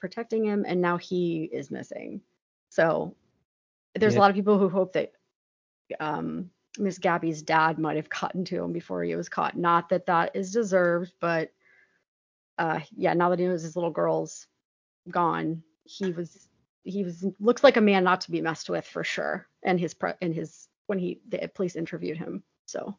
protecting 0.00 0.44
him, 0.44 0.64
and 0.66 0.80
now 0.80 0.96
he 0.96 1.48
is 1.52 1.70
missing. 1.70 2.20
So 2.70 3.14
there's 3.94 4.14
Yeah. 4.14 4.18
a 4.18 4.20
lot 4.20 4.30
of 4.30 4.36
people 4.36 4.58
who 4.58 4.68
hope 4.68 4.92
that 4.92 5.12
um, 5.98 6.50
Miss 6.78 6.98
Gabby's 6.98 7.42
dad 7.42 7.78
might 7.78 7.96
have 7.96 8.08
gotten 8.08 8.44
to 8.46 8.62
him 8.62 8.72
before 8.72 9.02
he 9.02 9.14
was 9.16 9.28
caught. 9.28 9.56
Not 9.56 9.88
that 9.90 10.06
that 10.06 10.36
is 10.36 10.52
deserved, 10.52 11.12
but 11.20 11.52
uh, 12.58 12.80
yeah, 12.96 13.14
now 13.14 13.30
that 13.30 13.38
he 13.38 13.46
knows 13.46 13.62
his 13.62 13.76
little 13.76 13.90
girl's 13.90 14.46
gone, 15.10 15.62
he 15.84 16.12
was 16.12 16.48
he 16.84 17.04
was 17.04 17.24
looks 17.38 17.62
like 17.62 17.76
a 17.76 17.80
man 17.80 18.04
not 18.04 18.22
to 18.22 18.30
be 18.30 18.40
messed 18.40 18.70
with 18.70 18.86
for 18.86 19.04
sure. 19.04 19.46
And 19.62 19.78
his 19.78 19.94
pre- 19.94 20.14
and 20.20 20.34
his 20.34 20.68
when 20.86 20.98
he 20.98 21.20
the 21.28 21.50
police 21.54 21.76
interviewed 21.76 22.16
him, 22.16 22.42
so 22.66 22.96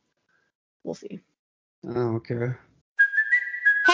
we'll 0.84 0.96
see. 0.96 1.20
Oh, 1.88 2.16
okay. 2.16 2.54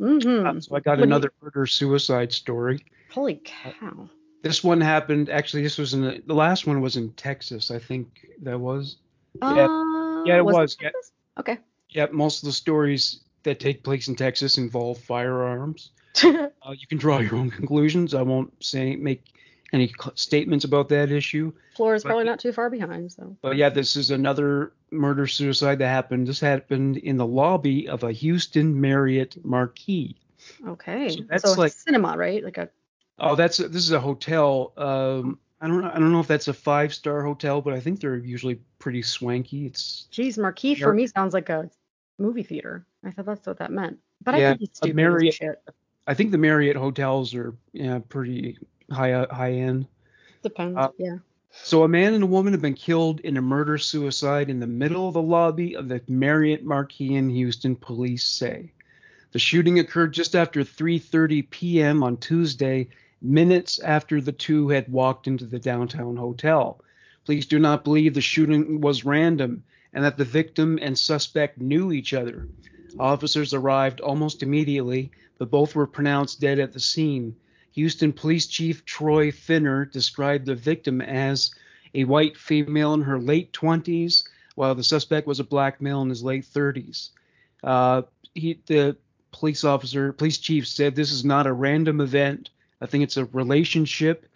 Mm-hmm. 0.00 0.60
So 0.60 0.76
I 0.76 0.80
got 0.80 0.92
What 0.92 0.96
do 0.96 1.00
you- 1.00 1.04
another 1.04 1.32
murder 1.42 1.66
suicide 1.66 2.32
story. 2.32 2.84
Holy 3.12 3.40
cow! 3.44 4.08
This 4.42 4.62
one 4.62 4.80
happened. 4.80 5.30
Actually, 5.30 5.62
this 5.62 5.78
was 5.78 5.94
in 5.94 6.02
the, 6.02 6.22
the 6.26 6.34
last 6.34 6.66
one 6.66 6.80
was 6.80 6.96
in 6.96 7.12
Texas. 7.12 7.70
I 7.70 7.78
think 7.78 8.28
that 8.42 8.58
was. 8.60 8.96
Yeah. 9.42 9.66
Uh, 9.66 10.24
Yeah, 10.24 10.36
it 10.38 10.44
was 10.44 10.54
was, 10.54 10.76
yeah. 10.80 10.90
Okay. 11.38 11.58
Yeah, 11.90 12.06
most 12.12 12.42
of 12.42 12.46
the 12.46 12.52
stories 12.52 13.20
that 13.44 13.60
take 13.60 13.82
place 13.84 14.08
in 14.08 14.16
Texas 14.16 14.58
involve 14.58 14.98
firearms. 14.98 15.90
uh, 16.24 16.48
you 16.76 16.86
can 16.88 16.98
draw 16.98 17.18
your 17.18 17.36
own 17.36 17.50
conclusions. 17.50 18.12
I 18.14 18.22
won't 18.22 18.52
say 18.64 18.96
make 18.96 19.22
any 19.72 19.92
statements 20.14 20.64
about 20.64 20.88
that 20.90 21.10
issue. 21.10 21.52
Florida's 21.74 22.02
But- 22.02 22.10
probably 22.10 22.24
not 22.24 22.38
too 22.40 22.52
far 22.52 22.70
behind, 22.70 23.12
so. 23.12 23.36
But 23.42 23.56
yeah, 23.56 23.68
this 23.68 23.96
is 23.96 24.10
another 24.10 24.72
murder 24.90 25.26
suicide 25.26 25.78
that 25.80 25.88
happened. 25.88 26.26
This 26.26 26.40
happened 26.40 26.96
in 26.98 27.16
the 27.16 27.26
lobby 27.26 27.88
of 27.88 28.02
a 28.04 28.12
Houston 28.12 28.80
Marriott 28.80 29.44
Marquis. 29.44 30.16
Okay. 30.66 31.08
So 31.08 31.16
So, 31.16 31.22
that's 31.28 31.44
it's 31.44 31.58
like- 31.58 31.72
cinema, 31.72 32.16
right? 32.16 32.42
Like 32.44 32.58
a 32.58 32.68
Oh, 33.18 33.34
that's 33.34 33.56
this 33.56 33.76
is 33.76 33.92
a 33.92 34.00
hotel. 34.00 34.72
Um, 34.76 35.38
I 35.60 35.66
don't 35.68 35.80
know. 35.80 35.90
I 35.92 35.98
don't 35.98 36.12
know 36.12 36.20
if 36.20 36.26
that's 36.28 36.48
a 36.48 36.52
five 36.52 36.92
star 36.92 37.22
hotel, 37.22 37.62
but 37.62 37.72
I 37.72 37.80
think 37.80 38.00
they're 38.00 38.16
usually 38.18 38.60
pretty 38.78 39.00
swanky. 39.00 39.64
It's 39.64 40.06
geez, 40.10 40.36
marquee 40.36 40.74
for 40.74 40.92
me 40.92 41.06
sounds 41.06 41.32
like 41.32 41.48
a 41.48 41.70
movie 42.18 42.42
theater. 42.42 42.84
I 43.04 43.10
thought 43.10 43.24
that's 43.24 43.46
what 43.46 43.58
that 43.58 43.72
meant. 43.72 43.98
But 44.22 44.38
Yeah, 44.38 44.48
I 44.48 44.52
think 44.52 44.62
it's 44.68 44.78
stupid. 44.78 44.96
Marriott- 44.96 45.34
shit. 45.34 45.62
I 46.06 46.12
think 46.14 46.30
the 46.30 46.38
Marriott 46.38 46.76
hotels 46.76 47.34
are 47.34 47.54
yeah 47.72 48.00
pretty 48.08 48.58
high 48.90 49.26
high 49.30 49.52
end. 49.52 49.86
Depends. 50.42 50.76
uh, 50.76 50.88
yeah. 50.98 51.16
So 51.62 51.84
a 51.84 51.88
man 51.88 52.12
and 52.12 52.22
a 52.22 52.26
woman 52.26 52.52
have 52.52 52.62
been 52.62 52.74
killed 52.74 53.20
in 53.20 53.36
a 53.36 53.42
murder 53.42 53.78
suicide 53.78 54.50
in 54.50 54.60
the 54.60 54.66
middle 54.66 55.08
of 55.08 55.14
the 55.14 55.22
lobby 55.22 55.74
of 55.74 55.88
the 55.88 56.02
Marriott 56.06 56.64
Marquis 56.64 57.14
in 57.14 57.30
Houston, 57.30 57.76
police 57.76 58.24
say. 58.24 58.72
The 59.32 59.38
shooting 59.38 59.78
occurred 59.78 60.12
just 60.12 60.36
after 60.36 60.60
3:30 60.62 61.48
p.m. 61.50 62.02
on 62.02 62.18
Tuesday, 62.18 62.88
minutes 63.22 63.78
after 63.78 64.20
the 64.20 64.32
two 64.32 64.68
had 64.68 64.92
walked 64.92 65.26
into 65.26 65.46
the 65.46 65.58
downtown 65.58 66.16
hotel. 66.16 66.80
Police 67.24 67.46
do 67.46 67.58
not 67.58 67.84
believe 67.84 68.14
the 68.14 68.20
shooting 68.20 68.80
was 68.80 69.04
random 69.04 69.64
and 69.92 70.04
that 70.04 70.16
the 70.16 70.24
victim 70.24 70.78
and 70.80 70.96
suspect 70.96 71.60
knew 71.60 71.90
each 71.90 72.12
other. 72.12 72.48
Officers 72.98 73.52
arrived 73.52 74.00
almost 74.00 74.42
immediately, 74.42 75.10
but 75.38 75.50
both 75.50 75.74
were 75.74 75.86
pronounced 75.86 76.40
dead 76.40 76.58
at 76.58 76.72
the 76.72 76.80
scene. 76.80 77.34
Houston 77.76 78.10
Police 78.10 78.46
Chief 78.46 78.86
Troy 78.86 79.30
Finner 79.30 79.84
described 79.84 80.46
the 80.46 80.54
victim 80.54 81.02
as 81.02 81.54
a 81.94 82.04
white 82.04 82.38
female 82.38 82.94
in 82.94 83.02
her 83.02 83.18
late 83.18 83.52
20s, 83.52 84.24
while 84.54 84.74
the 84.74 84.82
suspect 84.82 85.26
was 85.26 85.40
a 85.40 85.44
black 85.44 85.78
male 85.82 86.00
in 86.00 86.08
his 86.08 86.24
late 86.24 86.44
30s. 86.44 87.10
Uh, 87.62 88.02
he, 88.34 88.58
the 88.64 88.96
police 89.30 89.62
officer, 89.62 90.14
police 90.14 90.38
chief 90.38 90.66
said 90.66 90.94
this 90.94 91.12
is 91.12 91.22
not 91.22 91.46
a 91.46 91.52
random 91.52 92.00
event. 92.00 92.48
I 92.80 92.86
think 92.86 93.04
it's 93.04 93.18
a 93.18 93.26
relationship. 93.26 94.26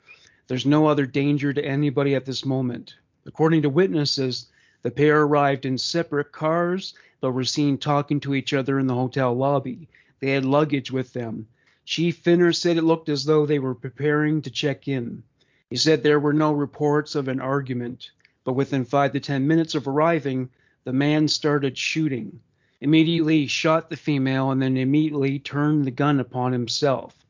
There's 0.46 0.66
no 0.66 0.86
other 0.86 1.06
danger 1.06 1.54
to 1.54 1.64
anybody 1.64 2.14
at 2.14 2.26
this 2.26 2.44
moment. 2.44 2.94
According 3.24 3.62
to 3.62 3.70
witnesses, 3.70 4.48
the 4.82 4.90
pair 4.90 5.22
arrived 5.22 5.64
in 5.64 5.78
separate 5.78 6.30
cars, 6.30 6.92
but 7.22 7.32
were 7.32 7.44
seen 7.44 7.78
talking 7.78 8.20
to 8.20 8.34
each 8.34 8.52
other 8.52 8.78
in 8.78 8.86
the 8.86 8.94
hotel 8.94 9.34
lobby. 9.34 9.88
They 10.20 10.32
had 10.32 10.44
luggage 10.44 10.90
with 10.90 11.14
them. 11.14 11.46
Chief 11.90 12.18
Finner 12.18 12.52
said 12.52 12.76
it 12.76 12.84
looked 12.84 13.08
as 13.08 13.24
though 13.24 13.46
they 13.46 13.58
were 13.58 13.74
preparing 13.74 14.42
to 14.42 14.50
check 14.50 14.86
in. 14.86 15.24
He 15.70 15.76
said 15.76 16.04
there 16.04 16.20
were 16.20 16.32
no 16.32 16.52
reports 16.52 17.16
of 17.16 17.26
an 17.26 17.40
argument, 17.40 18.12
but 18.44 18.52
within 18.52 18.84
five 18.84 19.10
to 19.10 19.18
ten 19.18 19.48
minutes 19.48 19.74
of 19.74 19.88
arriving, 19.88 20.50
the 20.84 20.92
man 20.92 21.26
started 21.26 21.76
shooting. 21.76 22.38
Immediately 22.80 23.48
shot 23.48 23.90
the 23.90 23.96
female 23.96 24.52
and 24.52 24.62
then 24.62 24.76
immediately 24.76 25.40
turned 25.40 25.84
the 25.84 25.90
gun 25.90 26.20
upon 26.20 26.52
himself. 26.52 27.26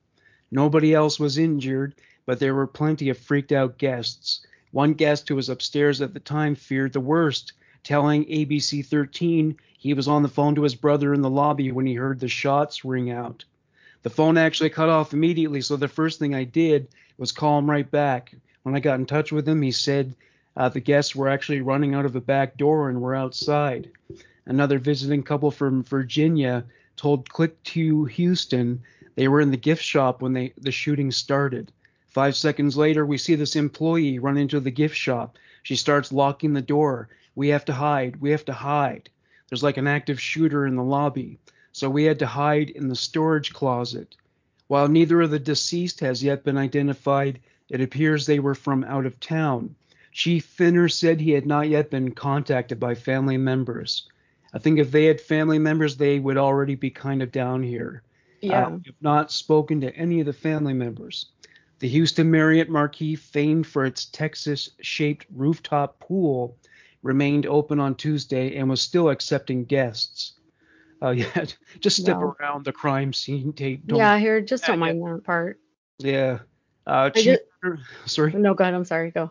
Nobody 0.51 0.92
else 0.92 1.18
was 1.18 1.38
injured, 1.38 1.94
but 2.27 2.38
there 2.38 2.55
were 2.55 2.66
plenty 2.66 3.09
of 3.09 3.16
freaked 3.16 3.53
out 3.53 3.79
guests. 3.79 4.46
One 4.73 4.92
guest 4.92 5.27
who 5.31 5.37
was 5.37 5.49
upstairs 5.49 6.03
at 6.03 6.12
the 6.12 6.20
time 6.20 6.55
feared 6.55 6.92
the 6.92 7.01
worst, 7.01 7.55
telling 7.83 8.27
ABC 8.27 8.85
13 8.85 9.57
he 9.79 9.94
was 9.94 10.07
on 10.07 10.23
the 10.23 10.29
phone 10.29 10.55
to 10.57 10.64
his 10.64 10.75
brother 10.75 11.14
in 11.14 11.23
the 11.23 11.31
lobby 11.31 11.73
when 11.73 11.87
he 11.87 11.94
heard 11.94 12.20
the 12.20 12.29
shots 12.29 12.85
ring 12.85 13.11
out. 13.11 13.46
The 14.03 14.11
phone 14.11 14.39
actually 14.39 14.71
cut 14.71 14.89
off 14.89 15.13
immediately, 15.13 15.61
so 15.61 15.77
the 15.77 15.89
first 15.89 16.19
thing 16.19 16.35
I 16.35 16.45
did 16.45 16.89
was 17.19 17.33
call 17.33 17.59
him 17.59 17.71
right 17.71 17.89
back. 17.91 18.35
When 18.63 18.75
I 18.75 18.81
got 18.81 18.99
in 18.99 19.07
touch 19.07 19.31
with 19.31 19.47
him, 19.47 19.61
he 19.61 19.73
said 19.73 20.15
uh, 20.57 20.69
the 20.71 20.81
guests 20.81 21.15
were 21.15 21.29
actually 21.29 21.61
running 21.61 21.95
out 21.95 22.07
of 22.07 22.17
a 22.17 22.21
back 22.21 22.57
door 22.57 22.89
and 22.89 23.01
were 23.01 23.15
outside. 23.15 23.91
Another 24.47 24.79
visiting 24.79 25.23
couple 25.23 25.51
from 25.51 25.83
Virginia 25.85 26.65
told 26.97 27.29
Click2Houston 27.29 28.79
they 29.17 29.29
were 29.29 29.41
in 29.41 29.51
the 29.51 29.57
gift 29.57 29.83
shop 29.83 30.23
when 30.23 30.33
they 30.33 30.53
the 30.57 30.73
shooting 30.73 31.11
started. 31.11 31.71
Five 32.09 32.35
seconds 32.35 32.77
later, 32.77 33.05
we 33.07 33.19
see 33.19 33.35
this 33.35 33.55
employee 33.55 34.19
run 34.19 34.37
into 34.37 34.61
the 34.61 34.71
gift 34.71 34.97
shop. 34.97 35.37
She 35.63 35.77
starts 35.77 36.11
locking 36.11 36.55
the 36.55 36.63
door. 36.63 37.09
We 37.35 37.49
have 37.49 37.65
to 37.67 37.73
hide. 37.73 38.17
We 38.17 38.31
have 38.31 38.45
to 38.47 38.53
hide. 38.53 39.11
There's 39.49 39.63
like 39.63 39.77
an 39.77 39.87
active 39.87 40.21
shooter 40.21 40.67
in 40.67 40.77
the 40.77 40.83
lobby, 40.83 41.39
so 41.73 41.89
we 41.89 42.05
had 42.05 42.19
to 42.19 42.27
hide 42.27 42.71
in 42.71 42.89
the 42.89 42.97
storage 42.97 43.53
closet. 43.53 44.17
While 44.67 44.89
neither 44.89 45.21
of 45.21 45.31
the 45.31 45.39
deceased 45.39 46.01
has 46.01 46.23
yet 46.23 46.45
been 46.45 46.57
identified, 46.57 47.41
it 47.69 47.81
appears 47.81 48.27
they 48.27 48.41
were 48.41 48.55
from 48.55 48.85
out 48.85 49.07
of 49.07 49.21
town. 49.21 49.75
Chief 50.13 50.45
Finner 50.45 50.89
said 50.89 51.21
he 51.21 51.31
had 51.31 51.47
not 51.47 51.69
yet 51.69 51.91
been 51.91 52.13
contacted 52.13 52.81
by 52.81 52.95
family 52.95 53.37
members. 53.37 54.09
I 54.53 54.59
think 54.59 54.79
if 54.79 54.91
they 54.91 55.05
had 55.05 55.21
family 55.21 55.59
members, 55.59 55.97
they 55.97 56.19
would 56.19 56.37
already 56.37 56.75
be 56.75 56.91
kind 56.91 57.23
of 57.23 57.31
down 57.31 57.63
here. 57.63 58.03
Yeah. 58.41 58.67
Uh, 58.67 58.71
have 58.71 58.95
not 59.01 59.31
spoken 59.31 59.81
to 59.83 59.95
any 59.95 60.21
of 60.21 60.27
the 60.27 60.33
family 60.33 60.73
members. 60.73 61.27
The 61.79 61.89
Houston 61.89 62.31
Marriott 62.31 62.69
Marquis, 62.69 63.17
famed 63.17 63.67
for 63.67 63.85
its 63.85 64.05
Texas 64.05 64.71
shaped 64.81 65.27
rooftop 65.35 65.99
pool, 66.01 66.57
remained 67.03 67.47
open 67.47 67.81
on 67.81 67.95
Tuesday 67.95 68.57
and 68.57 68.69
was 68.69 68.83
still 68.83 69.09
accepting 69.09 69.65
guests. 69.65 70.35
Uh, 71.03 71.11
yeah, 71.17 71.45
just 71.81 71.97
step 72.03 72.19
No. 72.19 72.37
around 72.41 72.65
the 72.65 72.73
crime 72.73 73.13
scene. 73.13 73.53
Take, 73.53 73.81
yeah, 73.87 74.19
here, 74.19 74.41
just 74.41 74.65
don't 74.65 74.79
mind 74.79 75.01
that 75.03 75.25
part. 75.25 75.59
Yeah. 75.99 76.41
Uh, 76.87 77.11
Chief, 77.11 77.25
just- 77.25 77.43
Finner- 77.63 77.81
sorry. 78.07 78.33
No, 78.33 78.55
go 78.55 78.65
ahead. 78.65 78.75
I'm 78.75 78.85
sorry. 78.85 79.11
Go. 79.11 79.31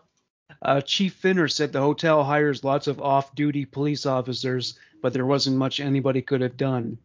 Uh, 0.62 0.80
Chief 0.80 1.14
Finner 1.14 1.48
said 1.48 1.72
the 1.72 1.80
hotel 1.80 2.22
hires 2.24 2.64
lots 2.64 2.86
of 2.86 3.00
off-duty 3.00 3.64
police 3.66 4.04
officers, 4.06 4.78
but 5.00 5.12
there 5.12 5.24
wasn't 5.26 5.56
much 5.56 5.80
anybody 5.80 6.22
could 6.22 6.40
have 6.40 6.56
done. 6.56 6.98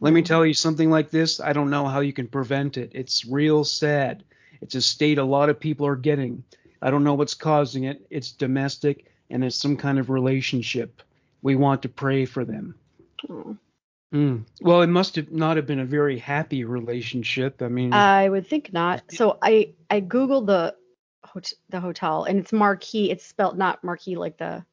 Let 0.00 0.12
me 0.12 0.22
tell 0.22 0.46
you 0.46 0.54
something 0.54 0.90
like 0.90 1.10
this. 1.10 1.40
I 1.40 1.52
don't 1.52 1.70
know 1.70 1.86
how 1.86 2.00
you 2.00 2.12
can 2.12 2.28
prevent 2.28 2.76
it. 2.78 2.92
It's 2.94 3.26
real 3.26 3.64
sad. 3.64 4.24
It's 4.62 4.74
a 4.74 4.80
state 4.82 5.18
a 5.18 5.24
lot 5.24 5.48
of 5.50 5.60
people 5.60 5.86
are 5.86 5.96
getting. 5.96 6.44
I 6.80 6.90
don't 6.90 7.04
know 7.04 7.14
what's 7.14 7.34
causing 7.34 7.84
it. 7.84 8.06
It's 8.10 8.32
domestic 8.32 9.06
and 9.28 9.44
it's 9.44 9.56
some 9.56 9.76
kind 9.76 9.98
of 9.98 10.08
relationship. 10.08 11.02
We 11.42 11.54
want 11.56 11.82
to 11.82 11.88
pray 11.88 12.24
for 12.24 12.44
them. 12.44 12.74
Oh. 13.28 13.56
Hmm. 14.12 14.38
Well, 14.60 14.82
it 14.82 14.88
must 14.88 15.14
have 15.16 15.30
not 15.30 15.56
have 15.56 15.66
been 15.66 15.78
a 15.80 15.84
very 15.84 16.18
happy 16.18 16.64
relationship. 16.64 17.62
I 17.62 17.68
mean, 17.68 17.92
I 17.92 18.28
would 18.28 18.46
think 18.46 18.72
not. 18.72 19.02
So 19.12 19.38
I 19.40 19.74
I 19.88 20.00
googled 20.00 20.46
the 20.46 20.74
hot- 21.24 21.52
the 21.68 21.78
hotel 21.80 22.24
and 22.24 22.38
it's 22.40 22.52
Marquee. 22.52 23.10
It's 23.10 23.24
spelled 23.24 23.56
not 23.56 23.84
Marquee 23.84 24.16
like 24.16 24.36
the. 24.38 24.64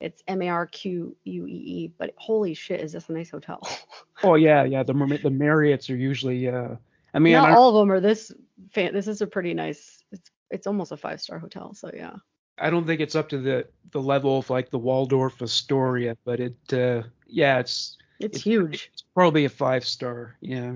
It's 0.00 0.22
M 0.28 0.42
A 0.42 0.48
R 0.48 0.66
Q 0.66 1.16
U 1.24 1.46
E 1.46 1.50
E. 1.50 1.92
But 1.98 2.14
holy 2.16 2.54
shit, 2.54 2.80
is 2.80 2.92
this 2.92 3.08
a 3.08 3.12
nice 3.12 3.30
hotel? 3.30 3.60
oh 4.22 4.34
yeah, 4.34 4.64
yeah. 4.64 4.82
The 4.82 4.92
the 4.92 5.30
Marriotts 5.30 5.90
are 5.90 5.96
usually. 5.96 6.48
Uh, 6.48 6.76
I 7.14 7.18
mean, 7.20 7.32
not 7.34 7.48
don't- 7.48 7.56
all 7.56 7.68
of 7.76 7.82
them 7.82 7.92
are 7.92 8.00
this. 8.00 8.32
Fan- 8.72 8.92
this 8.92 9.08
is 9.08 9.22
a 9.22 9.26
pretty 9.26 9.54
nice. 9.54 10.02
It's 10.12 10.30
it's 10.50 10.66
almost 10.66 10.92
a 10.92 10.96
five 10.96 11.20
star 11.20 11.38
hotel. 11.38 11.74
So 11.74 11.90
yeah. 11.94 12.14
I 12.60 12.70
don't 12.70 12.86
think 12.86 13.00
it's 13.00 13.14
up 13.14 13.28
to 13.30 13.38
the 13.38 13.68
the 13.92 14.00
level 14.02 14.38
of 14.38 14.50
like 14.50 14.70
the 14.70 14.78
Waldorf 14.78 15.42
Astoria, 15.42 16.16
but 16.24 16.40
it 16.40 16.56
uh 16.72 17.02
yeah, 17.26 17.58
it's 17.60 17.96
It's 18.20 18.42
huge. 18.42 18.90
it's 18.92 19.04
probably 19.14 19.44
a 19.44 19.48
five 19.48 19.84
star. 19.84 20.36
Yeah, 20.40 20.72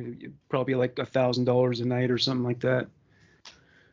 probably 0.48 0.74
like 0.74 0.98
a 0.98 1.07
thousand 1.07 1.44
dollars 1.44 1.81
a 1.81 1.85
night 1.85 2.11
or 2.11 2.18
something 2.18 2.44
like 2.44 2.61
that. 2.61 2.87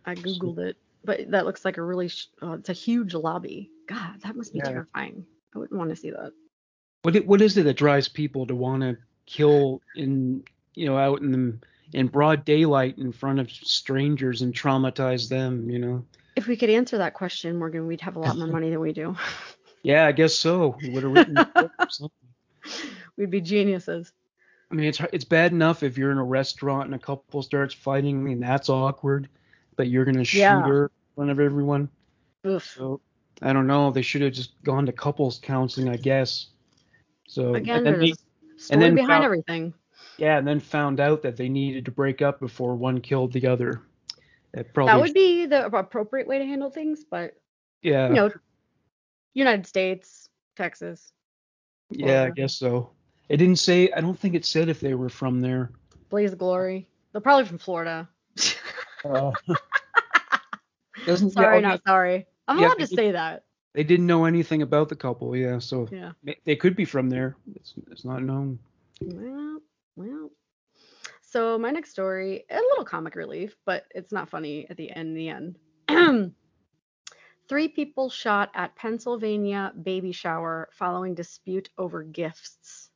I 0.05 0.15
googled 0.15 0.59
it, 0.59 0.77
but 1.03 1.31
that 1.31 1.45
looks 1.45 1.65
like 1.65 1.77
a 1.77 1.81
really. 1.81 2.09
Sh- 2.09 2.27
oh, 2.41 2.53
it's 2.53 2.69
a 2.69 2.73
huge 2.73 3.13
lobby. 3.13 3.69
God, 3.87 4.21
that 4.21 4.35
must 4.35 4.53
be 4.53 4.59
Yeah. 4.59 4.69
terrifying. 4.71 5.25
I 5.55 5.59
wouldn't 5.59 5.77
want 5.77 5.89
to 5.89 5.95
see 5.95 6.11
that. 6.11 6.31
What 7.01 7.15
it, 7.15 7.25
what 7.27 7.41
is 7.41 7.57
it 7.57 7.63
that 7.63 7.75
drives 7.77 8.07
people 8.07 8.45
to 8.47 8.55
want 8.55 8.81
to 8.83 8.97
kill 9.25 9.81
in 9.95 10.43
you 10.75 10.85
know 10.85 10.97
out 10.97 11.21
in 11.21 11.31
the 11.31 11.97
in 11.97 12.07
broad 12.07 12.45
daylight 12.45 12.97
in 12.99 13.11
front 13.11 13.39
of 13.39 13.49
strangers 13.51 14.41
and 14.43 14.53
traumatize 14.53 15.27
them? 15.27 15.69
You 15.69 15.79
know. 15.79 16.05
If 16.35 16.45
we 16.47 16.55
could 16.55 16.69
answer 16.69 16.99
that 16.99 17.15
question, 17.15 17.57
Morgan, 17.57 17.87
we'd 17.87 18.01
have 18.01 18.15
a 18.15 18.19
lot 18.19 18.37
more 18.37 18.47
money 18.57 18.69
than 18.69 18.79
we 18.79 18.93
do. 18.93 19.15
Yeah, 19.81 20.05
I 20.05 20.11
guess 20.11 20.35
so. 20.35 20.77
We 20.81 20.89
would 20.91 21.03
have 21.03 21.11
written. 21.11 21.37
a 21.37 21.45
book 21.45 21.71
or 21.79 21.89
something. 21.89 22.11
We'd 23.19 23.29
be 23.29 23.41
geniuses. 23.41 24.13
I 24.71 24.75
mean, 24.75 24.85
it's 24.87 25.01
it's 25.11 25.25
bad 25.25 25.51
enough 25.51 25.83
if 25.83 25.97
you're 25.97 26.11
in 26.11 26.17
a 26.17 26.23
restaurant 26.23 26.85
and 26.85 26.95
a 26.95 26.99
couple 26.99 27.43
starts 27.43 27.73
fighting. 27.73 28.17
I 28.17 28.21
mean, 28.21 28.39
that's 28.39 28.69
awkward. 28.69 29.27
But 29.75 29.89
you're 29.89 30.05
gonna 30.05 30.23
shoot 30.23 30.39
Yeah. 30.39 30.61
her 30.65 30.85
in 30.85 30.89
front 31.15 31.31
of 31.31 31.39
everyone. 31.41 31.89
Oof. 32.47 32.63
So 32.77 33.01
I 33.41 33.51
don't 33.51 33.67
know. 33.67 33.91
They 33.91 34.01
should 34.01 34.21
have 34.21 34.31
just 34.33 34.61
gone 34.63 34.85
to 34.85 34.93
couples 34.93 35.39
counseling, 35.43 35.89
I 35.89 35.97
guess. 35.97 36.47
So 37.27 37.55
Again, 37.55 37.77
and 37.77 37.85
then 37.85 37.99
they- 37.99 38.05
there's 38.07 38.71
a 38.71 38.77
then 38.77 38.95
behind 38.95 39.09
found- 39.11 39.25
everything. 39.25 39.73
yeah, 40.17 40.37
and 40.37 40.47
then 40.47 40.59
found 40.61 40.99
out 41.01 41.21
that 41.23 41.35
they 41.35 41.49
needed 41.49 41.85
to 41.85 41.91
break 41.91 42.21
up 42.21 42.39
before 42.39 42.75
one 42.75 43.01
killed 43.01 43.33
the 43.33 43.47
other. 43.47 43.81
That 44.53 44.73
probably 44.73 44.93
That 44.93 44.99
would 45.01 45.13
be 45.13 45.45
the 45.45 45.65
appropriate 45.67 46.27
way 46.27 46.39
to 46.39 46.45
handle 46.45 46.69
things, 46.71 47.03
but 47.03 47.35
yeah 47.81 48.07
you 48.09 48.15
know, 48.15 48.31
United 49.33 49.65
States, 49.67 50.29
Texas. 50.55 51.11
yeah 51.89 52.23
I 52.23 52.29
guess 52.31 52.55
so. 52.55 52.91
It 53.29 53.37
didn't 53.37 53.57
say. 53.57 53.91
I 53.91 54.01
don't 54.01 54.17
think 54.17 54.35
it 54.35 54.45
said 54.45 54.69
if 54.69 54.79
they 54.79 54.95
were 54.95 55.09
from 55.09 55.39
there. 55.39 55.71
Blaze 56.09 56.33
of 56.33 56.39
Glory. 56.39 56.87
They're 57.11 57.21
probably 57.21 57.45
from 57.45 57.59
Florida. 57.59 58.09
Uh, 59.05 59.31
doesn't 61.05 61.31
sorry, 61.31 61.61
yeah, 61.61 61.67
not 61.67 61.81
sorry. 61.87 62.25
I'm 62.47 62.59
Yeah, 62.59 62.67
allowed 62.67 62.79
to 62.79 62.87
say 62.87 63.11
that. 63.11 63.45
They 63.73 63.83
didn't 63.83 64.07
know 64.07 64.25
anything 64.25 64.61
about 64.63 64.89
the 64.89 64.95
couple. 64.95 65.35
Yeah, 65.35 65.59
so 65.59 65.87
Yeah. 65.91 66.11
they 66.43 66.55
could 66.55 66.75
be 66.75 66.85
from 66.85 67.09
there. 67.09 67.35
It's, 67.55 67.75
it's 67.91 68.03
not 68.03 68.23
known. 68.23 68.59
Well, 69.01 69.59
well. 69.95 70.31
So 71.21 71.59
my 71.59 71.69
next 71.69 71.91
story, 71.91 72.45
a 72.49 72.55
little 72.55 72.83
comic 72.85 73.15
relief, 73.15 73.55
but 73.65 73.85
it's 73.93 74.11
not 74.11 74.29
funny 74.29 74.67
at 74.69 74.77
the 74.77 74.89
end. 74.91 75.09
In 75.09 75.13
the 75.13 75.29
end, 75.29 76.33
three 77.47 77.67
people 77.67 78.09
shot 78.09 78.49
at 78.55 78.75
Pennsylvania 78.75 79.71
baby 79.81 80.11
shower 80.11 80.69
following 80.73 81.13
dispute 81.13 81.69
over 81.77 82.01
gifts. 82.03 82.88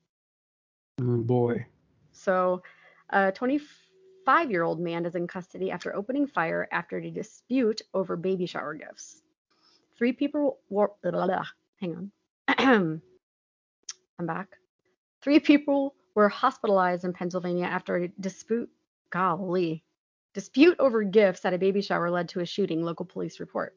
Oh 1.04 1.18
boy. 1.18 1.66
So, 2.12 2.64
a 3.10 3.32
25 3.32 4.52
year 4.52 4.64
old 4.64 4.80
man 4.80 5.06
is 5.06 5.16
in 5.16 5.28
custody 5.28 5.72
after 5.72 5.96
opening 5.96 6.28
fire 6.28 6.68
after 6.72 6.98
a 6.98 7.10
dispute 7.12 7.82
over 7.94 8.16
baby 8.16 8.46
shower 8.46 8.74
gifts. 8.76 9.22
Three 9.98 10.14
people 10.14 10.60
were. 10.70 10.92
blah, 11.02 11.12
blah, 11.28 11.46
hang 11.82 12.12
on. 12.48 13.02
I'm 14.20 14.26
back. 14.26 14.58
Three 15.22 15.40
people 15.40 15.96
were 16.16 16.30
hospitalized 16.30 17.04
in 17.04 17.14
Pennsylvania 17.14 17.66
after 17.66 17.98
a 17.98 18.08
dispute. 18.08 18.70
Golly. 19.10 19.84
Dispute 20.34 20.78
over 20.80 21.04
gifts 21.04 21.46
at 21.46 21.54
a 21.54 21.60
baby 21.60 21.82
shower 21.82 22.10
led 22.10 22.30
to 22.30 22.40
a 22.40 22.46
shooting, 22.46 22.84
local 22.84 23.06
police 23.06 23.40
report. 23.40 23.76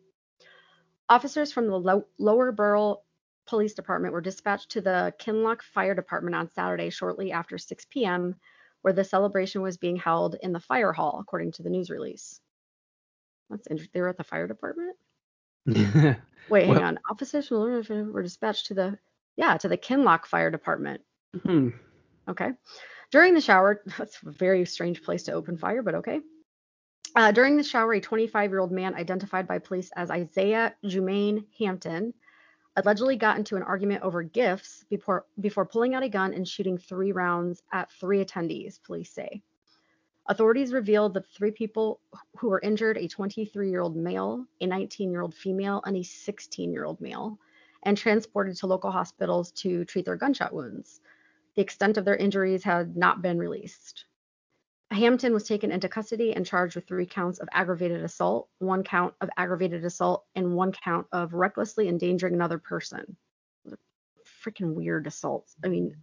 Officers 1.08 1.52
from 1.52 1.66
the 1.66 1.78
Low- 1.78 2.06
Lower 2.18 2.52
Borough 2.52 3.02
Police 3.46 3.74
Department 3.74 4.12
were 4.12 4.20
dispatched 4.20 4.70
to 4.72 4.80
the 4.80 5.14
Kinloch 5.18 5.62
Fire 5.62 5.94
Department 5.94 6.34
on 6.36 6.50
Saturday 6.50 6.90
shortly 6.90 7.32
after 7.32 7.58
6 7.58 7.86
p.m., 7.90 8.34
where 8.82 8.92
the 8.92 9.04
celebration 9.04 9.62
was 9.62 9.76
being 9.76 9.96
held 9.96 10.36
in 10.42 10.52
the 10.52 10.60
fire 10.60 10.92
hall, 10.92 11.18
according 11.20 11.52
to 11.52 11.62
the 11.62 11.70
news 11.70 11.90
release. 11.90 12.40
That's 13.50 13.66
interesting. 13.68 13.90
They 13.94 14.00
were 14.00 14.08
at 14.08 14.16
the 14.18 14.24
fire 14.24 14.46
department? 14.46 14.96
Wait, 15.66 16.16
Well- 16.48 16.74
hang 16.74 16.84
on. 16.84 16.98
Officers 17.10 17.48
from 17.48 17.58
the 17.58 17.64
Lower- 17.64 18.12
were 18.12 18.22
dispatched 18.22 18.66
to 18.66 18.74
the, 18.74 18.98
yeah, 19.36 19.56
to 19.58 19.68
the 19.68 19.76
Kinloch 19.76 20.26
Fire 20.26 20.50
Department. 20.50 21.00
Hmm. 21.42 21.70
Okay. 22.28 22.50
During 23.12 23.34
the 23.34 23.40
shower, 23.40 23.82
that's 23.98 24.18
a 24.24 24.30
very 24.30 24.64
strange 24.66 25.02
place 25.02 25.24
to 25.24 25.32
open 25.32 25.56
fire, 25.56 25.82
but 25.82 25.96
okay. 25.96 26.20
Uh, 27.14 27.32
during 27.32 27.56
the 27.56 27.62
shower, 27.62 27.94
a 27.94 28.00
25 28.00 28.50
year 28.50 28.58
old 28.60 28.72
man 28.72 28.94
identified 28.94 29.46
by 29.48 29.58
police 29.58 29.90
as 29.96 30.10
Isaiah 30.10 30.74
Jumaine 30.84 31.44
Hampton 31.58 32.12
allegedly 32.76 33.16
got 33.16 33.38
into 33.38 33.56
an 33.56 33.62
argument 33.62 34.02
over 34.02 34.22
gifts 34.22 34.84
before, 34.90 35.24
before 35.40 35.66
pulling 35.66 35.94
out 35.94 36.02
a 36.02 36.08
gun 36.08 36.34
and 36.34 36.46
shooting 36.46 36.78
three 36.78 37.12
rounds 37.12 37.62
at 37.72 37.90
three 37.92 38.24
attendees, 38.24 38.82
police 38.82 39.10
say. 39.10 39.42
Authorities 40.28 40.72
revealed 40.72 41.14
that 41.14 41.26
three 41.28 41.52
people 41.52 42.00
who 42.38 42.48
were 42.48 42.60
injured 42.60 42.98
a 42.98 43.06
23 43.06 43.70
year 43.70 43.80
old 43.80 43.96
male, 43.96 44.44
a 44.60 44.66
19 44.66 45.10
year 45.10 45.22
old 45.22 45.34
female, 45.34 45.82
and 45.86 45.96
a 45.96 46.02
16 46.02 46.72
year 46.72 46.84
old 46.84 47.00
male, 47.00 47.38
and 47.84 47.96
transported 47.96 48.56
to 48.56 48.66
local 48.66 48.90
hospitals 48.90 49.52
to 49.52 49.84
treat 49.84 50.04
their 50.04 50.16
gunshot 50.16 50.52
wounds. 50.52 51.00
The 51.54 51.62
extent 51.62 51.96
of 51.96 52.04
their 52.04 52.16
injuries 52.16 52.64
had 52.64 52.96
not 52.96 53.22
been 53.22 53.38
released. 53.38 54.05
Hampton 54.90 55.32
was 55.32 55.44
taken 55.44 55.72
into 55.72 55.88
custody 55.88 56.32
and 56.34 56.46
charged 56.46 56.76
with 56.76 56.86
three 56.86 57.06
counts 57.06 57.38
of 57.38 57.48
aggravated 57.52 58.04
assault, 58.04 58.48
one 58.58 58.84
count 58.84 59.14
of 59.20 59.28
aggravated 59.36 59.84
assault, 59.84 60.24
and 60.34 60.54
one 60.54 60.72
count 60.72 61.06
of 61.12 61.34
recklessly 61.34 61.88
endangering 61.88 62.34
another 62.34 62.58
person. 62.58 63.16
Freaking 64.44 64.74
weird 64.74 65.06
assaults. 65.06 65.56
I 65.64 65.68
mean, 65.68 65.96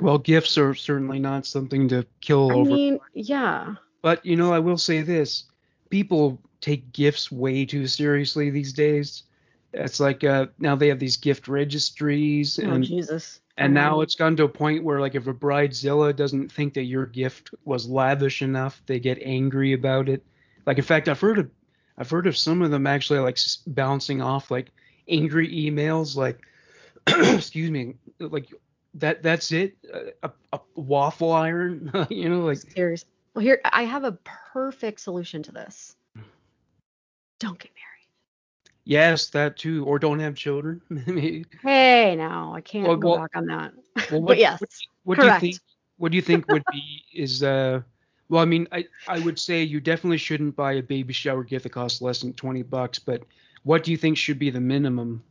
Well, 0.00 0.18
gifts 0.18 0.56
are 0.56 0.74
certainly 0.74 1.18
not 1.18 1.46
something 1.46 1.88
to 1.88 2.06
kill 2.20 2.50
I 2.52 2.54
over. 2.54 2.70
mean, 2.70 2.98
yeah. 3.12 3.74
But 4.02 4.24
you 4.24 4.36
know, 4.36 4.52
I 4.52 4.60
will 4.60 4.78
say 4.78 5.02
this: 5.02 5.44
people 5.90 6.40
take 6.60 6.92
gifts 6.92 7.32
way 7.32 7.64
too 7.64 7.86
seriously 7.88 8.50
these 8.50 8.72
days. 8.72 9.24
It's 9.72 10.00
like 10.00 10.24
uh, 10.24 10.46
now 10.58 10.76
they 10.76 10.88
have 10.88 10.98
these 10.98 11.16
gift 11.16 11.48
registries, 11.48 12.58
Oh 12.58 12.70
and 12.70 12.84
Jesus. 12.84 13.40
and 13.58 13.74
now 13.74 14.00
it's 14.00 14.14
gone 14.14 14.36
to 14.36 14.44
a 14.44 14.48
point 14.48 14.84
where 14.84 15.00
like 15.00 15.14
if 15.14 15.26
a 15.26 15.34
bridezilla 15.34 16.14
doesn't 16.14 16.50
think 16.50 16.74
that 16.74 16.84
your 16.84 17.06
gift 17.06 17.50
was 17.64 17.88
lavish 17.88 18.42
enough, 18.42 18.80
they 18.86 18.98
get 18.98 19.18
angry 19.22 19.72
about 19.72 20.08
it. 20.08 20.24
Like 20.66 20.78
in 20.78 20.84
fact, 20.84 21.08
I've 21.08 21.20
heard 21.20 21.38
of 21.38 21.50
I've 21.98 22.10
heard 22.10 22.26
of 22.26 22.36
some 22.36 22.62
of 22.62 22.70
them 22.70 22.86
actually 22.86 23.18
like 23.20 23.38
bouncing 23.66 24.22
off 24.22 24.50
like 24.50 24.70
angry 25.08 25.48
emails, 25.48 26.16
like 26.16 26.40
excuse 27.06 27.70
me, 27.70 27.94
like 28.18 28.52
that 28.94 29.22
that's 29.22 29.52
it, 29.52 29.76
a, 30.22 30.30
a 30.52 30.60
waffle 30.74 31.32
iron, 31.32 31.90
you 32.10 32.28
know, 32.28 32.40
like 32.40 32.58
serious. 32.58 33.04
Well, 33.34 33.44
here 33.44 33.60
I 33.64 33.84
have 33.84 34.04
a 34.04 34.12
perfect 34.52 35.00
solution 35.00 35.42
to 35.42 35.52
this. 35.52 35.96
Don't 37.38 37.58
get. 37.58 37.70
Yes, 38.88 39.26
that 39.30 39.56
too. 39.56 39.84
Or 39.84 39.98
don't 39.98 40.20
have 40.20 40.36
children. 40.36 40.80
Hey, 41.62 42.14
now 42.16 42.54
I 42.54 42.60
can't 42.60 42.86
Well, 42.86 42.96
go 42.96 43.10
well- 43.10 43.18
back 43.18 43.30
on 43.34 43.46
that. 43.46 43.72
Well, 44.12 44.20
but 44.30 44.38
yes, 44.38 44.60
What, 45.02 45.18
what 45.18 45.20
do 45.20 45.26
you 45.26 45.40
think? 45.40 45.56
What 45.98 46.12
do 46.12 46.16
you 46.16 46.22
think 46.22 46.46
would 46.48 46.62
be 46.72 47.04
is 47.12 47.42
uh? 47.42 47.82
Well, 48.28 48.40
I 48.42 48.44
mean, 48.44 48.68
I 48.72 48.86
I 49.08 49.18
would 49.18 49.38
say 49.38 49.62
you 49.64 49.80
definitely 49.80 50.18
shouldn't 50.18 50.54
buy 50.56 50.74
a 50.74 50.82
baby 50.82 51.12
shower 51.12 51.42
gift 51.44 51.64
that 51.64 51.70
costs 51.70 52.00
less 52.00 52.20
than 52.20 52.32
twenty 52.34 52.62
bucks. 52.62 52.98
But 53.00 53.22
what 53.64 53.82
do 53.82 53.90
you 53.90 53.96
think 53.96 54.16
should 54.18 54.38
be 54.38 54.50
the 54.50 54.60
minimum? 54.60 55.22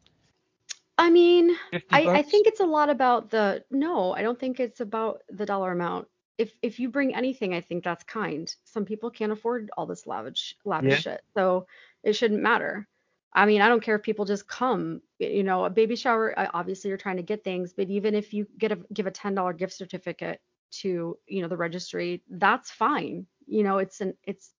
I 0.98 1.10
mean, 1.10 1.56
I, 1.92 2.08
I 2.08 2.22
think 2.24 2.48
it's 2.48 2.62
a 2.62 2.66
lot 2.66 2.90
about 2.90 3.30
the 3.30 3.64
no, 3.72 4.12
I 4.14 4.22
don't 4.22 4.40
think 4.40 4.60
it's 4.60 4.82
about 4.82 5.22
the 5.30 5.46
dollar 5.46 5.72
amount. 5.72 6.08
If 6.38 6.52
if 6.62 6.80
you 6.80 6.90
bring 6.90 7.16
anything, 7.16 7.54
I 7.54 7.62
think 7.62 7.84
that's 7.86 8.04
kind. 8.04 8.54
Some 8.66 8.84
people 8.86 9.10
can't 9.12 9.32
afford 9.32 9.70
all 9.78 9.86
this 9.86 10.08
lavish 10.08 10.56
lavish 10.66 10.92
Yeah. 10.92 10.98
shit. 11.00 11.24
So 11.34 11.68
it 12.04 12.14
shouldn't 12.14 12.42
matter. 12.42 12.88
I 13.36 13.46
mean, 13.46 13.62
I 13.62 13.68
don't 13.68 13.84
care 13.84 13.96
if 13.96 14.02
people 14.02 14.24
just 14.24 14.48
come. 14.48 15.02
You 15.20 15.44
know, 15.44 15.66
a 15.66 15.70
baby 15.70 15.98
shower, 15.98 16.34
obviously 16.56 16.88
you're 16.88 16.98
trying 16.98 17.18
to 17.18 17.24
get 17.24 17.44
things, 17.44 17.74
but 17.74 17.90
even 17.90 18.16
if 18.16 18.34
you 18.34 18.48
get 18.58 18.72
a 18.72 18.80
give 18.94 19.08
a 19.08 19.12
$10 19.12 19.58
gift 19.58 19.74
certificate 19.74 20.40
to, 20.72 21.18
you 21.28 21.42
know, 21.42 21.50
the 21.50 21.58
registry, 21.58 22.24
that's 22.30 22.72
fine. 22.72 23.28
You 23.46 23.64
know, 23.64 23.78
it's 23.78 24.00
an 24.00 24.16
it's 24.24 24.52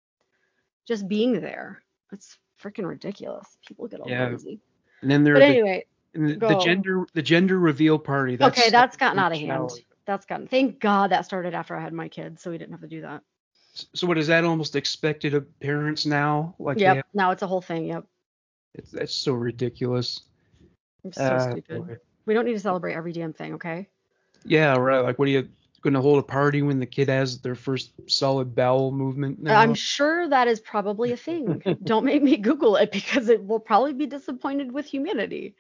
just 0.86 1.08
being 1.08 1.40
there. 1.40 1.82
It's 2.12 2.38
freaking 2.62 2.86
ridiculous. 2.88 3.58
People 3.66 3.88
get 3.88 4.02
all 4.02 4.10
Yeah. 4.10 4.28
crazy. 4.28 4.60
And 5.02 5.10
then 5.10 5.24
there 5.24 5.36
But 5.36 5.44
anyway, 5.44 5.86
the, 6.14 6.36
the 6.36 6.60
gender 6.60 7.06
the 7.14 7.22
gender 7.22 7.58
reveal 7.58 7.98
party. 7.98 8.36
That's 8.36 8.60
okay, 8.60 8.70
that's 8.70 8.98
gotten 8.98 9.20
out 9.20 9.32
of 9.32 9.40
hand. 9.40 9.70
That's 10.06 10.26
gotten. 10.26 10.48
Thank 10.48 10.80
God 10.80 11.12
that 11.12 11.26
started 11.26 11.54
after 11.54 11.76
I 11.76 11.82
had 11.82 11.94
my 11.94 12.10
kids, 12.10 12.42
so 12.42 12.52
we 12.52 12.58
didn't 12.58 12.74
have 12.74 12.82
to 12.82 12.88
do 12.88 13.02
that. 13.02 13.24
So 13.94 14.06
what 14.08 14.18
is 14.18 14.28
that 14.28 14.44
almost 14.44 14.76
expected 14.76 15.34
of 15.34 15.60
parents 15.60 16.06
now? 16.06 16.56
Like 16.60 16.80
yep. 16.80 16.98
have- 16.98 17.06
Now 17.14 17.32
it's 17.32 17.42
a 17.42 17.48
whole 17.48 17.62
thing. 17.62 17.86
Yep. 17.86 18.06
It's, 18.78 18.92
that's 18.92 19.14
so 19.14 19.34
ridiculous. 19.34 20.22
It's 21.04 21.18
so 21.18 21.24
Ah, 21.24 21.52
stupid. 21.52 21.88
boy. 21.88 21.98
We 22.26 22.34
don't 22.34 22.46
need 22.46 22.54
to 22.54 22.60
celebrate 22.60 22.94
every 22.94 23.14
damn 23.14 23.34
thing, 23.34 23.54
okay? 23.56 23.88
Yeah, 24.44 24.76
right. 24.78 25.00
Like, 25.00 25.20
what 25.20 25.28
are 25.28 25.32
you 25.32 25.48
going 25.82 25.94
to 25.94 26.02
hold 26.02 26.20
a 26.20 26.24
party 26.24 26.62
when 26.62 26.80
the 26.80 26.86
kid 26.86 27.10
has 27.10 27.40
their 27.40 27.56
first 27.56 27.92
solid 28.08 28.56
bowel 28.56 28.92
movement? 28.92 29.42
Now? 29.42 29.60
I'm 29.60 29.76
sure 29.76 30.28
that 30.28 30.48
is 30.48 30.60
probably 30.60 31.12
a 31.12 31.18
thing. 31.18 31.62
don't 31.84 32.06
make 32.06 32.24
me 32.24 32.38
Google 32.38 32.76
it 32.76 32.92
because 32.92 33.30
it 33.30 33.46
will 33.46 33.60
probably 33.60 33.94
be 33.94 34.08
disappointed 34.08 34.72
with 34.72 34.86
humanity. 34.86 35.56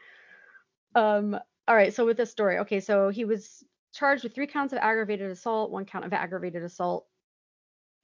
Um. 0.95 1.39
All 1.67 1.75
right. 1.75 1.93
So 1.93 2.06
with 2.06 2.17
this 2.17 2.32
story, 2.32 2.60
okay. 2.60 2.80
So 2.80 3.10
he 3.10 3.25
was 3.25 3.63
charged 3.93 4.23
with 4.23 4.36
three 4.36 4.47
counts 4.47 4.71
of 4.73 4.80
aggravated 4.80 5.32
assault, 5.32 5.71
one 5.71 5.86
count 5.86 6.06
of 6.06 6.13
aggravated 6.13 6.63
assault, 6.63 7.08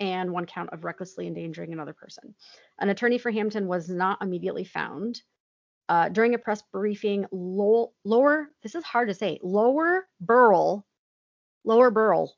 and 0.01 0.31
one 0.31 0.47
count 0.47 0.71
of 0.73 0.83
recklessly 0.83 1.27
endangering 1.27 1.71
another 1.71 1.93
person. 1.93 2.33
An 2.79 2.89
attorney 2.89 3.19
for 3.19 3.29
Hampton 3.29 3.67
was 3.67 3.87
not 3.87 4.21
immediately 4.21 4.63
found. 4.63 5.21
Uh, 5.87 6.09
during 6.09 6.33
a 6.33 6.39
press 6.39 6.63
briefing, 6.73 7.27
Low, 7.31 7.93
lower, 8.03 8.49
this 8.63 8.73
is 8.73 8.83
hard 8.83 9.09
to 9.09 9.13
say, 9.13 9.39
lower 9.43 10.07
Burl, 10.19 10.85
lower 11.63 11.91
Burl, 11.91 12.35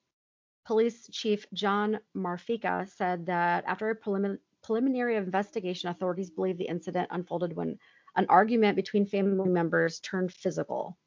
police 0.66 1.08
chief 1.12 1.46
John 1.54 2.00
Marhefka 2.16 2.90
said 2.90 3.28
that 3.28 3.64
after 3.66 3.90
a 3.90 3.96
prelimin- 3.96 4.40
preliminary 4.62 5.16
investigation, 5.16 5.90
authorities 5.90 6.32
believe 6.32 6.58
the 6.58 6.68
incident 6.68 7.10
unfolded 7.12 7.56
when 7.56 7.78
an 8.18 8.26
argument 8.28 8.76
between 8.76 9.06
family 9.06 9.50
members 9.50 10.00
turned 10.02 10.34
physical. 10.34 10.98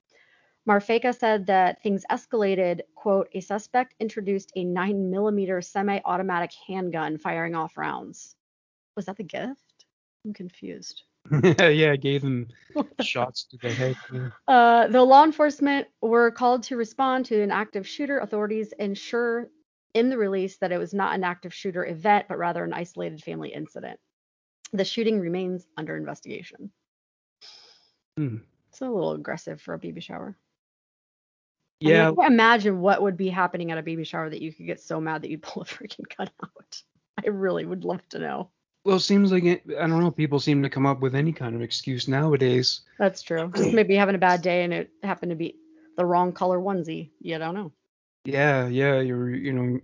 Marhefka 0.66 1.16
said 1.16 1.46
that 1.46 1.80
things 1.82 2.04
escalated, 2.10 2.80
quote, 2.96 3.28
a 3.32 3.40
suspect 3.40 3.94
introduced 4.00 4.50
a 4.56 4.64
9 4.64 5.10
millimeter 5.10 5.62
semi 5.62 6.00
automatic 6.04 6.50
handgun 6.66 7.18
firing 7.18 7.54
off 7.54 7.76
rounds. 7.76 8.34
Was 8.96 9.06
that 9.06 9.16
the 9.16 9.22
gift? 9.22 9.84
I'm 10.24 10.32
confused. 10.32 11.02
yeah, 11.42 11.92
I 11.92 11.96
gave 11.96 12.22
him 12.22 12.48
shots 13.00 13.44
to 13.44 13.58
the 13.58 13.72
head. 13.72 13.96
yeah. 14.12 14.28
Uh, 14.48 14.88
the 14.88 15.02
law 15.02 15.24
enforcement 15.24 15.86
were 16.00 16.30
called 16.30 16.64
to 16.64 16.76
respond 16.76 17.26
to 17.26 17.40
an 17.42 17.50
active 17.50 17.86
shooter. 17.86 18.18
Authorities 18.18 18.72
ensure 18.78 19.48
in 19.94 20.08
the 20.08 20.18
release 20.18 20.58
that 20.58 20.72
it 20.72 20.78
was 20.78 20.92
not 20.92 21.14
an 21.14 21.24
active 21.24 21.54
shooter 21.54 21.86
event, 21.86 22.26
but 22.28 22.38
rather 22.38 22.64
an 22.64 22.72
isolated 22.72 23.22
family 23.22 23.52
incident. 23.52 23.98
The 24.72 24.84
shooting 24.84 25.20
remains 25.20 25.66
under 25.76 25.96
investigation. 25.96 26.70
Hmm. 28.16 28.38
It's 28.70 28.80
a 28.80 28.84
little 28.84 29.12
aggressive 29.12 29.60
for 29.60 29.74
a 29.74 29.78
baby 29.78 30.00
shower. 30.00 30.36
I 31.82 31.84
mean, 31.86 31.94
Yeah, 31.94 32.12
I 32.18 32.26
imagine 32.26 32.80
what 32.80 33.02
would 33.02 33.16
be 33.16 33.28
happening 33.28 33.70
at 33.70 33.78
a 33.78 33.82
baby 33.82 34.04
shower 34.04 34.30
that 34.30 34.40
you 34.40 34.52
could 34.52 34.66
get 34.66 34.80
so 34.80 35.00
mad 35.00 35.22
that 35.22 35.30
you'd 35.30 35.42
pull 35.42 35.62
a 35.62 35.64
freaking 35.66 36.04
gun 36.16 36.30
out. 36.42 36.82
I 37.22 37.28
really 37.28 37.64
would 37.64 37.84
love 37.84 38.06
to 38.10 38.18
know. 38.18 38.50
well, 38.84 38.96
it 38.96 39.00
seems 39.00 39.32
like 39.32 39.44
it, 39.44 39.62
I 39.78 39.86
don't 39.86 40.00
know. 40.00 40.10
People 40.10 40.38
seem 40.40 40.62
to 40.62 40.70
come 40.70 40.86
up 40.86 41.00
with 41.00 41.14
any 41.14 41.32
kind 41.32 41.54
of 41.54 41.62
excuse 41.62 42.08
nowadays. 42.08 42.80
That's 42.98 43.22
true. 43.22 43.50
Just 43.56 43.72
maybe 43.72 43.94
having 43.96 44.14
a 44.14 44.18
bad 44.18 44.42
day 44.42 44.64
and 44.64 44.72
it 44.72 44.90
happened 45.02 45.30
to 45.30 45.36
be 45.36 45.56
the 45.96 46.04
wrong 46.04 46.32
color 46.32 46.58
onesie. 46.58 47.10
You 47.20 47.38
don't 47.38 47.54
know. 47.54 47.72
Yeah, 48.24 48.66
yeah. 48.68 49.00
You're, 49.00 49.30
you 49.30 49.52
know, 49.52 49.80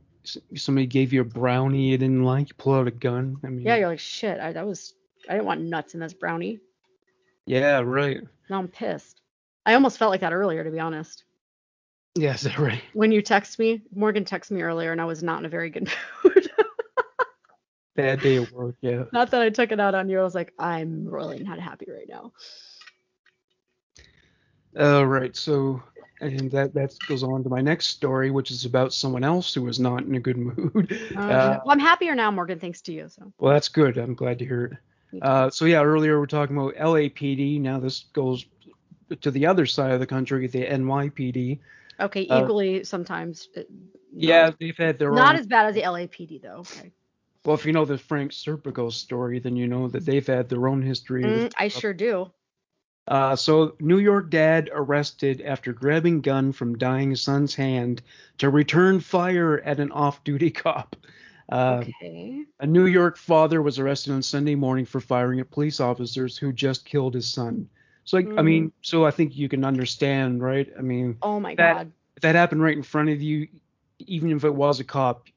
somebody 0.56 0.86
gave 0.86 1.12
you 1.12 1.20
a 1.20 1.24
brownie 1.24 1.90
you 1.90 1.98
didn't 1.98 2.24
like. 2.24 2.48
You 2.48 2.54
pull 2.56 2.74
out 2.74 2.86
a 2.86 2.90
gun. 2.90 3.36
I 3.44 3.48
mean, 3.48 3.66
Yeah, 3.66 3.76
you're 3.76 3.88
like 3.88 3.98
shit. 3.98 4.40
I 4.40 4.52
that 4.52 4.66
was 4.66 4.94
I 5.28 5.32
didn't 5.34 5.46
want 5.46 5.60
nuts 5.62 5.94
in 5.94 6.00
this 6.00 6.12
brownie. 6.14 6.60
yeah, 7.46 7.80
right. 7.80 8.20
Now 8.50 8.58
I'm 8.58 8.68
pissed. 8.68 9.20
I 9.64 9.74
almost 9.74 9.98
felt 9.98 10.10
like 10.10 10.20
that 10.20 10.32
earlier, 10.32 10.64
to 10.64 10.70
be 10.70 10.80
honest. 10.80 11.24
That 12.14 12.58
right? 12.58 12.82
When 12.92 13.10
you 13.10 13.22
text 13.22 13.58
me, 13.58 13.82
Morgan 13.94 14.24
texted 14.24 14.50
me 14.52 14.62
earlier, 14.62 14.92
and 14.92 15.00
I 15.00 15.06
was 15.06 15.22
not 15.22 15.38
in 15.40 15.46
a 15.46 15.48
very 15.48 15.70
good 15.70 15.90
mood. 16.24 16.50
Bad 17.94 18.20
day 18.20 18.36
at 18.36 18.50
work. 18.52 18.76
Yeah. 18.80 19.04
not 19.12 19.30
that 19.30 19.42
I 19.42 19.50
took 19.50 19.70
it 19.72 19.80
out 19.80 19.94
on 19.94 20.08
you. 20.08 20.18
I 20.18 20.22
was 20.22 20.34
like, 20.34 20.52
I'm 20.58 21.06
really 21.06 21.42
not 21.42 21.58
happy 21.58 21.86
right 21.90 22.08
now. 22.08 22.32
All 24.78 25.06
right. 25.06 25.36
So, 25.36 25.82
and 26.20 26.50
that 26.52 26.72
that 26.74 26.94
goes 27.06 27.22
on 27.22 27.42
to 27.44 27.50
my 27.50 27.60
next 27.60 27.88
story, 27.88 28.30
which 28.30 28.50
is 28.50 28.64
about 28.64 28.94
someone 28.94 29.24
else 29.24 29.52
who 29.52 29.62
was 29.62 29.78
not 29.78 30.02
in 30.04 30.14
a 30.14 30.20
good 30.20 30.36
mood. 30.38 30.96
Uh, 31.16 31.20
Uh, 31.20 31.60
well, 31.64 31.72
I'm 31.72 31.78
happier 31.78 32.14
now, 32.14 32.30
Morgan, 32.30 32.58
thanks 32.58 32.80
to 32.82 32.92
you. 32.92 33.08
So 33.08 33.32
well, 33.38 33.52
that's 33.52 33.68
good. 33.68 33.98
I'm 33.98 34.14
glad 34.14 34.38
to 34.38 34.46
hear 34.46 34.78
it. 35.12 35.22
Uh, 35.22 35.50
so 35.50 35.66
yeah, 35.66 35.82
earlier 35.82 36.18
we 36.18 36.24
are 36.24 36.26
talking 36.26 36.56
about 36.56 36.74
LAPD. 36.76 37.60
Now 37.60 37.78
this 37.78 38.04
goes 38.14 38.46
to 39.20 39.30
the 39.30 39.44
other 39.44 39.66
side 39.66 39.92
of 39.92 40.00
the 40.00 40.06
country, 40.06 40.46
the 40.46 40.64
NYPD. 40.64 41.58
Okay, 42.00 42.26
uh, 42.26 42.42
equally 42.42 42.84
sometimes. 42.84 43.48
uh, 43.56 43.62
Yeah, 44.14 44.46
not, 44.46 44.58
they've 44.60 44.76
had 44.76 44.98
their 44.98 45.10
own 45.10 45.16
not 45.16 45.34
own. 45.34 45.40
as 45.40 45.46
bad 45.46 45.66
as 45.66 45.74
the 45.74 45.82
LAPD 45.82 46.42
though. 46.42 46.60
Okay, 46.60 46.92
well, 47.44 47.54
if 47.54 47.64
you 47.66 47.72
know 47.72 47.84
the 47.84 47.98
Frank 47.98 48.32
Serpico 48.32 48.92
story, 48.92 49.38
then 49.38 49.56
you 49.56 49.66
know 49.66 49.88
that 49.88 50.04
they've 50.04 50.26
had 50.26 50.48
their 50.48 50.68
own 50.68 50.82
history. 50.82 51.22
Mm, 51.24 51.52
I 51.56 51.68
sure 51.68 51.94
do. 51.94 52.30
Uh, 53.08 53.34
so, 53.34 53.74
New 53.80 53.98
York 53.98 54.30
dad 54.30 54.70
arrested 54.72 55.40
after 55.40 55.72
grabbing 55.72 56.20
gun 56.20 56.52
from 56.52 56.78
dying 56.78 57.16
son's 57.16 57.52
hand 57.54 58.00
to 58.38 58.48
return 58.48 59.00
fire 59.00 59.58
at 59.64 59.80
an 59.80 59.90
off-duty 59.90 60.50
cop. 60.62 60.94
Uh, 61.48 61.82
Okay. 61.84 62.44
A 62.60 62.66
New 62.66 62.86
York 62.86 63.16
father 63.16 63.60
was 63.60 63.80
arrested 63.80 64.12
on 64.12 64.22
Sunday 64.22 64.54
morning 64.54 64.84
for 64.84 65.00
firing 65.00 65.40
at 65.40 65.50
police 65.50 65.80
officers 65.80 66.38
who 66.38 66.52
just 66.52 66.84
killed 66.84 67.14
his 67.14 67.26
son. 67.32 67.68
So, 68.04 68.16
like, 68.16 68.28
I 68.36 68.42
mean, 68.42 68.68
mm. 68.68 68.72
so 68.82 69.04
I 69.04 69.10
think 69.10 69.36
you 69.36 69.48
can 69.48 69.64
understand, 69.64 70.42
right? 70.42 70.68
I 70.76 70.82
mean, 70.82 71.18
Oh 71.22 71.38
my 71.40 71.54
that- 71.54 71.74
God. 71.76 71.92
if 72.16 72.22
that 72.22 72.34
happened 72.34 72.62
right 72.62 72.76
in 72.76 72.82
front 72.82 73.10
of 73.10 73.22
you, 73.22 73.48
even 73.98 74.32
if 74.32 74.44
it 74.44 74.54
was 74.54 74.80
a 74.80 74.84
cop, 74.84 75.28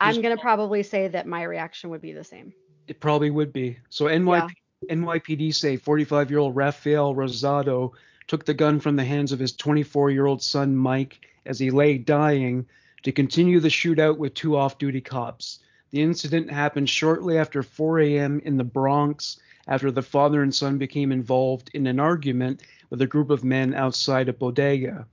I'm 0.00 0.20
gonna 0.20 0.36
probably 0.36 0.82
say 0.82 1.08
that 1.08 1.26
my 1.26 1.42
reaction 1.42 1.90
would 1.90 2.02
be 2.02 2.12
the 2.12 2.24
same. 2.24 2.52
it 2.88 3.00
probably 3.00 3.30
would 3.30 3.52
be. 3.52 3.78
So 3.88 4.04
NYP, 4.06 4.50
NYPD 4.88 5.52
say 5.54 5.76
45-year-old 5.76 6.54
Rafael 6.54 7.14
Rosado 7.14 7.92
took 8.28 8.44
the 8.44 8.54
gun 8.54 8.78
from 8.80 8.94
the 8.96 9.04
hands 9.04 9.32
of 9.32 9.38
his 9.40 9.52
24-year-old 9.54 10.42
son 10.42 10.76
Mike 10.76 11.20
as 11.44 11.58
he 11.58 11.70
lay 11.70 11.98
dying 11.98 12.66
to 13.02 13.10
continue 13.12 13.58
the 13.60 13.68
shootout 13.68 14.18
with 14.18 14.34
two 14.34 14.56
off-duty 14.56 15.00
cops. 15.00 15.58
The 15.90 16.02
incident 16.02 16.50
happened 16.50 16.88
shortly 16.88 17.38
after 17.38 17.62
4 17.62 18.00
a.m. 18.00 18.40
in 18.44 18.56
the 18.56 18.64
Bronx 18.64 19.38
after 19.66 19.90
the 19.90 20.02
father 20.02 20.42
and 20.42 20.54
son 20.54 20.78
became 20.78 21.12
involved 21.12 21.70
in 21.74 21.86
an 21.86 22.00
argument 22.00 22.62
with 22.90 23.00
a 23.02 23.06
group 23.06 23.30
of 23.30 23.44
men 23.44 23.74
outside 23.74 24.28
a 24.28 24.32
bodega. 24.32 25.06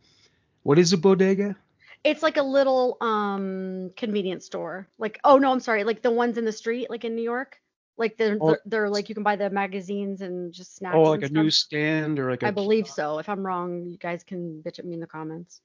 What 0.63 0.79
is 0.79 0.93
a 0.93 0.97
bodega? 0.97 1.55
It's 2.03 2.21
like 2.21 2.37
a 2.37 2.43
little 2.43 2.97
um 3.01 3.91
convenience 3.95 4.45
store. 4.45 4.87
Like 4.97 5.19
oh 5.23 5.37
no, 5.37 5.51
I'm 5.51 5.59
sorry, 5.59 5.83
like 5.83 6.01
the 6.01 6.11
ones 6.11 6.37
in 6.37 6.45
the 6.45 6.51
street, 6.51 6.89
like 6.89 7.05
in 7.05 7.15
New 7.15 7.23
York. 7.23 7.59
Like 7.97 8.17
they're 8.17 8.37
Oh. 8.41 8.57
they're, 8.65 8.89
like 8.89 9.09
you 9.09 9.15
can 9.15 9.23
buy 9.23 9.35
the 9.35 9.49
magazines 9.49 10.21
and 10.21 10.51
just 10.51 10.75
snacks. 10.75 10.95
Oh, 10.97 11.03
like 11.03 11.21
a 11.21 11.27
stuff. 11.27 11.43
newsstand 11.43 12.19
or 12.19 12.31
like 12.31 12.43
a 12.43 12.47
I 12.47 12.51
believe 12.51 12.87
so. 12.87 13.19
If 13.19 13.29
I'm 13.29 13.45
wrong, 13.45 13.85
you 13.85 13.97
guys 13.97 14.23
can 14.23 14.61
bitch 14.65 14.79
at 14.79 14.85
me 14.85 14.95
in 14.95 14.99
the 14.99 15.07
comments. 15.07 15.61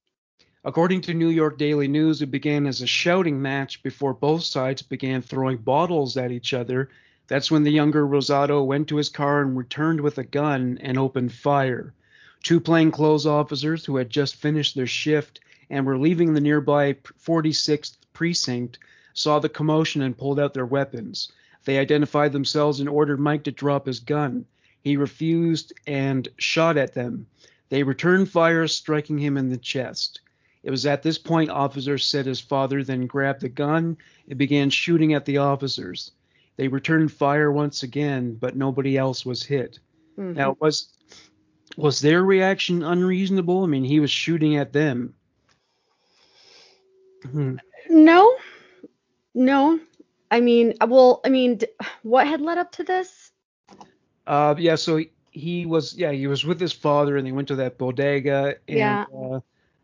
According 0.64 1.01
to 1.03 1.14
New 1.14 1.28
York 1.30 1.57
Daily 1.57 1.89
News, 1.89 2.20
it 2.20 2.30
began 2.30 2.66
as 2.66 2.82
a 2.82 2.86
shouting 2.86 3.41
match 3.41 3.82
before 3.82 4.12
both 4.12 4.43
sides 4.43 4.82
began 4.82 5.22
throwing 5.22 5.57
bottles 5.57 6.16
at 6.16 6.30
each 6.30 6.53
other. 6.53 6.91
That's 7.29 7.51
when 7.51 7.62
the 7.62 7.70
younger 7.70 8.07
Rosado 8.07 8.64
went 8.64 8.89
to 8.89 8.97
his 8.97 9.11
car 9.11 9.43
and 9.43 9.55
returned 9.55 10.01
with 10.01 10.16
a 10.16 10.24
gun 10.24 10.79
and 10.81 10.97
opened 10.97 11.33
fire. 11.33 11.93
Two 12.43 12.59
plainclothes 12.59 13.26
officers 13.26 13.85
who 13.85 13.97
had 13.97 14.09
just 14.09 14.37
finished 14.37 14.74
their 14.74 14.87
shift 14.87 15.41
and 15.68 15.85
were 15.85 15.99
leaving 15.99 16.33
the 16.33 16.41
nearby 16.41 16.95
46th 16.95 17.99
precinct 18.14 18.79
saw 19.12 19.39
the 19.39 19.51
commotion 19.51 20.01
and 20.01 20.16
pulled 20.16 20.41
out 20.41 20.55
their 20.55 20.64
weapons. 20.64 21.31
They 21.66 21.76
identified 21.79 22.33
themselves 22.33 22.81
and 22.81 22.89
ordered 22.89 23.20
Mike 23.20 23.45
to 23.45 23.53
drop 23.53 23.85
his 23.85 24.01
gun. 24.01 24.47
He 24.81 24.97
refused 24.97 25.74
and 25.87 26.26
shot 26.39 26.79
at 26.79 26.95
them. 26.95 27.26
They 27.68 27.83
returned 27.83 28.31
fire, 28.31 28.66
striking 28.66 29.18
him 29.18 29.37
in 29.37 29.51
the 29.51 29.59
chest. 29.59 30.22
It 30.62 30.70
was 30.70 30.87
at 30.87 31.03
this 31.03 31.18
point 31.18 31.51
officers 31.51 32.07
said 32.07 32.24
his 32.24 32.41
father 32.41 32.83
then 32.83 33.07
grabbed 33.07 33.43
the 33.43 33.51
gun 33.51 33.99
and 34.29 34.39
began 34.39 34.70
shooting 34.70 35.12
at 35.12 35.26
the 35.26 35.37
officers. 35.37 36.12
They 36.59 36.68
returned 36.68 37.12
fire 37.12 37.50
once 37.52 37.84
again, 37.84 38.34
but 38.34 38.56
nobody 38.56 38.98
else 38.98 39.24
was 39.24 39.42
hit. 39.44 39.78
Mhm. 40.18 40.34
Now 40.34 40.56
was 40.61 40.88
was 41.76 42.00
their 42.00 42.22
reaction 42.24 42.82
unreasonable? 42.82 43.62
I 43.62 43.68
mean, 43.68 43.84
he 43.84 44.00
was 44.00 44.11
shooting 44.11 44.56
at 44.56 44.72
them. 44.72 45.14
Hmm. 47.30 47.56
No, 47.88 48.36
no. 49.34 49.78
I 50.30 50.40
mean, 50.40 50.74
well, 50.86 51.20
I 51.24 51.28
mean, 51.30 51.61
what 52.02 52.26
had 52.26 52.40
led 52.40 52.59
up 52.59 52.72
to 52.72 52.84
this? 52.84 53.30
Uh, 54.26 54.54
yeah, 54.59 54.74
so 54.74 54.96
he, 54.98 55.11
he 55.30 55.64
was 55.66 55.96
yeah 55.96 56.11
he 56.12 56.26
was 56.26 56.44
with 56.44 56.61
his 56.61 56.72
father 56.72 57.16
and 57.16 57.26
they 57.26 57.32
went 57.32 57.48
to 57.48 57.56
that 57.56 57.78
bodega 57.78 58.56
and 58.66 58.78
Yeah. 58.78 59.04
uh, 59.16 59.40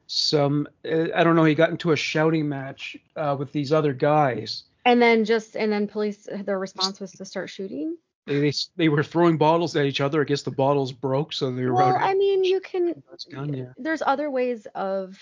some 0.06 0.66
uh, 0.84 1.06
I 1.14 1.22
don't 1.24 1.36
know 1.36 1.44
he 1.44 1.54
got 1.54 1.70
into 1.70 1.92
a 1.92 1.96
shouting 1.96 2.48
match 2.48 2.96
uh, 3.16 3.36
with 3.38 3.52
these 3.52 3.72
other 3.72 3.92
guys. 3.94 4.64
And 4.84 5.00
then 5.00 5.24
just 5.24 5.56
and 5.56 5.72
then 5.72 5.86
police 5.86 6.28
their 6.44 6.58
response 6.58 7.00
was 7.00 7.12
to 7.12 7.24
start 7.24 7.50
shooting. 7.50 7.96
They, 8.26 8.40
they 8.40 8.52
they 8.76 8.88
were 8.88 9.02
throwing 9.02 9.36
bottles 9.36 9.76
at 9.76 9.86
each 9.86 10.00
other. 10.00 10.22
I 10.22 10.24
guess 10.24 10.42
the 10.42 10.50
bottles 10.50 10.92
broke, 10.92 11.32
so 11.32 11.50
they 11.50 11.64
were 11.64 11.74
Well, 11.74 11.96
I 11.98 12.14
mean, 12.14 12.44
you 12.44 12.60
can. 12.60 13.02
gun. 13.30 13.52
Yeah. 13.52 13.72
There's 13.76 14.02
other 14.02 14.30
ways 14.30 14.66
of 14.74 15.18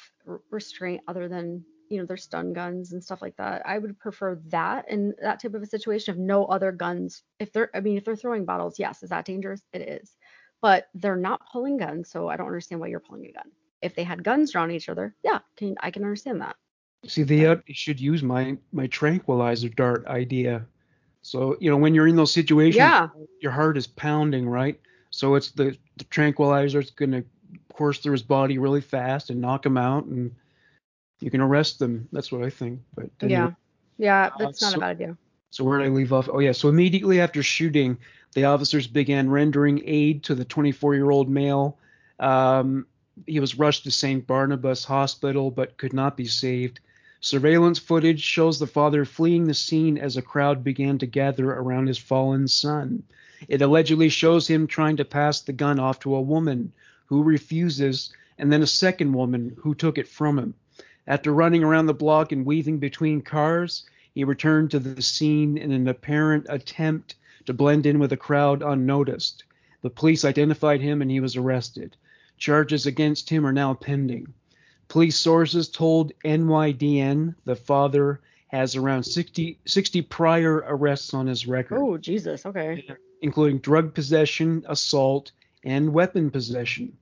restraint 0.50 1.02
other 1.08 1.28
than 1.28 1.64
you 1.88 1.98
know 1.98 2.06
there's 2.06 2.22
stun 2.22 2.52
guns 2.52 2.92
and 2.92 3.02
stuff 3.02 3.20
like 3.20 3.36
that. 3.36 3.62
I 3.66 3.78
would 3.78 3.98
prefer 3.98 4.40
that 4.48 4.88
in 4.88 5.14
that 5.20 5.40
type 5.40 5.54
of 5.54 5.62
a 5.62 5.66
situation. 5.66 6.12
of 6.12 6.18
no 6.18 6.44
other 6.46 6.72
guns, 6.72 7.22
if 7.38 7.52
they're, 7.52 7.70
I 7.74 7.80
mean, 7.80 7.96
if 7.96 8.04
they're 8.04 8.16
throwing 8.16 8.44
bottles, 8.44 8.78
yes, 8.78 9.02
is 9.02 9.10
that 9.10 9.24
dangerous? 9.24 9.62
It 9.72 9.82
is, 9.82 10.16
but 10.60 10.88
they're 10.94 11.16
not 11.16 11.42
pulling 11.50 11.76
guns, 11.76 12.08
so 12.08 12.28
I 12.28 12.36
don't 12.36 12.46
understand 12.46 12.80
why 12.80 12.86
you're 12.86 13.00
pulling 13.00 13.26
a 13.26 13.32
gun. 13.32 13.50
If 13.82 13.94
they 13.94 14.04
had 14.04 14.22
guns 14.24 14.52
drawn 14.52 14.70
at 14.70 14.76
each 14.76 14.88
other, 14.88 15.14
yeah, 15.24 15.40
can 15.56 15.74
I 15.80 15.90
can 15.90 16.02
understand 16.04 16.40
that. 16.40 16.56
See, 17.06 17.22
they 17.24 17.46
uh, 17.46 17.56
should 17.68 18.00
use 18.00 18.22
my 18.22 18.56
my 18.72 18.86
tranquilizer 18.86 19.68
dart 19.68 20.06
idea. 20.06 20.66
So 21.22 21.56
you 21.60 21.70
know 21.70 21.76
when 21.76 21.94
you're 21.94 22.06
in 22.08 22.16
those 22.16 22.32
situations, 22.32 22.76
Yeah. 22.76 23.08
your 23.40 23.52
heart 23.52 23.76
is 23.76 23.86
pounding, 23.86 24.48
right? 24.48 24.80
So 25.10 25.34
it's 25.34 25.50
the 25.50 25.76
the 25.96 26.04
tranquilizer 26.04 26.80
is 26.80 26.90
going 26.90 27.12
to 27.12 27.24
course 27.72 27.98
through 27.98 28.12
his 28.12 28.22
body 28.22 28.58
really 28.58 28.80
fast 28.80 29.30
and 29.30 29.40
knock 29.40 29.64
him 29.66 29.76
out, 29.76 30.04
and 30.04 30.34
you 31.20 31.30
can 31.30 31.40
arrest 31.40 31.78
them. 31.78 32.08
That's 32.12 32.30
what 32.30 32.42
I 32.44 32.50
think. 32.50 32.80
But 32.94 33.10
anyway. 33.20 33.32
Yeah, 33.40 33.50
yeah, 33.98 34.30
Uh, 34.34 34.38
that's 34.38 34.62
not 34.62 34.72
so- 34.72 34.76
a 34.76 34.80
bad 34.80 34.90
idea. 34.90 35.16
So 35.50 35.64
where 35.64 35.78
did 35.78 35.86
I 35.86 35.90
leave 35.90 36.12
off? 36.12 36.28
Oh 36.32 36.38
yeah. 36.38 36.52
So 36.52 36.68
immediately 36.68 37.20
after 37.20 37.42
shooting, 37.42 37.98
the 38.34 38.44
officers 38.44 38.86
began 38.86 39.28
rendering 39.28 39.82
aid 39.84 40.22
to 40.24 40.34
the 40.34 40.44
24-year-old 40.46 41.28
male. 41.28 41.76
Um, 42.18 42.86
he 43.26 43.38
was 43.38 43.58
rushed 43.58 43.84
to 43.84 43.90
St. 43.90 44.26
Barnabas 44.26 44.84
Hospital, 44.84 45.50
but 45.50 45.76
could 45.76 45.92
not 45.92 46.16
be 46.16 46.24
saved. 46.24 46.80
Surveillance 47.24 47.78
footage 47.78 48.20
shows 48.20 48.58
the 48.58 48.66
father 48.66 49.04
fleeing 49.04 49.44
the 49.44 49.54
scene 49.54 49.96
as 49.96 50.16
a 50.16 50.22
crowd 50.22 50.64
began 50.64 50.98
to 50.98 51.06
gather 51.06 51.52
around 51.52 51.86
his 51.86 51.96
fallen 51.96 52.48
son. 52.48 53.04
It 53.46 53.62
allegedly 53.62 54.08
shows 54.08 54.48
him 54.48 54.66
trying 54.66 54.96
to 54.96 55.04
pass 55.04 55.40
the 55.40 55.52
gun 55.52 55.78
off 55.78 56.00
to 56.00 56.16
a 56.16 56.20
woman 56.20 56.72
who 57.06 57.22
refuses, 57.22 58.12
and 58.36 58.52
then 58.52 58.60
a 58.60 58.66
second 58.66 59.12
woman 59.12 59.54
who 59.60 59.72
took 59.72 59.98
it 59.98 60.08
from 60.08 60.36
him. 60.36 60.54
After 61.06 61.32
running 61.32 61.62
around 61.62 61.86
the 61.86 61.94
block 61.94 62.32
and 62.32 62.44
weaving 62.44 62.78
between 62.78 63.22
cars, 63.22 63.84
he 64.12 64.24
returned 64.24 64.72
to 64.72 64.80
the 64.80 65.00
scene 65.00 65.56
in 65.56 65.70
an 65.70 65.86
apparent 65.86 66.46
attempt 66.48 67.14
to 67.46 67.54
blend 67.54 67.86
in 67.86 68.00
with 68.00 68.10
the 68.10 68.16
crowd 68.16 68.62
unnoticed. 68.62 69.44
The 69.80 69.90
police 69.90 70.24
identified 70.24 70.80
him 70.80 71.00
and 71.00 71.08
he 71.08 71.20
was 71.20 71.36
arrested. 71.36 71.96
Charges 72.36 72.84
against 72.84 73.30
him 73.30 73.46
are 73.46 73.52
now 73.52 73.74
pending. 73.74 74.34
Police 74.88 75.18
sources 75.18 75.68
told 75.68 76.12
NYDN 76.24 77.34
the 77.44 77.56
father 77.56 78.20
has 78.48 78.76
around 78.76 79.04
60, 79.04 79.58
60 79.64 80.02
prior 80.02 80.62
arrests 80.66 81.14
on 81.14 81.26
his 81.26 81.46
record, 81.46 81.78
Oh 81.80 81.96
Jesus, 81.96 82.44
okay. 82.44 82.84
including 83.22 83.58
drug 83.58 83.94
possession, 83.94 84.64
assault, 84.68 85.32
and 85.64 85.92
weapon 85.92 86.30
possession. 86.30 86.98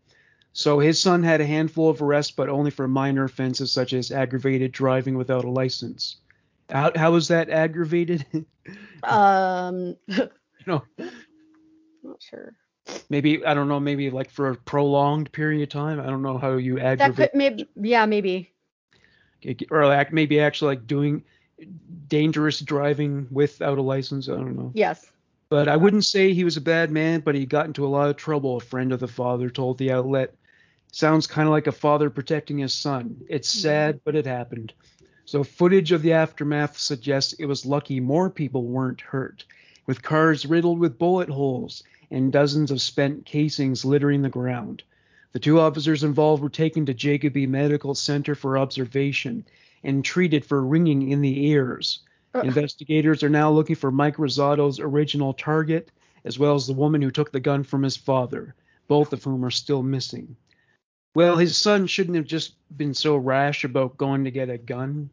So 0.52 0.78
his 0.78 1.00
son 1.00 1.22
had 1.22 1.40
a 1.40 1.46
handful 1.46 1.90
of 1.90 2.02
arrests, 2.02 2.32
but 2.32 2.48
only 2.48 2.70
for 2.70 2.86
minor 2.86 3.24
offenses 3.24 3.72
such 3.72 3.92
as 3.92 4.10
aggravated 4.12 4.72
driving 4.72 5.16
without 5.16 5.44
a 5.44 5.50
license. 5.50 6.16
How, 6.68 6.92
how 6.94 7.12
was 7.12 7.28
that 7.28 7.50
aggravated? 7.50 8.24
Um, 9.02 9.96
know, 10.66 10.82
not 12.02 12.22
sure. 12.22 12.54
Maybe 13.08 13.44
I 13.44 13.54
don't 13.54 13.68
know, 13.68 13.80
maybe 13.80 14.10
like 14.10 14.30
for 14.30 14.50
a 14.50 14.56
prolonged 14.56 15.32
period 15.32 15.62
of 15.62 15.68
time. 15.68 16.00
I 16.00 16.06
don't 16.06 16.22
know 16.22 16.38
how 16.38 16.52
you 16.52 16.76
That 16.76 17.00
aggravate 17.00 17.32
could 17.32 17.38
maybe, 17.38 17.68
yeah, 17.76 18.06
maybe. 18.06 18.52
or 19.70 19.86
like 19.86 20.12
maybe 20.12 20.40
actually 20.40 20.76
like 20.76 20.86
doing 20.86 21.24
dangerous 22.08 22.60
driving 22.60 23.26
without 23.30 23.78
a 23.78 23.82
license. 23.82 24.28
I 24.28 24.32
don't 24.32 24.56
know. 24.56 24.72
Yes. 24.74 25.10
But 25.48 25.68
I 25.68 25.76
wouldn't 25.76 26.04
say 26.04 26.32
he 26.32 26.44
was 26.44 26.56
a 26.56 26.60
bad 26.60 26.92
man, 26.92 27.20
but 27.20 27.34
he 27.34 27.44
got 27.44 27.66
into 27.66 27.84
a 27.84 27.88
lot 27.88 28.08
of 28.08 28.16
trouble. 28.16 28.56
A 28.56 28.60
friend 28.60 28.92
of 28.92 29.00
the 29.00 29.08
father 29.08 29.50
told 29.50 29.78
the 29.78 29.90
outlet. 29.92 30.34
Sounds 30.92 31.26
kind 31.26 31.46
of 31.46 31.52
like 31.52 31.66
a 31.66 31.72
father 31.72 32.10
protecting 32.10 32.58
his 32.58 32.74
son. 32.74 33.22
It's 33.28 33.50
mm-hmm. 33.50 33.62
sad, 33.62 34.00
but 34.04 34.16
it 34.16 34.26
happened. 34.26 34.72
So 35.24 35.44
footage 35.44 35.92
of 35.92 36.02
the 36.02 36.14
aftermath 36.14 36.78
suggests 36.78 37.34
it 37.34 37.46
was 37.46 37.66
lucky 37.66 38.00
more 38.00 38.30
people 38.30 38.64
weren't 38.64 39.00
hurt, 39.00 39.44
with 39.86 40.02
cars 40.02 40.46
riddled 40.46 40.80
with 40.80 40.98
bullet 40.98 41.28
holes 41.28 41.84
and 42.10 42.32
dozens 42.32 42.70
of 42.70 42.80
spent 42.80 43.24
casings 43.24 43.84
littering 43.84 44.22
the 44.22 44.28
ground. 44.28 44.82
The 45.32 45.38
two 45.38 45.60
officers 45.60 46.02
involved 46.02 46.42
were 46.42 46.48
taken 46.48 46.86
to 46.86 46.94
Jacobi 46.94 47.48
Medical 47.48 47.94
Center 47.94 48.34
for 48.34 48.58
observation 48.58 49.44
and 49.84 50.04
treated 50.04 50.44
for 50.44 50.64
ringing 50.64 51.10
in 51.10 51.20
the 51.20 51.46
ears. 51.46 52.00
Ugh. 52.34 52.44
Investigators 52.44 53.22
are 53.22 53.28
now 53.28 53.50
looking 53.50 53.76
for 53.76 53.90
Mike 53.90 54.16
Rosado's 54.16 54.80
original 54.80 55.32
target, 55.32 55.90
as 56.24 56.38
well 56.38 56.54
as 56.54 56.66
the 56.66 56.72
woman 56.72 57.00
who 57.00 57.10
took 57.10 57.32
the 57.32 57.40
gun 57.40 57.62
from 57.62 57.82
his 57.82 57.96
father, 57.96 58.54
both 58.88 59.12
of 59.12 59.22
whom 59.22 59.44
are 59.44 59.50
still 59.50 59.82
missing. 59.82 60.36
Well, 61.14 61.36
his 61.36 61.56
son 61.56 61.86
shouldn't 61.86 62.16
have 62.16 62.26
just 62.26 62.54
been 62.76 62.94
so 62.94 63.16
rash 63.16 63.64
about 63.64 63.96
going 63.96 64.24
to 64.24 64.30
get 64.30 64.48
a 64.48 64.58
gun. 64.58 65.10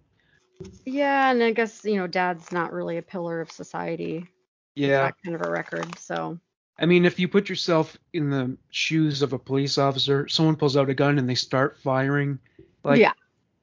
Yeah, 0.86 1.32
and 1.32 1.42
I 1.44 1.52
guess, 1.52 1.86
you 1.86 1.96
know, 1.96 2.08
dad's 2.08 2.52
not 2.52 2.74
really 2.74 2.98
a 2.98 3.02
pillar 3.02 3.42
of 3.42 3.52
society. 3.52 4.28
Yeah. 4.76 5.04
That 5.04 5.16
kind 5.24 5.36
of 5.36 5.42
a 5.42 5.50
record. 5.50 5.98
So, 5.98 6.40
I 6.80 6.86
mean, 6.86 7.06
if 7.06 7.20
you 7.20 7.28
put 7.28 7.50
yourself 7.50 7.98
in 8.14 8.30
the 8.30 8.58
shoes 8.70 9.22
of 9.22 9.34
a 9.34 9.40
police 9.40 9.78
officer, 9.78 10.28
someone 10.28 10.56
pulls 10.56 10.78
out 10.78 10.90
a 10.90 10.94
gun 10.94 11.18
and 11.18 11.28
they 11.28 11.36
start 11.36 11.78
firing, 11.78 12.40
like 12.84 13.00
yeah. 13.00 13.14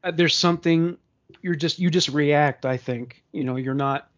uh, 0.02 0.10
there's 0.10 0.36
something 0.36 0.98
you're 1.40 1.54
just 1.54 1.78
you 1.78 1.90
just 1.90 2.08
react. 2.08 2.66
I 2.66 2.76
think 2.76 3.22
you 3.32 3.44
know 3.44 3.56
you're 3.56 3.74
not 3.74 4.10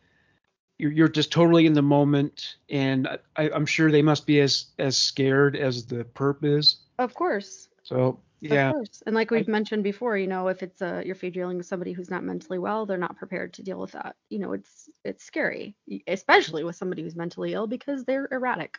you're 0.78 0.92
you're 0.92 1.08
just 1.08 1.30
totally 1.30 1.66
in 1.66 1.74
the 1.74 1.82
moment, 1.82 2.56
and 2.70 3.06
I, 3.36 3.50
I'm 3.50 3.66
sure 3.66 3.90
they 3.90 4.02
must 4.02 4.26
be 4.26 4.40
as 4.40 4.66
as 4.78 4.96
scared 4.96 5.56
as 5.56 5.86
the 5.86 6.04
perp 6.04 6.44
is. 6.44 6.76
Of 6.98 7.14
course. 7.14 7.68
So 7.82 8.20
yeah, 8.40 8.68
Of 8.68 8.74
course. 8.74 9.02
And 9.06 9.14
like 9.14 9.30
we've 9.30 9.48
mentioned 9.48 9.82
before, 9.82 10.16
you 10.16 10.26
know, 10.26 10.48
if 10.48 10.62
it's 10.62 10.82
a 10.82 11.02
you're 11.04 11.14
dealing 11.30 11.56
with 11.56 11.66
somebody 11.66 11.92
who's 11.92 12.10
not 12.10 12.22
mentally 12.24 12.58
well, 12.58 12.86
they're 12.86 12.98
not 12.98 13.16
prepared 13.16 13.54
to 13.54 13.62
deal 13.62 13.78
with 13.78 13.92
that. 13.92 14.16
You 14.28 14.38
know, 14.38 14.52
it's 14.52 14.88
it's 15.04 15.24
scary, 15.24 15.74
especially 16.06 16.62
with 16.64 16.76
somebody 16.76 17.02
who's 17.02 17.16
mentally 17.16 17.54
ill 17.54 17.66
because 17.66 18.04
they're 18.04 18.28
erratic. 18.30 18.78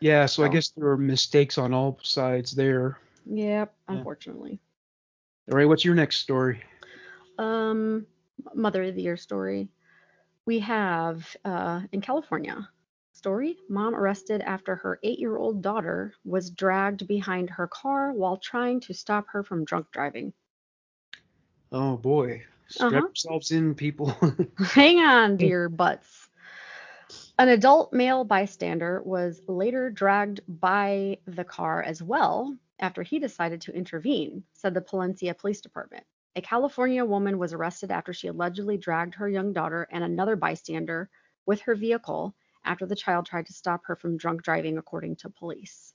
yeah. 0.00 0.26
So 0.26 0.44
I 0.44 0.48
guess 0.48 0.68
there 0.70 0.86
were 0.86 0.96
mistakes 0.96 1.58
on 1.58 1.74
all 1.74 1.98
sides 2.02 2.52
there. 2.52 2.98
Yep, 3.26 3.74
Yeah. 3.88 3.96
unfortunately. 3.96 4.60
All 5.50 5.56
right, 5.56 5.66
what's 5.66 5.84
your 5.84 5.94
next 5.94 6.18
story? 6.18 6.62
Um, 7.38 8.06
Mother 8.54 8.84
of 8.84 8.94
the 8.94 9.02
Year 9.02 9.16
story. 9.16 9.68
We 10.44 10.60
have 10.60 11.36
uh, 11.44 11.82
in 11.92 12.00
California 12.00 12.68
story 13.18 13.58
mom 13.68 13.94
arrested 13.94 14.40
after 14.42 14.76
her 14.76 15.00
eight 15.02 15.18
year 15.18 15.36
old 15.36 15.62
daughter 15.62 16.14
was 16.24 16.50
dragged 16.50 17.06
behind 17.08 17.50
her 17.50 17.68
car 17.68 18.12
while 18.12 18.36
trying 18.38 18.80
to 18.80 18.94
stop 18.94 19.26
her 19.32 19.42
from 19.44 19.64
drunk 19.64 19.90
driving. 19.92 20.32
Oh 21.72 21.96
boy, 21.96 22.44
strap 22.68 23.04
Uh-huh. 23.04 23.08
yourselves 23.08 23.50
in, 23.50 23.74
people. 23.74 24.14
Hang 24.60 24.98
on, 25.00 25.36
dear 25.36 25.68
butts. 25.68 26.28
An 27.38 27.48
adult 27.48 27.92
male 27.92 28.24
bystander 28.24 29.02
was 29.02 29.42
later 29.48 29.90
dragged 29.90 30.40
by 30.46 31.18
the 31.26 31.44
car 31.44 31.82
as 31.82 32.02
well 32.02 32.56
after 32.78 33.02
he 33.02 33.18
decided 33.18 33.60
to 33.62 33.74
intervene, 33.74 34.44
said 34.52 34.74
the 34.74 34.80
Palencia 34.80 35.34
Police 35.34 35.60
Department. 35.60 36.04
A 36.36 36.42
California 36.42 37.04
woman 37.04 37.38
was 37.38 37.52
arrested 37.52 37.90
after 37.90 38.12
she 38.12 38.28
allegedly 38.28 38.76
dragged 38.76 39.14
her 39.14 39.28
young 39.28 39.52
daughter 39.52 39.88
and 39.90 40.04
another 40.04 40.36
bystander 40.36 41.10
with 41.46 41.60
her 41.62 41.74
vehicle 41.74 42.34
after 42.68 42.86
the 42.86 42.94
child 42.94 43.26
tried 43.26 43.46
to 43.46 43.52
stop 43.52 43.80
her 43.86 43.96
from 43.96 44.18
drunk 44.18 44.42
driving, 44.42 44.78
according 44.78 45.16
to 45.16 45.30
police. 45.30 45.94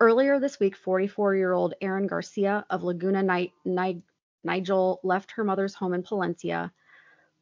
Earlier 0.00 0.40
this 0.40 0.58
week, 0.58 0.76
44 0.76 1.36
year 1.36 1.52
old 1.52 1.74
Erin 1.80 2.08
Garcia 2.08 2.66
of 2.68 2.82
Laguna 2.82 3.22
Ni- 3.22 3.54
Ni- 3.64 4.02
Niguel 4.44 4.98
left 5.04 5.30
her 5.32 5.44
mother's 5.44 5.74
home 5.74 5.94
in 5.94 6.02
Palencia 6.02 6.72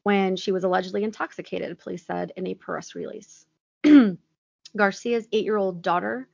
when 0.03 0.35
she 0.35 0.51
was 0.51 0.63
allegedly 0.63 1.03
intoxicated, 1.03 1.79
police 1.79 2.05
said 2.05 2.31
in 2.37 2.45
a 2.45 2.53
press 2.53 2.93
release. 2.93 3.45
Garcia's 4.77 5.27
eight 5.31 5.45
year 5.45 5.57
old 5.57 5.81
daughter 5.81 6.27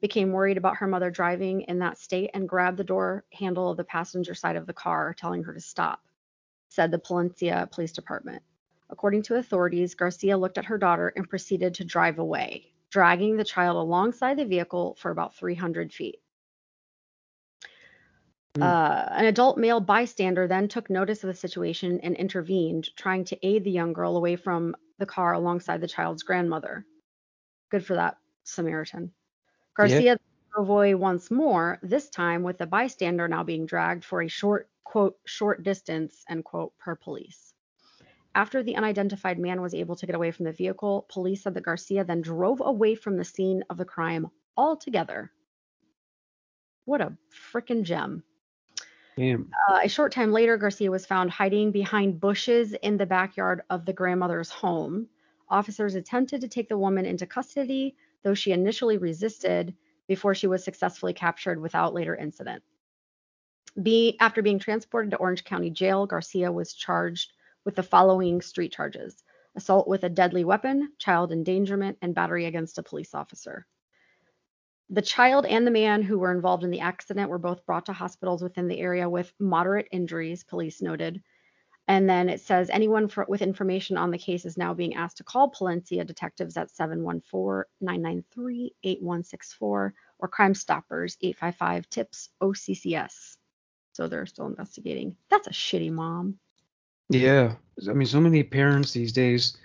became 0.00 0.32
worried 0.32 0.58
about 0.58 0.76
her 0.76 0.86
mother 0.86 1.10
driving 1.10 1.62
in 1.62 1.80
that 1.80 1.98
state 1.98 2.30
and 2.34 2.48
grabbed 2.48 2.76
the 2.76 2.84
door 2.84 3.24
handle 3.32 3.70
of 3.70 3.76
the 3.76 3.84
passenger 3.84 4.34
side 4.34 4.56
of 4.56 4.66
the 4.66 4.72
car, 4.72 5.14
telling 5.18 5.42
her 5.42 5.54
to 5.54 5.60
stop, 5.60 6.04
said 6.68 6.90
the 6.90 6.98
Palencia 6.98 7.68
Police 7.72 7.92
Department. 7.92 8.42
According 8.94 9.22
to 9.22 9.34
authorities, 9.34 9.96
Garcia 9.96 10.38
looked 10.38 10.56
at 10.56 10.66
her 10.66 10.78
daughter 10.78 11.12
and 11.16 11.28
proceeded 11.28 11.74
to 11.74 11.84
drive 11.84 12.20
away, 12.20 12.70
dragging 12.90 13.36
the 13.36 13.42
child 13.42 13.76
alongside 13.76 14.36
the 14.36 14.44
vehicle 14.44 14.94
for 15.00 15.10
about 15.10 15.34
300 15.34 15.92
feet. 15.92 16.20
Hmm. 18.54 18.62
Uh, 18.62 19.06
an 19.10 19.24
adult 19.24 19.58
male 19.58 19.80
bystander 19.80 20.46
then 20.46 20.68
took 20.68 20.88
notice 20.90 21.24
of 21.24 21.26
the 21.26 21.34
situation 21.34 21.98
and 22.04 22.14
intervened, 22.14 22.88
trying 22.94 23.24
to 23.24 23.38
aid 23.44 23.64
the 23.64 23.72
young 23.72 23.94
girl 23.94 24.16
away 24.16 24.36
from 24.36 24.76
the 25.00 25.06
car 25.06 25.32
alongside 25.32 25.80
the 25.80 25.88
child's 25.88 26.22
grandmother. 26.22 26.86
Good 27.72 27.84
for 27.84 27.96
that 27.96 28.18
Samaritan. 28.44 29.12
Garcia 29.76 30.18
drove 30.52 30.68
away 30.68 30.94
once 30.94 31.32
more, 31.32 31.80
this 31.82 32.08
time 32.10 32.44
with 32.44 32.58
the 32.58 32.66
bystander 32.66 33.26
now 33.26 33.42
being 33.42 33.66
dragged 33.66 34.04
for 34.04 34.22
a 34.22 34.28
short, 34.28 34.70
quote, 34.84 35.18
short 35.24 35.64
distance, 35.64 36.24
end 36.28 36.44
quote, 36.44 36.78
per 36.78 36.94
police. 36.94 37.53
After 38.34 38.62
the 38.62 38.76
unidentified 38.76 39.38
man 39.38 39.60
was 39.60 39.74
able 39.74 39.94
to 39.96 40.06
get 40.06 40.16
away 40.16 40.32
from 40.32 40.44
the 40.44 40.52
vehicle, 40.52 41.06
police 41.08 41.42
said 41.42 41.54
that 41.54 41.64
Garcia 41.64 42.04
then 42.04 42.20
drove 42.20 42.60
away 42.64 42.96
from 42.96 43.16
the 43.16 43.24
scene 43.24 43.62
of 43.70 43.76
the 43.76 43.84
crime 43.84 44.26
altogether. 44.56 45.30
What 46.84 47.00
a 47.00 47.16
freaking 47.52 47.84
gem. 47.84 48.24
Damn. 49.16 49.50
Uh, 49.70 49.80
a 49.84 49.88
short 49.88 50.12
time 50.12 50.32
later, 50.32 50.56
Garcia 50.56 50.90
was 50.90 51.06
found 51.06 51.30
hiding 51.30 51.70
behind 51.70 52.20
bushes 52.20 52.72
in 52.82 52.96
the 52.96 53.06
backyard 53.06 53.62
of 53.70 53.84
the 53.84 53.92
grandmother's 53.92 54.50
home. 54.50 55.06
Officers 55.48 55.94
attempted 55.94 56.40
to 56.40 56.48
take 56.48 56.68
the 56.68 56.78
woman 56.78 57.06
into 57.06 57.26
custody, 57.26 57.94
though 58.24 58.34
she 58.34 58.50
initially 58.50 58.98
resisted 58.98 59.74
before 60.08 60.34
she 60.34 60.48
was 60.48 60.64
successfully 60.64 61.12
captured 61.12 61.60
without 61.60 61.94
later 61.94 62.16
incident. 62.16 62.64
Be, 63.80 64.16
after 64.20 64.42
being 64.42 64.58
transported 64.58 65.12
to 65.12 65.16
Orange 65.18 65.44
County 65.44 65.70
Jail, 65.70 66.06
Garcia 66.06 66.50
was 66.50 66.74
charged 66.74 67.33
with 67.64 67.76
the 67.76 67.82
following 67.82 68.40
street 68.40 68.72
charges 68.72 69.22
assault 69.56 69.86
with 69.86 70.04
a 70.04 70.08
deadly 70.08 70.44
weapon, 70.44 70.92
child 70.98 71.32
endangerment, 71.32 71.98
and 72.02 72.14
battery 72.14 72.46
against 72.46 72.78
a 72.78 72.82
police 72.82 73.14
officer. 73.14 73.66
The 74.90 75.02
child 75.02 75.46
and 75.46 75.66
the 75.66 75.70
man 75.70 76.02
who 76.02 76.18
were 76.18 76.32
involved 76.32 76.64
in 76.64 76.70
the 76.70 76.80
accident 76.80 77.30
were 77.30 77.38
both 77.38 77.64
brought 77.64 77.86
to 77.86 77.92
hospitals 77.92 78.42
within 78.42 78.68
the 78.68 78.80
area 78.80 79.08
with 79.08 79.32
moderate 79.38 79.88
injuries, 79.92 80.44
police 80.44 80.82
noted. 80.82 81.22
And 81.86 82.08
then 82.08 82.28
it 82.28 82.40
says 82.40 82.70
anyone 82.70 83.08
for, 83.08 83.26
with 83.28 83.42
information 83.42 83.96
on 83.96 84.10
the 84.10 84.18
case 84.18 84.44
is 84.44 84.56
now 84.56 84.74
being 84.74 84.94
asked 84.94 85.18
to 85.18 85.24
call 85.24 85.50
Palencia 85.50 86.06
detectives 86.06 86.56
at 86.56 86.70
714 86.70 87.64
993 87.80 88.74
8164 88.82 89.94
or 90.18 90.28
Crime 90.28 90.54
Stoppers 90.54 91.16
855 91.20 91.88
TIPS 91.90 92.30
OCCS. 92.42 93.36
So 93.92 94.08
they're 94.08 94.26
still 94.26 94.46
investigating. 94.46 95.16
That's 95.30 95.46
a 95.46 95.50
shitty 95.50 95.92
mom. 95.92 96.38
Yeah, 97.20 97.54
I 97.88 97.92
mean, 97.92 98.06
so 98.06 98.20
many 98.20 98.42
parents 98.42 98.92
these 98.92 99.12
days 99.12 99.56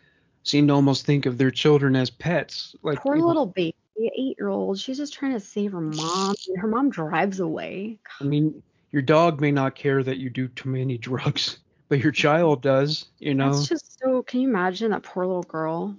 seem 0.44 0.68
to 0.68 0.74
almost 0.74 1.06
think 1.06 1.26
of 1.26 1.38
their 1.38 1.52
children 1.52 1.96
as 1.96 2.10
pets. 2.10 2.76
Like, 2.82 3.00
Poor 3.00 3.16
you 3.16 3.22
know, 3.22 3.28
little 3.28 3.46
baby, 3.46 3.76
eight 4.00 4.36
year 4.38 4.48
old. 4.50 4.80
She's 4.80 4.98
just 4.98 5.14
trying 5.14 5.34
to 5.34 5.40
save 5.40 5.72
her 5.74 5.82
mom. 5.82 6.36
and 6.48 6.58
Her 6.60 6.68
mom 6.68 6.90
drives 6.90 7.40
away. 7.40 8.00
I 8.20 8.24
mean, 8.24 8.62
your 8.92 9.02
dog 9.02 9.42
may 9.42 9.52
not 9.52 9.76
care 9.76 10.04
that 10.04 10.18
you 10.18 10.30
do 10.30 10.48
too 10.48 10.70
many 10.70 10.98
drugs, 11.00 11.60
but 11.88 12.00
your 12.00 12.12
child 12.12 12.62
does. 12.62 13.06
You 13.20 13.36
know. 13.36 13.50
It's 13.50 13.68
just 13.68 14.00
so. 14.00 14.24
Can 14.24 14.42
you 14.42 14.50
imagine 14.50 14.92
that 14.92 15.04
poor 15.04 15.26
little 15.26 15.44
girl? 15.44 15.96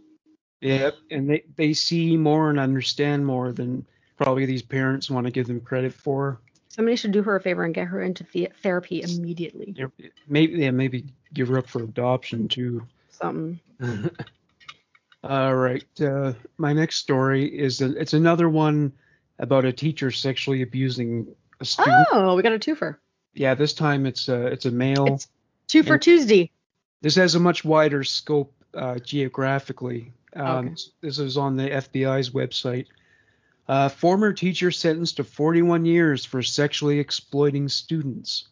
Yeah, 0.60 0.90
and 1.10 1.28
they 1.30 1.44
they 1.56 1.72
see 1.72 2.16
more 2.16 2.50
and 2.50 2.58
understand 2.58 3.24
more 3.24 3.52
than 3.52 3.86
probably 4.16 4.44
these 4.44 4.62
parents 4.62 5.08
want 5.10 5.26
to 5.26 5.30
give 5.30 5.46
them 5.46 5.60
credit 5.60 5.94
for. 5.94 6.40
Somebody 6.68 6.96
should 6.96 7.12
do 7.12 7.22
her 7.22 7.36
a 7.36 7.40
favor 7.40 7.64
and 7.64 7.74
get 7.74 7.88
her 7.88 8.02
into 8.02 8.24
the- 8.32 8.50
therapy 8.62 9.02
immediately. 9.02 9.74
Maybe 10.28 10.52
yeah, 10.54 10.70
maybe 10.70 11.06
give 11.34 11.48
her 11.48 11.58
up 11.58 11.68
for 11.68 11.82
adoption 11.82 12.48
too. 12.48 12.86
Something. 13.10 13.60
All 15.24 15.54
right. 15.54 15.84
Uh, 16.00 16.32
my 16.56 16.72
next 16.72 16.96
story 16.96 17.44
is 17.46 17.80
a, 17.82 17.94
it's 17.98 18.14
another 18.14 18.48
one 18.48 18.92
about 19.38 19.64
a 19.64 19.72
teacher 19.72 20.10
sexually 20.10 20.62
abusing 20.62 21.26
a 21.60 21.64
student. 21.64 22.08
Oh, 22.12 22.34
we 22.36 22.42
got 22.42 22.52
a 22.52 22.58
twofer. 22.58 22.96
Yeah, 23.34 23.54
this 23.54 23.74
time 23.74 24.06
it's 24.06 24.28
a 24.28 24.46
it's 24.46 24.64
a 24.64 24.70
male. 24.70 25.14
It's 25.14 25.28
two 25.68 25.82
for 25.82 25.98
Tuesday. 25.98 26.50
This 27.02 27.14
has 27.16 27.34
a 27.34 27.40
much 27.40 27.64
wider 27.64 28.02
scope 28.04 28.52
uh, 28.74 28.98
geographically. 28.98 30.12
Um, 30.34 30.68
Okay. 30.68 30.74
This 31.00 31.18
is 31.18 31.36
on 31.36 31.56
the 31.56 31.68
FBI's 31.68 32.30
website. 32.30 32.86
Uh, 33.68 33.88
former 33.88 34.32
teacher 34.32 34.70
sentenced 34.70 35.16
to 35.16 35.24
41 35.24 35.84
years 35.84 36.24
for 36.24 36.42
sexually 36.42 36.98
exploiting 36.98 37.68
students. 37.68 38.48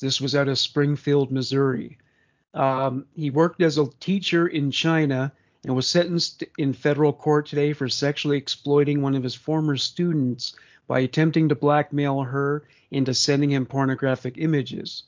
This 0.00 0.20
was 0.20 0.36
out 0.36 0.48
of 0.48 0.58
Springfield, 0.58 1.32
Missouri. 1.32 1.98
Um, 2.54 3.06
he 3.14 3.30
worked 3.30 3.62
as 3.62 3.78
a 3.78 3.88
teacher 4.00 4.46
in 4.46 4.70
China 4.70 5.32
and 5.64 5.74
was 5.76 5.88
sentenced 5.88 6.44
in 6.58 6.72
federal 6.72 7.12
court 7.12 7.46
today 7.46 7.72
for 7.72 7.88
sexually 7.88 8.36
exploiting 8.36 9.00
one 9.00 9.14
of 9.14 9.22
his 9.22 9.34
former 9.34 9.76
students 9.76 10.54
by 10.86 11.00
attempting 11.00 11.48
to 11.48 11.54
blackmail 11.54 12.22
her 12.22 12.64
into 12.90 13.14
sending 13.14 13.50
him 13.50 13.64
pornographic 13.64 14.36
images. 14.36 15.04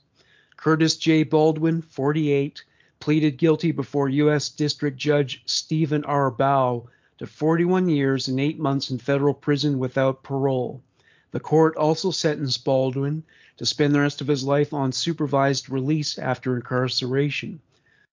Curtis 0.56 0.96
J. 0.96 1.24
Baldwin, 1.24 1.82
48, 1.82 2.64
pleaded 3.00 3.36
guilty 3.36 3.72
before 3.72 4.08
U.S. 4.08 4.48
District 4.48 4.96
Judge 4.96 5.42
Stephen 5.44 6.04
R. 6.04 6.30
Bough 6.30 6.88
to 7.18 7.26
41 7.26 7.88
years 7.88 8.28
and 8.28 8.40
eight 8.40 8.58
months 8.58 8.90
in 8.90 8.98
federal 8.98 9.34
prison 9.34 9.78
without 9.78 10.22
parole. 10.22 10.82
The 11.32 11.40
court 11.40 11.76
also 11.76 12.12
sentenced 12.12 12.64
Baldwin 12.64 13.24
to 13.56 13.66
spend 13.66 13.94
the 13.94 14.00
rest 14.00 14.20
of 14.20 14.26
his 14.26 14.44
life 14.44 14.72
on 14.72 14.92
supervised 14.92 15.70
release 15.70 16.18
after 16.18 16.56
incarceration. 16.56 17.60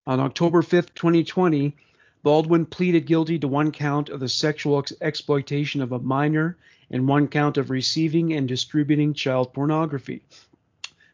On 0.06 0.20
October 0.20 0.62
5, 0.62 0.94
2020, 0.94 1.76
Baldwin 2.24 2.66
pleaded 2.66 3.06
guilty 3.06 3.40
to 3.40 3.48
one 3.48 3.72
count 3.72 4.10
of 4.10 4.20
the 4.20 4.30
sexual 4.30 4.80
ex- 4.80 4.94
exploitation 5.02 5.82
of 5.82 5.92
a 5.92 6.00
minor 6.00 6.58
and 6.92 7.08
one 7.08 7.28
count 7.28 7.58
of 7.58 7.70
receiving 7.70 8.34
and 8.34 8.48
distributing 8.48 9.14
child 9.14 9.54
pornography. 9.54 10.22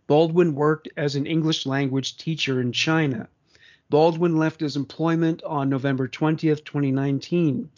Baldwin 0.07 0.55
worked 0.55 0.89
as 0.97 1.15
an 1.15 1.25
English 1.25 1.65
language 1.65 2.17
teacher 2.17 2.59
in 2.59 2.71
China. 2.71 3.27
Baldwin 3.89 4.37
left 4.37 4.59
his 4.59 4.75
employment 4.75 5.41
on 5.43 5.69
November 5.69 6.07
20th, 6.07 6.65
2019. 6.65 7.69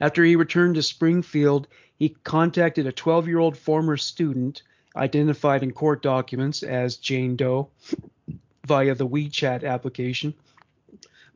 After 0.00 0.24
he 0.24 0.36
returned 0.36 0.76
to 0.76 0.82
Springfield, 0.82 1.68
he 1.98 2.16
contacted 2.24 2.86
a 2.86 2.92
12 2.92 3.28
year 3.28 3.38
old 3.38 3.58
former 3.58 3.98
student, 3.98 4.62
identified 4.96 5.62
in 5.62 5.72
court 5.72 6.02
documents 6.02 6.62
as 6.62 6.96
Jane 6.96 7.36
Doe, 7.36 7.68
via 8.64 8.94
the 8.94 9.06
WeChat 9.06 9.64
application. 9.64 10.34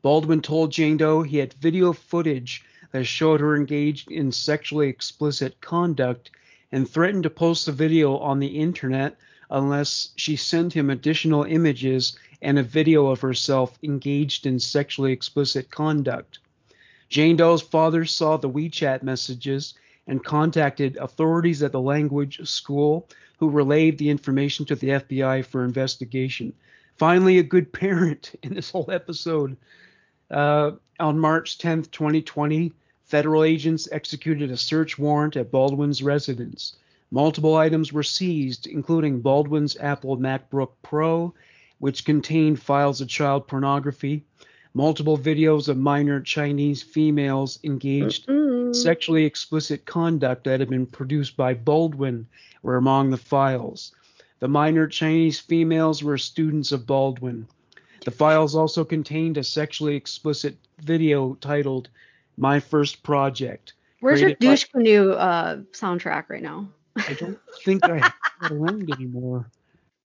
Baldwin 0.01 0.41
told 0.41 0.71
Jane 0.71 0.97
Doe 0.97 1.23
he 1.23 1.37
had 1.37 1.53
video 1.53 1.93
footage 1.93 2.63
that 2.91 3.05
showed 3.05 3.41
her 3.41 3.55
engaged 3.55 4.11
in 4.11 4.31
sexually 4.31 4.87
explicit 4.87 5.59
conduct 5.61 6.31
and 6.71 6.89
threatened 6.89 7.23
to 7.23 7.29
post 7.29 7.65
the 7.65 7.71
video 7.71 8.17
on 8.17 8.39
the 8.39 8.59
internet 8.59 9.17
unless 9.49 10.09
she 10.15 10.35
sent 10.35 10.73
him 10.73 10.89
additional 10.89 11.43
images 11.43 12.17
and 12.41 12.59
a 12.59 12.63
video 12.63 13.07
of 13.07 13.21
herself 13.21 13.77
engaged 13.83 14.45
in 14.45 14.59
sexually 14.59 15.11
explicit 15.11 15.69
conduct. 15.69 16.39
Jane 17.09 17.35
Doe's 17.35 17.61
father 17.61 18.05
saw 18.05 18.37
the 18.37 18.49
WeChat 18.49 19.03
messages 19.03 19.73
and 20.07 20.23
contacted 20.23 20.97
authorities 20.97 21.63
at 21.63 21.71
the 21.71 21.81
language 21.81 22.39
school 22.47 23.07
who 23.39 23.49
relayed 23.49 23.97
the 23.97 24.09
information 24.09 24.65
to 24.65 24.75
the 24.75 24.89
FBI 24.89 25.45
for 25.45 25.63
investigation. 25.63 26.53
Finally, 26.97 27.37
a 27.37 27.43
good 27.43 27.71
parent 27.71 28.33
in 28.43 28.53
this 28.53 28.71
whole 28.71 28.89
episode. 28.91 29.57
Uh, 30.31 30.71
on 30.99 31.19
March 31.19 31.57
10th, 31.57 31.91
2020, 31.91 32.73
federal 33.03 33.43
agents 33.43 33.87
executed 33.91 34.49
a 34.49 34.57
search 34.57 34.97
warrant 34.97 35.35
at 35.35 35.51
Baldwin's 35.51 36.01
residence. 36.01 36.75
Multiple 37.11 37.55
items 37.55 37.93
were 37.93 38.03
seized, 38.03 38.65
including 38.67 39.21
Baldwin's 39.21 39.77
Apple 39.77 40.17
MacBook 40.17 40.71
Pro, 40.81 41.33
which 41.79 42.05
contained 42.05 42.59
files 42.59 43.01
of 43.01 43.07
child 43.07 43.47
pornography, 43.47 44.23
multiple 44.75 45.17
videos 45.17 45.67
of 45.69 45.77
minor 45.77 46.19
Chinese 46.21 46.83
females 46.83 47.57
engaged 47.63 48.29
in 48.29 48.73
sexually 48.73 49.23
explicit 49.25 49.85
conduct 49.85 50.43
that 50.43 50.59
had 50.59 50.69
been 50.69 50.85
produced 50.85 51.35
by 51.37 51.53
Baldwin 51.53 52.27
were 52.61 52.75
among 52.75 53.09
the 53.09 53.17
files. 53.17 53.95
The 54.39 54.49
minor 54.49 54.85
Chinese 54.85 55.39
females 55.39 56.03
were 56.03 56.17
students 56.17 56.73
of 56.73 56.85
Baldwin. 56.85 57.47
The 58.03 58.11
files 58.11 58.53
also 58.53 58.83
contained 58.83 59.37
a 59.37 59.43
sexually 59.43 59.95
explicit 59.95 60.57
video 60.81 61.35
titled 61.35 61.87
My 62.37 62.59
First 62.59 63.01
Project. 63.01 63.73
Where's 64.01 64.19
your 64.19 64.31
by- 64.31 64.35
douche 64.41 64.65
canoe 64.65 65.11
uh, 65.13 65.55
soundtrack 65.71 66.25
right 66.29 66.43
now? 66.43 66.67
I 66.97 67.13
don't 67.13 67.39
think 67.63 67.83
I 67.85 67.97
have 67.99 68.13
it 68.43 68.51
around 68.51 68.91
anymore. 68.91 69.47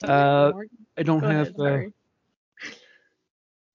Uh, 0.02 0.52
I 0.96 1.02
don't 1.02 1.20
Go 1.20 1.28
have. 1.28 1.58
ahead, 1.60 1.86
uh. 1.86 1.90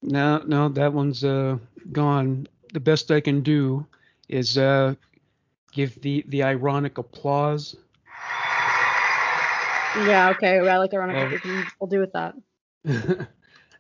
No, 0.02 0.44
no, 0.46 0.70
that 0.70 0.94
one's 0.94 1.24
uh, 1.24 1.58
gone. 1.92 2.48
The 2.74 2.80
best 2.80 3.12
I 3.12 3.22
can 3.22 3.42
do 3.42 3.86
is 4.28 4.58
uh, 4.58 4.96
give 5.72 6.02
the 6.02 6.24
the 6.28 6.44
ironic 6.44 6.98
applause. 6.98 7.76
Yeah, 10.06 10.34
okay. 10.36 10.60
Well, 10.62 10.76
I 10.76 10.78
like 10.78 10.94
ironic. 10.94 11.42
Uh, 11.46 11.64
we'll 11.80 11.90
do 11.90 12.00
with 12.00 12.14
that. 12.14 12.36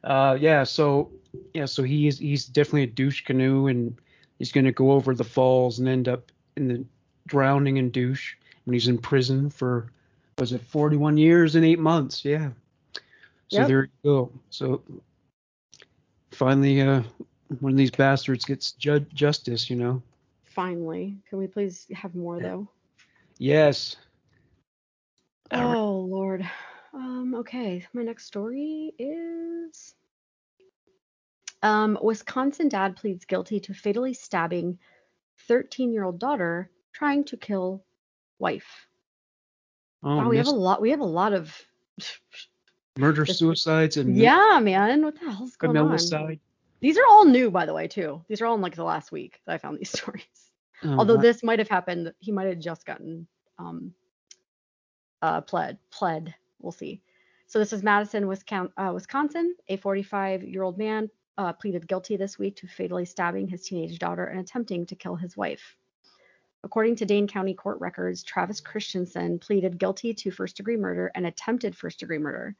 uh, 0.03 0.38
yeah, 0.39 0.63
so 0.63 1.11
yeah, 1.53 1.66
so 1.66 1.84
he 1.84 2.07
is 2.07 2.20
he's 2.20 2.45
definitely 2.45 2.84
a 2.84 2.88
douche 2.88 3.22
canoe, 3.22 3.68
and 3.68 3.95
he's 4.39 4.51
gonna 4.51 4.72
go 4.72 4.91
over 4.91 5.13
the 5.13 5.24
falls 5.24 5.80
and 5.80 5.88
end 5.88 6.07
up 6.07 6.32
in 6.55 6.68
the 6.68 6.86
drowning 7.28 7.78
in 7.78 7.89
douche 7.89 8.36
when 8.63 8.74
he's 8.74 8.88
in 8.88 8.97
prison 8.97 9.49
for 9.49 9.91
was 10.38 10.51
it 10.51 10.61
41 10.61 11.18
years 11.18 11.55
and 11.55 11.66
eight 11.66 11.80
months? 11.80 12.26
Yeah. 12.26 12.51
So 13.49 13.59
Yep. 13.59 13.68
there 13.68 13.84
you 13.84 13.89
go. 14.03 14.32
So 14.49 14.82
finally, 16.36 16.81
uh, 16.81 17.01
one 17.59 17.71
of 17.71 17.77
these 17.77 17.91
bastards 17.91 18.45
gets 18.45 18.73
ju- 18.73 19.05
justice, 19.13 19.69
you 19.69 19.75
know. 19.75 20.01
Finally, 20.43 21.17
can 21.29 21.39
we 21.39 21.47
please 21.47 21.88
have 21.93 22.15
more 22.15 22.39
though? 22.39 22.67
Yes. 23.38 23.95
Oh 25.51 26.07
Lord. 26.09 26.47
Um, 26.93 27.36
okay, 27.39 27.86
my 27.93 28.03
next 28.03 28.25
story 28.25 28.93
is 28.97 29.95
um, 31.61 31.97
Wisconsin 32.01 32.69
dad 32.69 32.95
pleads 32.95 33.25
guilty 33.25 33.59
to 33.61 33.73
fatally 33.73 34.13
stabbing 34.13 34.77
13-year-old 35.49 36.19
daughter 36.19 36.69
trying 36.93 37.25
to 37.25 37.38
kill 37.38 37.83
wife. 38.39 38.88
Oh, 40.03 40.17
wow, 40.17 40.29
we 40.29 40.38
have 40.38 40.47
a 40.47 40.51
lot. 40.51 40.81
We 40.81 40.91
have 40.91 40.99
a 41.01 41.05
lot 41.05 41.33
of. 41.33 41.53
Murder, 42.98 43.26
this- 43.26 43.39
suicides, 43.39 43.98
and 43.98 44.16
Yeah, 44.16 44.60
man, 44.62 45.04
what 45.04 45.20
the 45.20 45.32
hell's 45.32 45.56
going 45.56 45.76
on? 45.78 46.39
These 46.82 46.98
are 46.98 47.06
all 47.10 47.26
new, 47.26 47.50
by 47.52 47.66
the 47.66 47.74
way, 47.74 47.88
too. 47.88 48.24
These 48.28 48.41
are 48.41 48.46
all 48.46 48.56
in 48.56 48.62
like 48.62 48.76
the 48.76 48.84
last 48.84 49.12
week 49.12 49.39
that 49.46 49.54
I 49.54 49.58
found 49.58 49.80
these 49.80 49.89
stories. 50.00 50.26
Oh, 50.84 51.00
Although 51.00 51.18
this 51.18 51.41
might 51.41 51.60
have 51.60 51.70
happened, 51.70 52.14
he 52.20 52.32
might 52.32 52.48
have 52.48 52.60
just 52.60 52.86
gotten 52.86 53.28
um, 53.58 53.93
uh, 55.22 55.41
pled. 55.41 55.78
Pled. 55.89 56.34
We'll 56.60 56.72
see. 56.74 57.02
So 57.48 57.60
this 57.60 57.74
is 57.74 57.82
Madison, 57.82 58.28
Wisconsin. 58.28 58.74
Uh, 58.78 58.91
Wisconsin. 58.93 59.56
A 59.70 59.78
45-year-old 59.78 60.78
man 60.78 61.10
uh, 61.38 61.54
pleaded 61.54 61.88
guilty 61.88 62.18
this 62.18 62.38
week 62.38 62.58
to 62.58 62.68
fatally 62.68 63.06
stabbing 63.06 63.48
his 63.48 63.66
teenage 63.66 63.98
daughter 64.00 64.26
and 64.26 64.39
attempting 64.39 64.86
to 64.88 64.96
kill 64.96 65.16
his 65.16 65.38
wife. 65.38 65.78
According 66.64 66.98
to 66.98 67.06
Dane 67.06 67.28
County 67.28 67.54
court 67.54 67.80
records, 67.80 68.24
Travis 68.24 68.60
Christensen 68.60 69.39
pleaded 69.39 69.78
guilty 69.78 70.14
to 70.16 70.32
first-degree 70.32 70.78
murder 70.78 71.12
and 71.16 71.26
attempted 71.26 71.78
first-degree 71.78 72.18
murder. 72.18 72.56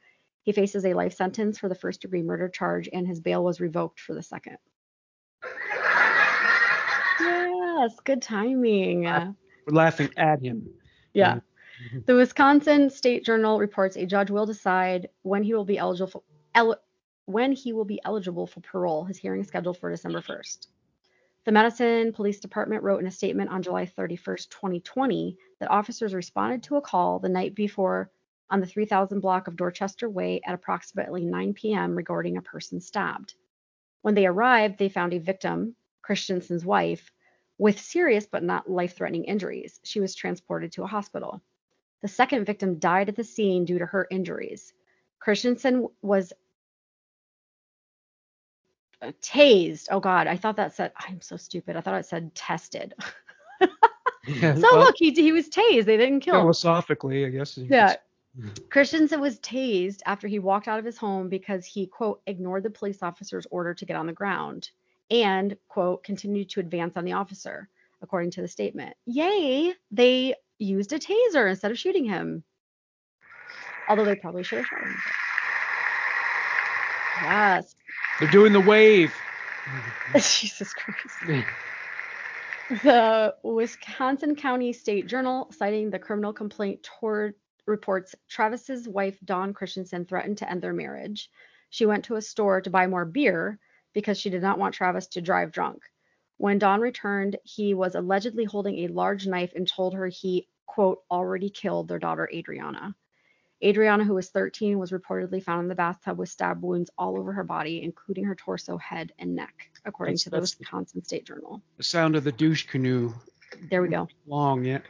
He 0.46 0.52
faces 0.52 0.84
a 0.84 0.94
life 0.94 1.12
sentence 1.12 1.58
for 1.58 1.68
the 1.68 1.74
first-degree 1.74 2.22
murder 2.22 2.48
charge, 2.48 2.88
and 2.92 3.04
his 3.04 3.20
bail 3.20 3.42
was 3.42 3.60
revoked 3.60 3.98
for 4.00 4.14
the 4.14 4.22
second. 4.22 4.56
Yes, 7.78 8.00
good 8.04 8.22
timing. 8.22 9.02
We're 9.02 9.34
laughing 9.68 10.08
at 10.16 10.40
him. 10.40 10.66
Yeah. 11.12 11.34
Mm-hmm. 11.34 11.98
The 12.06 12.14
Wisconsin 12.14 12.88
State 12.88 13.22
Journal 13.22 13.58
reports 13.58 13.96
a 13.96 14.06
judge 14.06 14.30
will 14.30 14.46
decide 14.46 15.10
when 15.22 15.42
he 15.42 15.52
will 15.52 15.66
be 15.66 15.76
eligible 15.76 16.06
for, 16.06 16.22
el- 16.54 16.80
when 17.26 17.52
he 17.52 17.74
will 17.74 17.84
be 17.84 18.00
eligible 18.02 18.46
for 18.46 18.60
parole. 18.60 19.04
His 19.04 19.18
hearing 19.18 19.42
is 19.42 19.48
scheduled 19.48 19.76
for 19.78 19.90
December 19.90 20.22
1st. 20.22 20.68
The 21.44 21.52
Madison 21.52 22.14
Police 22.14 22.40
Department 22.40 22.82
wrote 22.82 23.00
in 23.00 23.06
a 23.06 23.10
statement 23.10 23.50
on 23.50 23.62
July 23.62 23.84
31st, 23.84 24.48
2020, 24.48 25.36
that 25.60 25.70
officers 25.70 26.14
responded 26.14 26.62
to 26.62 26.76
a 26.76 26.80
call 26.80 27.18
the 27.18 27.28
night 27.28 27.54
before 27.54 28.10
on 28.50 28.60
the 28.60 28.66
3000 28.66 29.20
block 29.20 29.48
of 29.48 29.56
Dorchester 29.56 30.08
Way 30.08 30.40
at 30.44 30.54
approximately 30.54 31.24
9 31.24 31.54
p.m. 31.54 31.96
regarding 31.96 32.36
a 32.36 32.42
person 32.42 32.80
stabbed. 32.80 33.34
When 34.02 34.14
they 34.14 34.26
arrived, 34.26 34.78
they 34.78 34.88
found 34.88 35.12
a 35.14 35.18
victim, 35.18 35.74
Christensen's 36.02 36.64
wife, 36.64 37.10
with 37.58 37.80
serious 37.80 38.26
but 38.26 38.42
not 38.42 38.70
life 38.70 38.96
threatening 38.96 39.24
injuries. 39.24 39.80
She 39.82 40.00
was 40.00 40.14
transported 40.14 40.72
to 40.72 40.84
a 40.84 40.86
hospital. 40.86 41.42
The 42.02 42.08
second 42.08 42.44
victim 42.44 42.78
died 42.78 43.08
at 43.08 43.16
the 43.16 43.24
scene 43.24 43.64
due 43.64 43.78
to 43.78 43.86
her 43.86 44.06
injuries. 44.10 44.72
Christensen 45.18 45.88
was 46.02 46.32
uh, 49.02 49.12
tased. 49.20 49.88
Oh 49.90 50.00
God, 50.00 50.26
I 50.26 50.36
thought 50.36 50.56
that 50.56 50.74
said, 50.74 50.92
I'm 50.96 51.20
so 51.20 51.36
stupid. 51.36 51.76
I 51.76 51.80
thought 51.80 51.98
it 51.98 52.06
said 52.06 52.34
tested. 52.34 52.94
Yeah, 53.60 53.66
So 54.56 54.62
well, 54.62 54.78
look, 54.80 54.96
he 54.98 55.12
he 55.12 55.32
was 55.32 55.48
tased. 55.48 55.84
They 55.84 55.96
didn't 55.96 56.20
kill 56.20 56.34
him. 56.34 56.42
philosophically, 56.42 57.24
I 57.26 57.30
guess. 57.30 57.56
Yeah. 57.58 57.94
Christensen 58.70 59.20
was 59.20 59.38
tased 59.40 60.00
after 60.04 60.28
he 60.28 60.38
walked 60.38 60.68
out 60.68 60.78
of 60.78 60.84
his 60.84 60.98
home 60.98 61.28
because 61.28 61.64
he, 61.64 61.86
quote, 61.86 62.20
ignored 62.26 62.62
the 62.62 62.70
police 62.70 63.02
officer's 63.02 63.46
order 63.50 63.74
to 63.74 63.86
get 63.86 63.96
on 63.96 64.06
the 64.06 64.12
ground 64.12 64.70
and, 65.10 65.56
quote, 65.68 66.04
continued 66.04 66.50
to 66.50 66.60
advance 66.60 66.96
on 66.96 67.04
the 67.04 67.12
officer, 67.12 67.68
according 68.02 68.32
to 68.32 68.42
the 68.42 68.48
statement. 68.48 68.96
Yay, 69.06 69.74
they 69.90 70.34
used 70.58 70.92
a 70.92 70.98
taser 70.98 71.48
instead 71.48 71.70
of 71.70 71.78
shooting 71.78 72.04
him. 72.04 72.42
Although 73.88 74.04
they 74.04 74.16
probably 74.16 74.42
should 74.42 74.58
have 74.58 74.66
shot 74.66 74.82
him. 74.82 74.96
Yes. 77.22 77.74
They're 78.18 78.30
doing 78.30 78.52
the 78.52 78.60
wave. 78.60 79.14
Jesus 80.14 80.74
Christ. 80.74 81.46
The 82.82 83.34
Wisconsin 83.42 84.34
County 84.34 84.72
State 84.72 85.06
Journal, 85.06 85.48
citing 85.56 85.90
the 85.90 85.98
criminal 85.98 86.32
complaint 86.32 86.82
toward 86.82 87.34
reports 87.66 88.14
Travis's 88.28 88.88
wife 88.88 89.18
Dawn 89.24 89.52
Christensen 89.52 90.04
threatened 90.04 90.38
to 90.38 90.50
end 90.50 90.62
their 90.62 90.72
marriage. 90.72 91.30
She 91.70 91.86
went 91.86 92.04
to 92.06 92.16
a 92.16 92.22
store 92.22 92.60
to 92.60 92.70
buy 92.70 92.86
more 92.86 93.04
beer 93.04 93.58
because 93.92 94.18
she 94.18 94.30
did 94.30 94.42
not 94.42 94.58
want 94.58 94.74
Travis 94.74 95.08
to 95.08 95.20
drive 95.20 95.52
drunk. 95.52 95.82
When 96.38 96.58
Dawn 96.58 96.80
returned, 96.80 97.36
he 97.44 97.74
was 97.74 97.94
allegedly 97.94 98.44
holding 98.44 98.80
a 98.80 98.88
large 98.88 99.26
knife 99.26 99.52
and 99.54 99.66
told 99.66 99.94
her 99.94 100.06
he, 100.06 100.48
quote, 100.66 101.02
already 101.10 101.50
killed 101.50 101.88
their 101.88 101.98
daughter 101.98 102.28
Adriana. 102.32 102.94
Adriana, 103.64 104.04
who 104.04 104.14
was 104.14 104.28
13, 104.28 104.78
was 104.78 104.90
reportedly 104.90 105.42
found 105.42 105.62
in 105.62 105.68
the 105.68 105.74
bathtub 105.74 106.18
with 106.18 106.28
stab 106.28 106.62
wounds 106.62 106.90
all 106.98 107.18
over 107.18 107.32
her 107.32 107.42
body, 107.44 107.82
including 107.82 108.24
her 108.24 108.34
torso, 108.34 108.76
head, 108.76 109.12
and 109.18 109.34
neck, 109.34 109.70
according 109.86 110.12
That's- 110.12 110.24
to 110.24 110.30
the 110.30 110.40
Wisconsin 110.40 111.02
State 111.02 111.24
Journal. 111.24 111.62
The 111.78 111.84
sound 111.84 112.16
of 112.16 112.24
the 112.24 112.32
douche 112.32 112.66
canoe. 112.66 113.14
There 113.70 113.80
we 113.80 113.88
go. 113.88 114.08
Long, 114.26 114.62
yeah. 114.62 114.80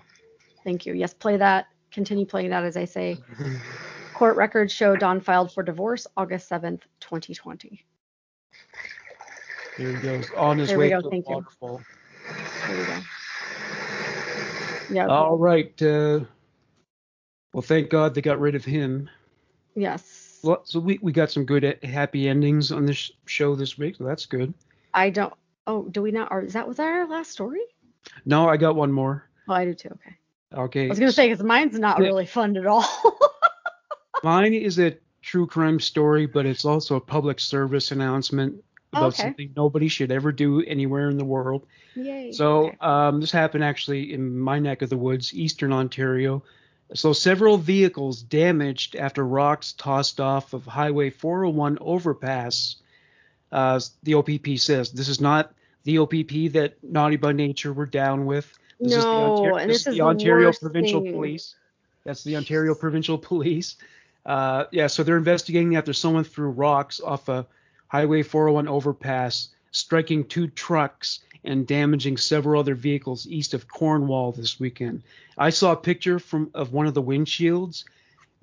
Thank 0.65 0.85
you. 0.85 0.95
Yes, 0.95 1.15
play 1.15 1.37
that. 1.37 1.69
Continue 1.97 2.27
playing 2.27 2.51
that 2.51 2.63
as 2.63 2.77
I 2.77 2.85
say. 2.85 3.19
Court 4.13 4.37
records 4.37 4.71
show 4.71 4.97
Dawn 4.97 5.19
filed 5.19 5.51
for 5.51 5.63
divorce 5.63 6.07
August 6.15 6.51
7th, 6.51 6.83
2020. 7.01 7.83
Here 9.79 9.89
he 9.89 10.03
goes 10.03 10.31
on 10.37 10.59
his 10.59 10.69
There 10.69 10.79
way 10.79 10.91
go, 10.91 11.01
to 11.01 11.05
the 11.05 11.09
thank 11.09 11.27
you. 11.27 11.37
waterfall. 11.37 11.81
There 12.67 12.77
we 12.77 12.85
go. 12.85 12.99
Yeah. 14.91 15.07
All 15.07 15.39
right. 15.39 15.73
Uh, 15.83 16.21
well, 17.55 17.63
thank 17.63 17.89
God 17.89 18.15
they 18.15 18.21
got 18.21 18.41
rid 18.41 18.55
of 18.55 18.65
him. 18.67 19.09
Yes. 19.75 20.41
Well, 20.43 20.61
so 20.65 20.81
we, 20.81 20.99
we 21.01 21.13
got 21.13 21.31
some 21.31 21.47
good 21.47 21.65
uh, 21.65 21.73
happy 21.83 22.29
endings 22.29 22.73
on 22.73 22.85
this 22.85 23.11
show 23.25 23.57
this 23.57 23.79
week, 23.79 23.97
so 23.97 24.05
that's 24.05 24.27
good. 24.27 24.53
I 24.93 25.09
don't. 25.09 25.33
Oh, 25.67 25.85
do 25.85 26.03
we 26.03 26.11
not? 26.11 26.29
Or 26.31 26.43
is 26.43 26.53
that 26.53 26.69
was 26.69 26.77
that 26.77 26.89
our 26.89 27.09
last 27.09 27.31
story? 27.31 27.63
No, 28.27 28.51
I 28.51 28.59
got 28.59 28.77
one 28.77 28.93
more. 28.93 29.25
Oh, 29.49 29.55
I 29.55 29.65
do 29.65 29.73
too. 29.73 29.89
Okay. 29.89 30.15
Okay. 30.55 30.87
I 30.87 30.89
was 30.89 30.99
gonna 30.99 31.13
say 31.13 31.29
because 31.29 31.45
mine's 31.45 31.79
not 31.79 31.99
really 31.99 32.27
fun 32.27 32.57
at 32.57 32.67
all. 32.67 32.85
Mine 34.23 34.55
is 34.55 34.79
a 34.79 34.97
true 35.23 35.47
crime 35.47 35.79
story, 35.79 36.27
but 36.27 36.47
it's 36.47 36.65
also 36.65 36.97
a 36.97 37.01
public 37.01 37.39
service 37.39 37.91
announcement 37.93 38.65
about 38.93 39.13
Okay. 39.13 39.23
something 39.25 39.53
nobody 39.55 39.89
should 39.89 40.11
ever 40.11 40.33
do 40.33 40.63
anywhere 40.63 41.11
in 41.11 41.19
the 41.19 41.25
world. 41.25 41.67
Yay. 41.95 42.33
So 42.33 42.69
Okay. 42.69 42.77
um, 42.81 43.21
this 43.21 43.31
happened 43.31 43.63
actually 43.65 44.13
in 44.13 44.39
my 44.39 44.59
neck 44.59 44.83
of 44.83 44.89
the 44.91 44.97
woods, 44.97 45.35
eastern 45.35 45.73
Ontario. 45.73 46.43
So 46.95 47.13
several 47.13 47.59
vehicles 47.59 48.23
damaged 48.23 48.97
after 48.97 49.25
rocks 49.27 49.73
tossed 49.73 50.21
off 50.21 50.55
of 50.55 50.65
Highway 50.65 51.11
401 51.11 51.79
overpass. 51.81 52.77
Uh, 53.53 53.81
the 54.03 54.15
OPP 54.15 54.59
says 54.59 54.93
this 54.93 55.09
is 55.09 55.21
not 55.21 55.53
the 55.85 55.99
OPP 55.99 56.53
that 56.53 56.77
Naughty 56.83 57.17
by 57.17 57.33
Nature 57.33 57.73
were 57.73 57.87
down 57.87 58.25
with. 58.27 58.57
This 58.81 58.93
is 58.93 59.05
the, 59.05 59.11
No, 59.11 59.33
Ontario, 59.33 59.57
and 59.57 59.71
this 59.71 59.85
this 59.85 59.87
is 59.87 59.95
the 59.95 60.01
Ontario 60.03 60.53
Provincial 60.53 61.03
thing. 61.03 61.13
Police. 61.13 61.55
That's 62.05 62.25
the 62.25 62.37
Ontario 62.37 62.75
Provincial 62.75 63.19
Police. 63.31 63.77
Uh, 64.25 64.65
yeah, 64.73 64.87
so 64.89 65.03
they're 65.03 65.17
investigating 65.17 65.77
after 65.77 65.93
someone 65.93 66.25
threw 66.25 66.49
rocks 66.49 67.01
off 67.01 67.29
a 67.29 67.47
Highway 67.89 68.23
401 68.23 68.67
overpass, 68.69 69.49
striking 69.71 70.25
two 70.25 70.49
trucks 70.49 71.21
and 71.45 71.67
damaging 71.67 72.17
several 72.17 72.61
other 72.61 72.75
vehicles 72.75 73.27
east 73.29 73.55
of 73.55 73.69
Cornwall 73.69 74.33
this 74.33 74.59
weekend. 74.59 75.03
I 75.39 75.51
saw 75.51 75.73
a 75.73 75.77
picture 75.77 76.19
from 76.19 76.51
of 76.55 76.73
one 76.73 76.87
of 76.87 76.95
the 76.95 77.03
windshields. 77.03 77.85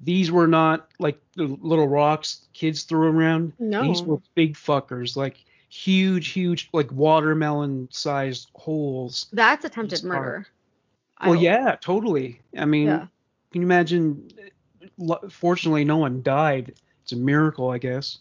These 0.02 0.32
were 0.32 0.48
not 0.48 0.88
like 1.00 1.20
the 1.36 1.46
little 1.62 1.88
rocks 1.88 2.42
kids 2.54 2.84
threw 2.84 3.10
around. 3.10 3.54
No. 3.60 3.84
These 3.84 4.02
were 4.02 4.20
big 4.36 4.56
fuckers, 4.56 5.18
like 5.18 5.44
huge, 5.74 6.30
huge, 6.30 6.70
like 6.72 6.92
watermelon-sized 6.92 8.50
holes. 8.54 9.28
That's 9.34 9.66
attempted 9.66 10.04
murder. 10.04 10.46
Well, 11.26 11.36
yeah, 11.36 11.76
totally. 11.82 12.42
I 12.58 12.66
mean, 12.66 12.88
Yeah. 12.88 13.08
can 13.52 13.62
you 13.62 13.68
imagine? 13.68 14.30
Fortunately, 15.30 15.86
no 15.86 15.98
one 15.98 16.22
died. 16.22 16.74
It's 17.02 17.14
a 17.14 17.16
miracle, 17.18 17.70
I 17.70 17.78
guess. 17.80 18.20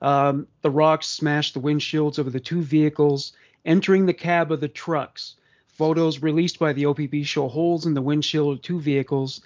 Um, 0.00 0.46
the 0.62 0.70
rocks 0.70 1.06
smashed 1.06 1.54
the 1.54 1.60
windshields 1.60 2.18
of 2.18 2.32
the 2.32 2.40
two 2.40 2.62
vehicles, 2.62 3.32
entering 3.64 4.06
the 4.06 4.14
cab 4.14 4.50
of 4.50 4.60
the 4.60 4.68
trucks. 4.68 5.34
Photos 5.66 6.22
released 6.22 6.58
by 6.58 6.72
the 6.72 6.86
OPP 6.86 7.24
show 7.24 7.48
holes 7.48 7.86
in 7.86 7.94
the 7.94 8.02
windshield 8.02 8.54
of 8.56 8.62
two 8.62 8.80
vehicles. 8.80 9.40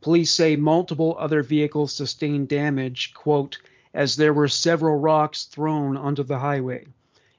Police 0.00 0.30
say 0.32 0.56
multiple 0.56 1.16
other 1.18 1.42
vehicles 1.42 1.92
sustained 1.92 2.48
damage, 2.48 3.12
quote, 3.14 3.58
as 3.94 4.16
there 4.16 4.34
were 4.34 4.48
several 4.48 4.96
rocks 4.98 5.44
thrown 5.44 5.96
onto 5.96 6.22
the 6.22 6.38
highway. 6.38 6.84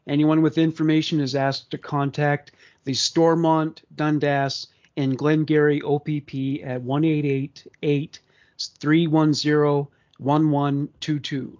Anyone 0.07 0.41
with 0.41 0.57
information 0.57 1.19
is 1.19 1.35
asked 1.35 1.71
to 1.71 1.77
contact 1.77 2.51
the 2.85 2.93
Stormont, 2.93 3.81
Dundas, 3.95 4.67
and 4.97 5.17
Glengarry 5.17 5.81
OPP 5.81 6.63
at 6.63 6.81
1-888 6.81 8.19
310 8.79 9.87
1122. 10.17 11.59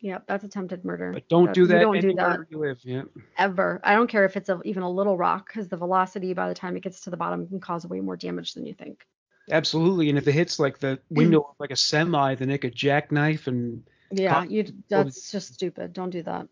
Yep, 0.00 0.24
that's 0.26 0.44
attempted 0.44 0.84
murder. 0.84 1.12
But 1.14 1.28
don't 1.28 1.46
That- 1.46 1.54
do 1.54 1.60
you 1.62 1.66
that 1.68 1.78
Don't 1.80 1.92
do 1.98 2.08
anywhere 2.08 2.38
that 2.38 2.50
you 2.50 2.58
live. 2.58 2.78
Yeah. 2.84 3.02
ever. 3.38 3.80
I 3.82 3.94
don't 3.94 4.08
care 4.08 4.26
if 4.26 4.36
it's 4.36 4.50
a, 4.50 4.60
even 4.64 4.82
a 4.82 4.90
little 4.90 5.16
rock, 5.16 5.46
because 5.46 5.68
the 5.68 5.78
velocity 5.78 6.34
by 6.34 6.48
the 6.48 6.54
time 6.54 6.76
it 6.76 6.82
gets 6.82 7.00
to 7.02 7.10
the 7.10 7.16
bottom 7.16 7.48
can 7.48 7.60
cause 7.60 7.86
way 7.86 8.00
more 8.00 8.16
damage 8.16 8.52
than 8.52 8.66
you 8.66 8.74
think. 8.74 9.06
Absolutely. 9.50 10.10
And 10.10 10.18
if 10.18 10.28
it 10.28 10.32
hits 10.32 10.58
like 10.58 10.78
the 10.78 10.98
window 11.10 11.40
of 11.40 11.54
like 11.58 11.70
a 11.70 11.76
semi, 11.76 12.34
then 12.34 12.50
it 12.50 12.58
could 12.58 12.74
jackknife 12.74 13.46
and 13.46 13.82
Yeah, 14.16 14.44
you. 14.44 14.66
That's 14.88 15.30
just 15.30 15.54
stupid. 15.54 15.92
Don't 15.92 16.10
do 16.10 16.22
that. 16.22 16.48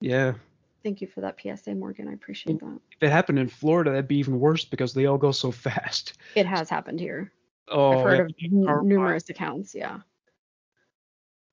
yeah. 0.00 0.34
Thank 0.82 1.02
you 1.02 1.08
for 1.08 1.20
that 1.20 1.38
PSA, 1.38 1.74
Morgan. 1.74 2.08
I 2.08 2.14
appreciate 2.14 2.58
that. 2.60 2.78
If 2.92 3.02
it 3.02 3.10
happened 3.10 3.38
in 3.38 3.48
Florida, 3.48 3.90
that'd 3.90 4.08
be 4.08 4.16
even 4.16 4.40
worse 4.40 4.64
because 4.64 4.94
they 4.94 5.04
all 5.04 5.18
go 5.18 5.30
so 5.30 5.50
fast. 5.50 6.14
It 6.34 6.46
has 6.46 6.70
happened 6.70 7.00
here. 7.00 7.32
Oh, 7.68 7.92
I've 7.92 8.04
heard 8.04 8.20
of 8.20 8.34
n- 8.42 8.88
numerous 8.88 9.28
accounts. 9.28 9.74
Yeah. 9.74 9.98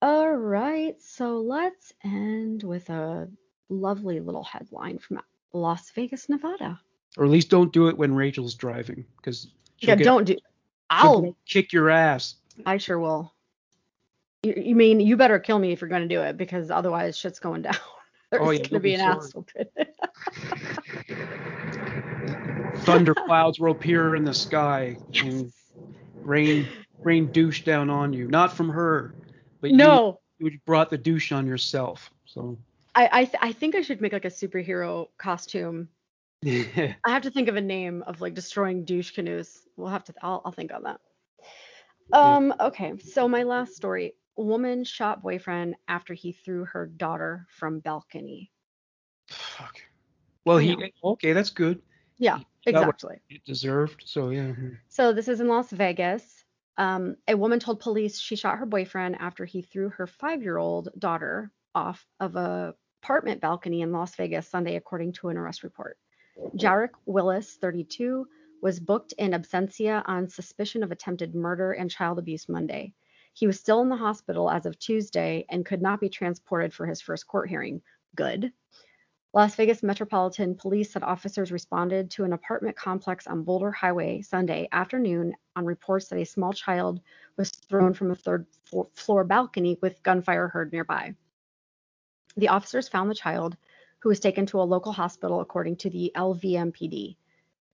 All 0.01 0.31
right, 0.31 0.95
so 1.01 1.39
let's 1.39 1.91
end 2.03 2.63
with 2.63 2.89
a 2.89 3.27
lovely 3.67 4.19
little 4.19 4.43
headline 4.43 4.99
from 4.99 5.21
Las 5.53 5.89
Vegas, 5.91 6.29
Nevada. 6.29 6.79
Or 7.17 7.25
at 7.25 7.31
least 7.31 7.49
don't 7.49 7.73
do 7.73 7.87
it 7.87 7.97
when 7.97 8.13
Rachel's 8.13 8.53
driving 8.55 9.05
because 9.17 9.49
yeah, 9.79 9.95
don't 9.95 10.25
do. 10.25 10.37
I'll. 10.89 11.35
kick 11.47 11.73
your 11.73 11.89
ass. 11.89 12.35
I 12.65 12.77
sure 12.77 12.99
will. 12.99 13.33
You, 14.43 14.53
you 14.55 14.75
mean 14.75 14.99
you 14.99 15.17
better 15.17 15.39
kill 15.39 15.59
me 15.59 15.71
if 15.71 15.81
you're 15.81 15.89
going 15.89 16.07
to 16.07 16.07
do 16.07 16.21
it 16.21 16.37
because 16.37 16.69
otherwise 16.71 17.17
shit's 17.17 17.39
going 17.39 17.63
down. 17.63 17.75
There's 18.31 18.41
Oh, 18.45 18.51
yeah, 18.51 18.59
going 18.59 18.69
to 18.69 18.79
be 18.79 18.93
an 18.93 19.01
asshole. 19.01 19.47
Thunder 22.75 23.15
clouds 23.25 23.59
will 23.59 23.71
appear 23.71 24.15
in 24.15 24.23
the 24.23 24.33
sky 24.33 24.99
and 25.21 25.51
rain 26.23 26.67
rain 27.03 27.31
douche 27.31 27.63
down 27.63 27.89
on 27.89 28.13
you. 28.13 28.27
Not 28.27 28.53
from 28.53 28.69
her, 28.69 29.15
but 29.61 29.71
no, 29.71 30.19
you, 30.39 30.49
you 30.51 30.59
brought 30.65 30.89
the 30.89 30.97
douche 30.97 31.31
on 31.31 31.47
yourself. 31.47 32.11
So 32.25 32.57
I 32.95 33.09
I, 33.11 33.25
th- 33.25 33.37
I 33.41 33.51
think 33.53 33.75
I 33.75 33.81
should 33.81 34.01
make 34.01 34.13
like 34.13 34.25
a 34.25 34.29
superhero 34.29 35.07
costume. 35.17 35.89
I 36.45 36.95
have 37.05 37.23
to 37.23 37.31
think 37.31 37.47
of 37.47 37.55
a 37.55 37.61
name 37.61 38.03
of 38.05 38.21
like 38.21 38.33
destroying 38.33 38.85
douche 38.85 39.11
canoes. 39.11 39.59
We'll 39.75 39.89
have 39.89 40.03
to. 40.05 40.13
I'll, 40.21 40.41
I'll 40.45 40.51
think 40.51 40.71
on 40.73 40.83
that. 40.83 40.99
Um. 42.11 42.53
Okay. 42.59 42.93
So 42.99 43.27
my 43.27 43.43
last 43.43 43.75
story: 43.75 44.13
woman 44.37 44.83
shot 44.83 45.21
boyfriend 45.21 45.75
after 45.87 46.13
he 46.13 46.31
threw 46.31 46.65
her 46.65 46.85
daughter 46.85 47.47
from 47.49 47.79
balcony. 47.79 48.51
Fuck. 49.29 49.81
Well, 50.45 50.57
he 50.57 50.93
okay. 51.03 51.33
That's 51.33 51.49
good. 51.49 51.81
Yeah. 52.17 52.39
He 52.61 52.71
got 52.71 52.85
what 52.85 52.95
Exactly. 52.95 53.17
It 53.29 53.45
deserved. 53.45 54.03
So 54.05 54.29
yeah. 54.29 54.53
So 54.87 55.13
this 55.13 55.27
is 55.27 55.41
in 55.41 55.47
Las 55.47 55.71
Vegas. 55.71 56.43
Um, 56.77 57.15
a 57.27 57.35
woman 57.35 57.59
told 57.59 57.79
police 57.79 58.19
she 58.19 58.35
shot 58.35 58.59
her 58.59 58.65
boyfriend 58.65 59.17
after 59.19 59.45
he 59.45 59.61
threw 59.61 59.89
her 59.89 60.05
five-year-old 60.05 60.89
daughter 60.97 61.51
off 61.73 62.05
of 62.19 62.35
a 62.35 62.75
apartment 63.01 63.41
balcony 63.41 63.81
in 63.81 63.91
Las 63.91 64.15
Vegas 64.15 64.47
Sunday, 64.47 64.75
according 64.75 65.13
to 65.13 65.29
an 65.29 65.37
arrest 65.37 65.63
report. 65.63 65.97
Jarek 66.55 66.91
Willis, 67.05 67.57
32, 67.61 68.27
was 68.61 68.79
booked 68.79 69.13
in 69.17 69.31
absentia 69.31 70.03
on 70.05 70.29
suspicion 70.29 70.83
of 70.83 70.91
attempted 70.91 71.35
murder 71.35 71.71
and 71.71 71.89
child 71.89 72.19
abuse 72.19 72.49
Monday. 72.49 72.93
He 73.37 73.45
was 73.45 73.59
still 73.59 73.81
in 73.81 73.89
the 73.89 73.95
hospital 73.95 74.49
as 74.49 74.65
of 74.65 74.79
Tuesday 74.79 75.45
and 75.47 75.63
could 75.63 75.79
not 75.79 75.99
be 75.99 76.09
transported 76.09 76.73
for 76.73 76.87
his 76.87 77.01
first 77.01 77.27
court 77.27 77.47
hearing. 77.47 77.83
Good. 78.15 78.51
Las 79.31 79.53
Vegas 79.53 79.83
Metropolitan 79.83 80.55
Police 80.55 80.91
said 80.91 81.03
officers 81.03 81.51
responded 81.51 82.09
to 82.09 82.23
an 82.23 82.33
apartment 82.33 82.75
complex 82.75 83.27
on 83.27 83.43
Boulder 83.43 83.69
Highway 83.69 84.23
Sunday 84.23 84.67
afternoon 84.71 85.35
on 85.55 85.65
reports 85.65 86.07
that 86.07 86.17
a 86.17 86.25
small 86.25 86.51
child 86.51 86.99
was 87.37 87.51
thrown 87.51 87.93
from 87.93 88.09
a 88.09 88.15
third 88.15 88.47
floor 88.95 89.23
balcony 89.23 89.77
with 89.83 90.01
gunfire 90.01 90.47
heard 90.47 90.73
nearby. 90.73 91.13
The 92.37 92.47
officers 92.47 92.89
found 92.89 93.11
the 93.11 93.13
child, 93.13 93.55
who 93.99 94.09
was 94.09 94.19
taken 94.19 94.47
to 94.47 94.61
a 94.61 94.63
local 94.63 94.93
hospital 94.93 95.41
according 95.41 95.75
to 95.75 95.91
the 95.91 96.11
LVMPD. 96.15 97.17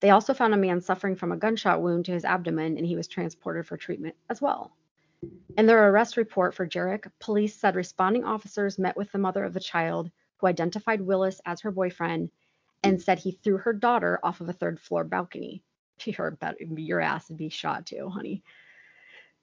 They 0.02 0.10
also 0.10 0.34
found 0.34 0.54
a 0.54 0.58
man 0.58 0.82
suffering 0.82 1.16
from 1.16 1.32
a 1.32 1.38
gunshot 1.38 1.82
wound 1.82 2.04
to 2.08 2.12
his 2.12 2.26
abdomen 2.26 2.76
and 2.78 2.86
he 2.86 2.98
was 2.98 3.08
transported 3.08 3.66
for 3.66 3.78
treatment 3.78 4.18
as 4.30 4.42
well. 4.42 4.76
In 5.58 5.66
their 5.66 5.90
arrest 5.90 6.18
report 6.18 6.54
for 6.54 6.68
Jarek, 6.68 7.12
police 7.20 7.56
said 7.56 7.76
responding 7.76 8.24
officers 8.24 8.80
met 8.80 8.98
with 8.98 9.12
the 9.12 9.18
mother 9.20 9.44
of 9.44 9.54
the 9.54 9.60
child 9.60 10.12
who 10.38 10.48
identified 10.48 11.02
Willis 11.02 11.40
as 11.46 11.62
her 11.62 11.72
boyfriend 11.72 12.32
and 12.84 13.02
said 13.02 13.20
he 13.20 13.32
threw 13.32 13.58
her 13.58 13.74
daughter 13.74 14.20
off 14.24 14.42
of 14.42 14.50
a 14.50 14.54
third 14.54 14.80
floor 14.80 15.04
balcony. 15.04 15.64
That 16.06 16.58
your 16.60 17.00
ass 17.00 17.30
would 17.30 17.38
be 17.38 17.48
shot 17.48 17.86
too, 17.86 18.10
honey. 18.10 18.44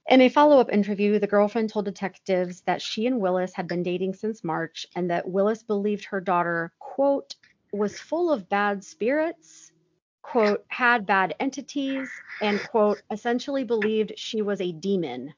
In 0.08 0.20
a 0.20 0.28
follow 0.28 0.58
up 0.60 0.70
interview, 0.70 1.18
the 1.18 1.26
girlfriend 1.26 1.70
told 1.70 1.86
detectives 1.86 2.60
that 2.62 2.82
she 2.82 3.06
and 3.06 3.20
Willis 3.20 3.54
had 3.54 3.66
been 3.66 3.82
dating 3.82 4.14
since 4.14 4.44
March 4.44 4.86
and 4.94 5.10
that 5.10 5.28
Willis 5.28 5.62
believed 5.62 6.04
her 6.06 6.20
daughter, 6.20 6.72
quote, 6.78 7.36
was 7.72 7.98
full 7.98 8.30
of 8.30 8.48
bad 8.48 8.84
spirits, 8.84 9.72
quote, 10.20 10.64
had 10.68 11.06
bad 11.06 11.34
entities, 11.40 12.10
and, 12.42 12.60
quote, 12.60 13.00
essentially 13.10 13.64
believed 13.64 14.18
she 14.18 14.42
was 14.42 14.60
a 14.60 14.72
demon, 14.72 15.32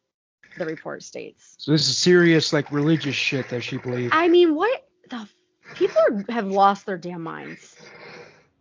the 0.56 0.66
report 0.66 1.02
states. 1.02 1.54
So 1.58 1.72
this 1.72 1.88
is 1.88 1.96
serious, 1.96 2.52
like 2.52 2.70
religious 2.72 3.14
shit 3.14 3.48
that 3.48 3.62
she 3.62 3.78
believes. 3.78 4.12
I 4.14 4.28
mean, 4.28 4.54
what 4.54 4.86
the 5.08 5.28
people 5.74 6.00
are, 6.10 6.32
have 6.32 6.46
lost 6.46 6.86
their 6.86 6.98
damn 6.98 7.22
minds. 7.22 7.76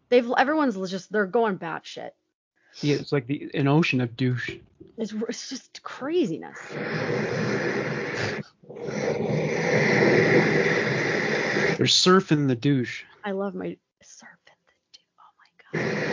They've 0.10 0.30
everyone's 0.38 0.76
just 0.90 1.12
they're 1.12 1.26
going 1.26 1.58
batshit. 1.58 2.12
Yeah, 2.82 2.96
it's 2.96 3.12
like 3.12 3.28
the 3.28 3.52
an 3.54 3.68
ocean 3.68 4.02
of 4.02 4.16
douche. 4.16 4.52
It's, 4.98 5.14
it's 5.30 5.50
just 5.50 5.84
craziness. 5.84 6.60
They're 11.78 11.88
surfing 11.88 12.48
the 12.48 12.56
douche. 12.56 13.04
I 13.24 13.32
love 13.32 13.56
my 13.56 13.78
surfing 14.04 14.60
the 14.68 14.74
douche. 14.94 15.06
Oh 15.20 15.32
my 15.38 15.48
god. 15.80 16.11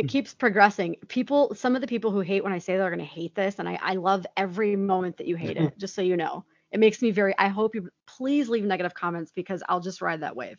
It 0.00 0.08
keeps 0.08 0.34
progressing. 0.34 0.96
People, 1.08 1.54
some 1.54 1.74
of 1.74 1.80
the 1.80 1.86
people 1.86 2.10
who 2.10 2.20
hate 2.20 2.42
when 2.42 2.52
I 2.52 2.58
say 2.58 2.76
they're 2.76 2.90
gonna 2.90 3.04
hate 3.04 3.34
this, 3.34 3.58
and 3.58 3.68
I, 3.68 3.78
I 3.82 3.94
love 3.94 4.26
every 4.36 4.76
moment 4.76 5.18
that 5.18 5.26
you 5.26 5.36
hate 5.36 5.56
it. 5.56 5.76
just 5.78 5.94
so 5.94 6.02
you 6.02 6.16
know 6.16 6.44
it 6.70 6.80
makes 6.80 7.02
me 7.02 7.10
very 7.10 7.34
i 7.38 7.48
hope 7.48 7.74
you 7.74 7.88
please 8.06 8.48
leave 8.48 8.64
negative 8.64 8.94
comments 8.94 9.32
because 9.34 9.62
i'll 9.68 9.80
just 9.80 10.00
ride 10.00 10.20
that 10.20 10.36
wave 10.36 10.58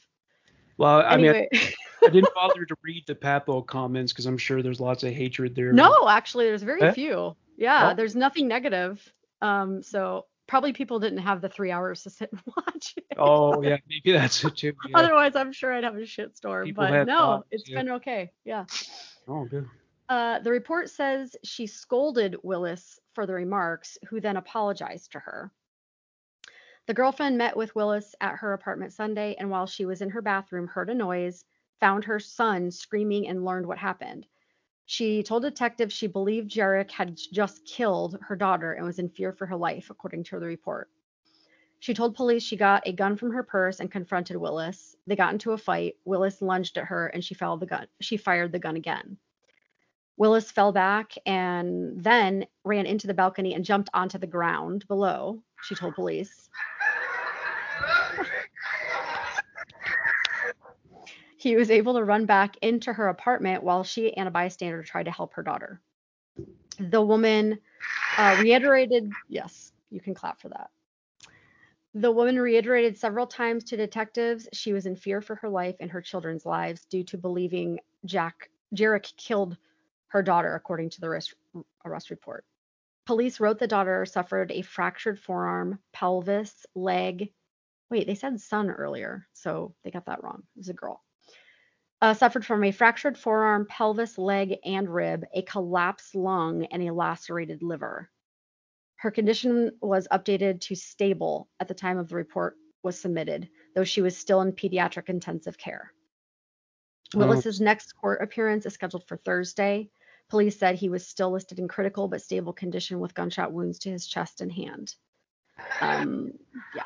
well 0.78 1.02
i 1.02 1.14
anyway. 1.14 1.48
mean 1.52 1.62
I, 1.62 2.08
I, 2.08 2.10
didn't 2.10 2.34
bother 2.36 2.66
to 2.66 2.76
read 2.84 3.04
the 3.08 3.16
papo 3.16 3.66
comments 3.66 4.12
because 4.12 4.26
i'm 4.26 4.38
sure 4.38 4.62
there's 4.62 4.80
lots 4.80 5.04
of 5.04 5.14
hatred 5.14 5.56
there 5.56 5.74
no 5.74 6.08
actually 6.08 6.46
there's 6.46 6.64
very 6.64 6.82
eh? 6.82 6.92
few 6.92 7.36
yeah 7.58 7.92
oh. 7.92 7.96
there's 7.96 8.16
nothing 8.16 8.48
negative 8.48 9.02
um 9.42 9.82
so 9.84 10.26
probably 10.48 10.74
people 10.74 11.00
didn't 11.00 11.20
have 11.20 11.40
the 11.40 11.48
three 11.48 11.72
hours 11.72 12.04
to 12.04 12.10
sit 12.10 12.30
and 12.32 12.42
watch 12.58 12.94
it. 12.98 13.18
oh 13.18 13.62
yeah 13.62 13.78
maybe 13.88 14.12
that's 14.12 14.44
it 14.44 14.56
too 14.56 14.74
yeah. 14.90 14.98
otherwise 14.98 15.36
i'm 15.36 15.54
sure 15.54 15.74
i'd 15.74 15.84
have 15.84 15.96
a 15.96 16.06
shit 16.06 16.36
storm 16.36 16.72
but 16.74 17.06
no 17.06 17.18
thoughts, 17.18 17.48
it's 17.52 17.70
yeah. 17.70 17.78
been 17.78 17.92
okay 17.92 18.32
yeah 18.44 18.66
oh 19.32 19.46
good 19.46 19.68
uh, 20.12 20.40
the 20.40 20.52
report 20.52 20.90
says 20.90 21.38
she 21.42 21.66
scolded 21.66 22.36
Willis 22.44 23.00
for 23.14 23.26
the 23.26 23.34
remarks, 23.34 23.98
who 24.10 24.20
then 24.20 24.36
apologized 24.36 25.14
to 25.14 25.20
her. 25.20 25.50
The 26.86 26.94
girlfriend 26.94 27.38
met 27.38 27.56
with 27.56 27.74
Willis 27.76 28.14
at 28.20 28.36
her 28.36 28.52
apartment 28.52 28.92
Sunday 28.92 29.36
and 29.40 29.50
while 29.50 29.66
she 29.66 29.86
was 29.86 30.02
in 30.02 30.10
her 30.10 30.22
bathroom 30.22 30.68
heard 30.68 30.90
a 30.90 30.94
noise, 30.94 31.46
found 31.80 32.04
her 32.04 32.20
son 32.20 32.72
screaming 32.72 33.30
and 33.30 33.46
learned 33.46 33.66
what 33.66 33.78
happened. 33.78 34.28
She 34.86 35.24
told 35.24 35.44
detectives 35.44 35.94
she 35.94 36.08
believed 36.08 36.52
Jarek 36.52 36.92
had 36.92 37.16
just 37.16 37.64
killed 37.64 38.18
her 38.28 38.36
daughter 38.36 38.74
and 38.74 38.86
was 38.86 39.00
in 39.00 39.08
fear 39.08 39.32
for 39.32 39.46
her 39.46 39.56
life, 39.56 39.90
according 39.90 40.26
to 40.26 40.40
the 40.42 40.46
report. 40.46 40.90
She 41.82 41.96
told 41.96 42.14
police 42.14 42.44
she 42.44 42.58
got 42.58 42.88
a 42.88 42.94
gun 42.94 43.18
from 43.18 43.32
her 43.32 43.42
purse 43.42 43.80
and 43.80 43.90
confronted 43.90 44.38
Willis. 44.38 44.96
They 45.08 45.16
got 45.16 45.34
into 45.34 45.54
a 45.54 45.58
fight. 45.58 45.96
Willis 46.06 46.40
lunged 46.40 46.78
at 46.78 46.86
her 46.86 47.08
and 47.08 47.26
she 47.26 47.34
fired 47.34 47.60
the 47.60 47.66
gun. 47.66 47.88
She 48.00 48.18
fired 48.18 48.52
the 48.52 48.60
gun 48.60 48.76
again. 48.76 49.18
Willis 50.16 50.52
fell 50.52 50.72
back 50.72 51.14
and 51.26 52.00
then 52.04 52.46
ran 52.64 52.86
into 52.86 53.08
the 53.08 53.16
balcony 53.16 53.56
and 53.56 53.66
jumped 53.66 53.90
onto 53.96 54.20
the 54.20 54.28
ground 54.28 54.88
below, 54.88 55.42
she 55.64 55.74
told 55.74 55.96
police. 55.96 56.52
he 61.36 61.56
was 61.56 61.72
able 61.72 61.96
to 61.96 62.04
run 62.04 62.28
back 62.28 62.58
into 62.62 62.94
her 62.94 63.08
apartment 63.08 63.64
while 63.64 63.84
she 63.84 64.16
and 64.16 64.28
a 64.28 64.32
bystander 64.32 64.84
tried 64.84 65.06
to 65.06 65.12
help 65.12 65.34
her 65.34 65.42
daughter. 65.42 65.82
The 66.78 67.02
woman 67.02 67.58
uh, 68.20 68.38
reiterated, 68.40 69.12
yes, 69.28 69.72
you 69.90 70.00
can 70.00 70.14
clap 70.14 70.40
for 70.40 70.50
that. 70.50 70.70
The 71.94 72.12
woman 72.12 72.40
reiterated 72.40 72.98
several 72.98 73.28
times 73.28 73.66
to 73.66 73.78
detectives 73.78 74.48
she 74.54 74.72
was 74.72 74.86
in 74.86 74.96
fear 74.96 75.20
for 75.20 75.36
her 75.36 75.50
life 75.50 75.76
and 75.82 75.92
her 75.92 76.02
children's 76.02 76.46
lives 76.46 76.86
due 76.86 77.04
to 77.06 77.18
believing 77.18 77.80
Jack 78.06 78.50
Jarek 78.74 79.16
killed 79.18 79.58
her 80.08 80.24
daughter, 80.24 80.56
according 80.56 80.90
to 80.92 81.02
the 81.02 81.08
arrest, 81.08 81.36
arrest 81.84 82.10
report. 82.10 82.46
Police 83.06 83.42
wrote 83.42 83.60
the 83.60 83.68
daughter 83.68 84.06
suffered 84.06 84.52
a 84.52 84.62
fractured 84.62 85.20
forearm, 85.20 85.80
pelvis, 85.92 86.66
leg. 86.76 87.34
Wait, 87.90 88.08
they 88.08 88.16
said 88.16 88.40
son 88.40 88.70
earlier, 88.70 89.28
so 89.34 89.76
they 89.84 89.92
got 89.92 90.06
that 90.06 90.24
wrong. 90.24 90.44
It 90.56 90.60
was 90.60 90.70
a 90.70 90.74
girl. 90.74 91.04
Uh, 92.02 92.14
suffered 92.14 92.46
from 92.46 92.64
a 92.64 92.72
fractured 92.72 93.18
forearm, 93.18 93.66
pelvis, 93.66 94.18
leg, 94.18 94.56
and 94.64 94.88
rib, 94.90 95.26
a 95.34 95.42
collapsed 95.42 96.16
lung, 96.16 96.66
and 96.66 96.82
a 96.84 96.94
lacerated 96.94 97.62
liver. 97.62 98.10
Her 99.02 99.10
condition 99.10 99.72
was 99.82 100.08
updated 100.12 100.62
to 100.62 100.76
stable 100.76 101.50
at 101.60 101.68
the 101.68 101.74
time 101.74 101.98
of 101.98 102.08
the 102.08 102.16
report 102.16 102.56
was 102.84 103.02
submitted, 103.02 103.50
though 103.74 103.84
she 103.84 104.04
was 104.04 104.16
still 104.16 104.42
in 104.42 104.52
pediatric 104.52 105.10
intensive 105.10 105.58
care. 105.58 105.92
Oh. 107.16 107.18
Willis's 107.18 107.60
next 107.60 107.94
court 107.94 108.22
appearance 108.22 108.68
is 108.68 108.76
scheduled 108.76 109.08
for 109.08 109.18
Thursday. 109.18 109.90
Police 110.30 110.60
said 110.60 110.76
he 110.76 110.90
was 110.90 111.08
still 111.08 111.32
listed 111.32 111.58
in 111.58 111.68
critical 111.68 112.08
but 112.10 112.22
stable 112.22 112.54
condition 112.54 113.00
with 113.00 113.16
gunshot 113.16 113.52
wounds 113.52 113.80
to 113.80 113.90
his 113.90 114.06
chest 114.06 114.40
and 114.40 114.52
hand. 114.52 114.94
Um, 115.82 116.34
yeah. 116.76 116.84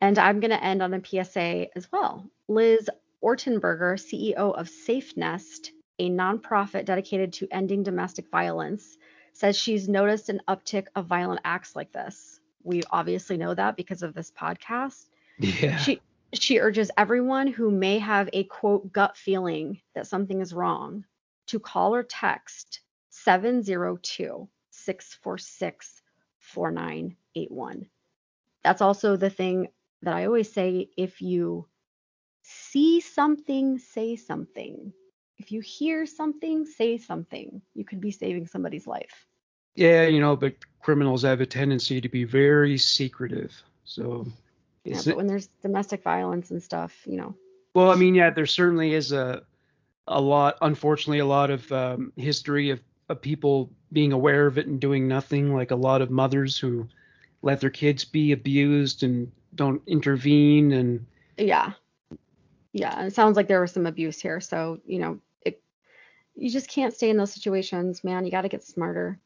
And 0.00 0.18
I'm 0.18 0.40
going 0.40 0.52
to 0.52 0.64
end 0.64 0.82
on 0.82 0.94
a 0.94 1.04
PSA 1.04 1.66
as 1.76 1.86
well. 1.92 2.30
Liz 2.48 2.88
Ortenburger, 3.22 4.00
CEO 4.00 4.54
of 4.58 4.70
Safe 4.70 5.18
Nest, 5.18 5.70
a 5.98 6.10
nonprofit 6.10 6.84
dedicated 6.84 7.32
to 7.34 7.48
ending 7.50 7.82
domestic 7.82 8.30
violence, 8.30 8.98
says 9.32 9.56
she's 9.56 9.88
noticed 9.88 10.28
an 10.28 10.40
uptick 10.48 10.86
of 10.94 11.06
violent 11.06 11.40
acts 11.44 11.74
like 11.74 11.92
this. 11.92 12.40
We 12.62 12.82
obviously 12.90 13.36
know 13.36 13.54
that 13.54 13.76
because 13.76 14.02
of 14.02 14.14
this 14.14 14.30
podcast. 14.30 15.06
Yeah. 15.38 15.76
She 15.76 16.00
she 16.34 16.60
urges 16.60 16.90
everyone 16.96 17.46
who 17.46 17.70
may 17.70 17.98
have 17.98 18.30
a 18.32 18.44
quote 18.44 18.92
gut 18.92 19.16
feeling 19.16 19.80
that 19.94 20.06
something 20.06 20.40
is 20.40 20.54
wrong 20.54 21.04
to 21.46 21.58
call 21.58 21.94
or 21.94 22.02
text 22.02 22.80
702 23.10 24.48
646 24.70 26.02
4981. 26.38 27.86
That's 28.64 28.80
also 28.80 29.16
the 29.16 29.30
thing 29.30 29.68
that 30.02 30.14
I 30.14 30.26
always 30.26 30.52
say 30.52 30.88
if 30.96 31.20
you 31.20 31.66
see 32.42 33.00
something, 33.00 33.78
say 33.78 34.16
something. 34.16 34.92
If 35.42 35.50
you 35.50 35.60
hear 35.60 36.06
something, 36.06 36.64
say 36.64 36.98
something. 36.98 37.60
You 37.74 37.84
could 37.84 38.00
be 38.00 38.12
saving 38.12 38.46
somebody's 38.46 38.86
life. 38.86 39.26
Yeah, 39.74 40.06
you 40.06 40.20
know, 40.20 40.36
but 40.36 40.54
criminals 40.80 41.22
have 41.22 41.40
a 41.40 41.46
tendency 41.46 42.00
to 42.00 42.08
be 42.08 42.22
very 42.22 42.78
secretive. 42.78 43.52
So 43.82 44.28
yeah, 44.84 45.00
but 45.04 45.16
when 45.16 45.26
there's 45.26 45.48
domestic 45.60 46.04
violence 46.04 46.52
and 46.52 46.62
stuff, 46.62 46.96
you 47.06 47.16
know. 47.16 47.34
Well, 47.74 47.90
I 47.90 47.96
mean, 47.96 48.14
yeah, 48.14 48.30
there 48.30 48.46
certainly 48.46 48.94
is 48.94 49.10
a 49.10 49.42
a 50.06 50.20
lot, 50.20 50.58
unfortunately, 50.62 51.18
a 51.18 51.26
lot 51.26 51.50
of 51.50 51.72
um, 51.72 52.12
history 52.14 52.70
of, 52.70 52.80
of 53.08 53.20
people 53.20 53.68
being 53.90 54.12
aware 54.12 54.46
of 54.46 54.58
it 54.58 54.68
and 54.68 54.80
doing 54.80 55.08
nothing. 55.08 55.52
Like 55.52 55.72
a 55.72 55.76
lot 55.76 56.02
of 56.02 56.10
mothers 56.12 56.56
who 56.56 56.86
let 57.42 57.60
their 57.60 57.70
kids 57.70 58.04
be 58.04 58.30
abused 58.30 59.02
and 59.02 59.32
don't 59.56 59.82
intervene. 59.88 60.70
And 60.70 61.04
yeah, 61.36 61.72
yeah, 62.72 63.06
it 63.06 63.14
sounds 63.14 63.36
like 63.36 63.48
there 63.48 63.60
was 63.60 63.72
some 63.72 63.86
abuse 63.86 64.20
here. 64.20 64.38
So 64.38 64.78
you 64.86 65.00
know, 65.00 65.18
you 66.34 66.50
just 66.50 66.68
can't 66.68 66.94
stay 66.94 67.10
in 67.10 67.16
those 67.16 67.32
situations, 67.32 68.02
man. 68.04 68.24
You 68.24 68.30
got 68.30 68.42
to 68.42 68.48
get 68.48 68.64
smarter. 68.64 69.18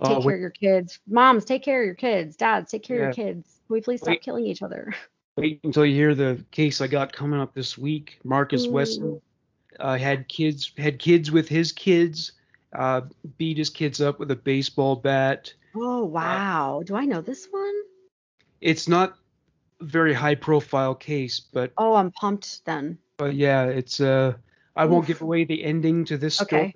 Oh, 0.00 0.08
take 0.08 0.18
uh, 0.18 0.20
care 0.22 0.34
of 0.34 0.40
your 0.40 0.50
kids. 0.50 0.98
Moms, 1.06 1.44
take 1.44 1.62
care 1.62 1.80
of 1.80 1.86
your 1.86 1.94
kids. 1.94 2.36
Dads, 2.36 2.70
take 2.70 2.82
care 2.82 2.96
yeah. 2.98 3.08
of 3.08 3.16
your 3.16 3.26
kids. 3.26 3.60
Can 3.66 3.74
we 3.74 3.80
please 3.80 4.00
stop 4.00 4.10
wait, 4.10 4.22
killing 4.22 4.46
each 4.46 4.62
other? 4.62 4.94
Wait 5.38 5.60
until 5.64 5.86
you 5.86 5.94
hear 5.94 6.14
the 6.14 6.44
case 6.50 6.82
I 6.82 6.88
got 6.88 7.10
coming 7.14 7.40
up 7.40 7.54
this 7.54 7.78
week. 7.78 8.18
Marcus 8.22 8.66
Ooh. 8.66 8.72
Weston 8.72 9.22
uh, 9.80 9.96
had 9.96 10.28
kids 10.28 10.72
had 10.76 10.98
kids 10.98 11.30
with 11.30 11.48
his 11.48 11.72
kids, 11.72 12.32
uh, 12.74 13.00
beat 13.38 13.56
his 13.56 13.70
kids 13.70 14.02
up 14.02 14.18
with 14.18 14.30
a 14.30 14.36
baseball 14.36 14.94
bat. 14.94 15.54
Oh 15.74 16.04
wow! 16.04 16.80
Uh, 16.80 16.84
Do 16.84 16.96
I 16.96 17.06
know 17.06 17.22
this 17.22 17.48
one? 17.50 17.72
it's 18.60 18.86
not 18.88 19.16
a 19.80 19.84
very 19.84 20.12
high 20.12 20.34
profile 20.34 20.94
case, 20.94 21.40
but 21.40 21.72
Oh, 21.78 21.94
I'm 21.94 22.10
pumped 22.12 22.62
then. 22.66 22.98
but 23.16 23.34
yeah, 23.34 23.64
it's 23.64 24.00
uh 24.00 24.34
I 24.76 24.86
won't 24.86 25.06
give 25.06 25.22
away 25.22 25.44
the 25.44 25.62
ending 25.64 26.04
to 26.06 26.16
this 26.16 26.36
story, 26.36 26.74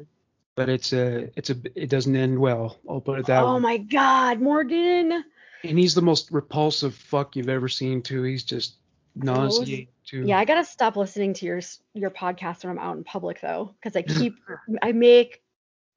but 0.54 0.68
it's 0.68 0.92
a 0.92 1.30
it's 1.36 1.50
a 1.50 1.56
it 1.74 1.88
doesn't 1.88 2.14
end 2.14 2.38
well. 2.38 2.78
I'll 2.88 3.00
put 3.00 3.20
it 3.20 3.26
that 3.26 3.42
Oh 3.42 3.54
way. 3.54 3.60
my 3.60 3.76
God, 3.78 4.40
Morgan. 4.40 5.24
And 5.64 5.78
he's 5.78 5.94
the 5.94 6.02
most 6.02 6.30
repulsive 6.30 6.94
fuck 6.94 7.36
you've 7.36 7.48
ever 7.48 7.68
seen 7.68 8.02
too. 8.02 8.22
He's 8.22 8.44
just 8.44 8.76
nauseating 9.14 9.88
too. 10.04 10.22
Yeah, 10.26 10.38
I 10.38 10.44
gotta 10.44 10.64
stop 10.64 10.96
listening 10.96 11.34
to 11.34 11.46
your 11.46 11.60
your 11.94 12.10
podcast 12.10 12.64
when 12.64 12.76
I'm 12.76 12.84
out 12.84 12.96
in 12.96 13.04
public 13.04 13.40
though, 13.40 13.74
because 13.80 13.96
I 13.96 14.02
keep 14.18 14.34
I 14.82 14.92
make 14.92 15.42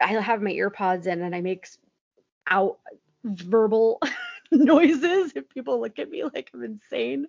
I 0.01 0.13
have 0.13 0.41
my 0.41 0.51
earpods 0.51 1.05
in 1.05 1.21
and 1.21 1.35
I 1.35 1.41
make 1.41 1.67
out 2.47 2.79
verbal 3.23 3.99
noises 4.51 5.33
if 5.35 5.49
people 5.49 5.81
look 5.81 5.99
at 5.99 6.09
me 6.09 6.23
like 6.23 6.49
I'm 6.53 6.63
insane. 6.63 7.27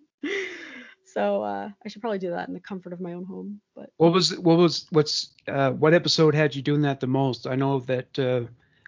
So 1.12 1.42
uh, 1.42 1.70
I 1.84 1.88
should 1.88 2.00
probably 2.02 2.18
do 2.18 2.30
that 2.30 2.48
in 2.48 2.54
the 2.54 2.60
comfort 2.60 2.92
of 2.92 3.00
my 3.00 3.14
own 3.14 3.24
home. 3.24 3.60
But 3.74 3.90
What 3.96 4.12
was 4.12 4.38
what 4.38 4.58
was 4.58 4.86
what's 4.90 5.34
uh 5.48 5.72
what 5.72 5.94
episode 5.94 6.34
had 6.34 6.54
you 6.54 6.62
doing 6.62 6.82
that 6.82 7.00
the 7.00 7.06
most? 7.06 7.46
I 7.46 7.56
know 7.56 7.80
that 7.80 8.18
uh 8.18 8.42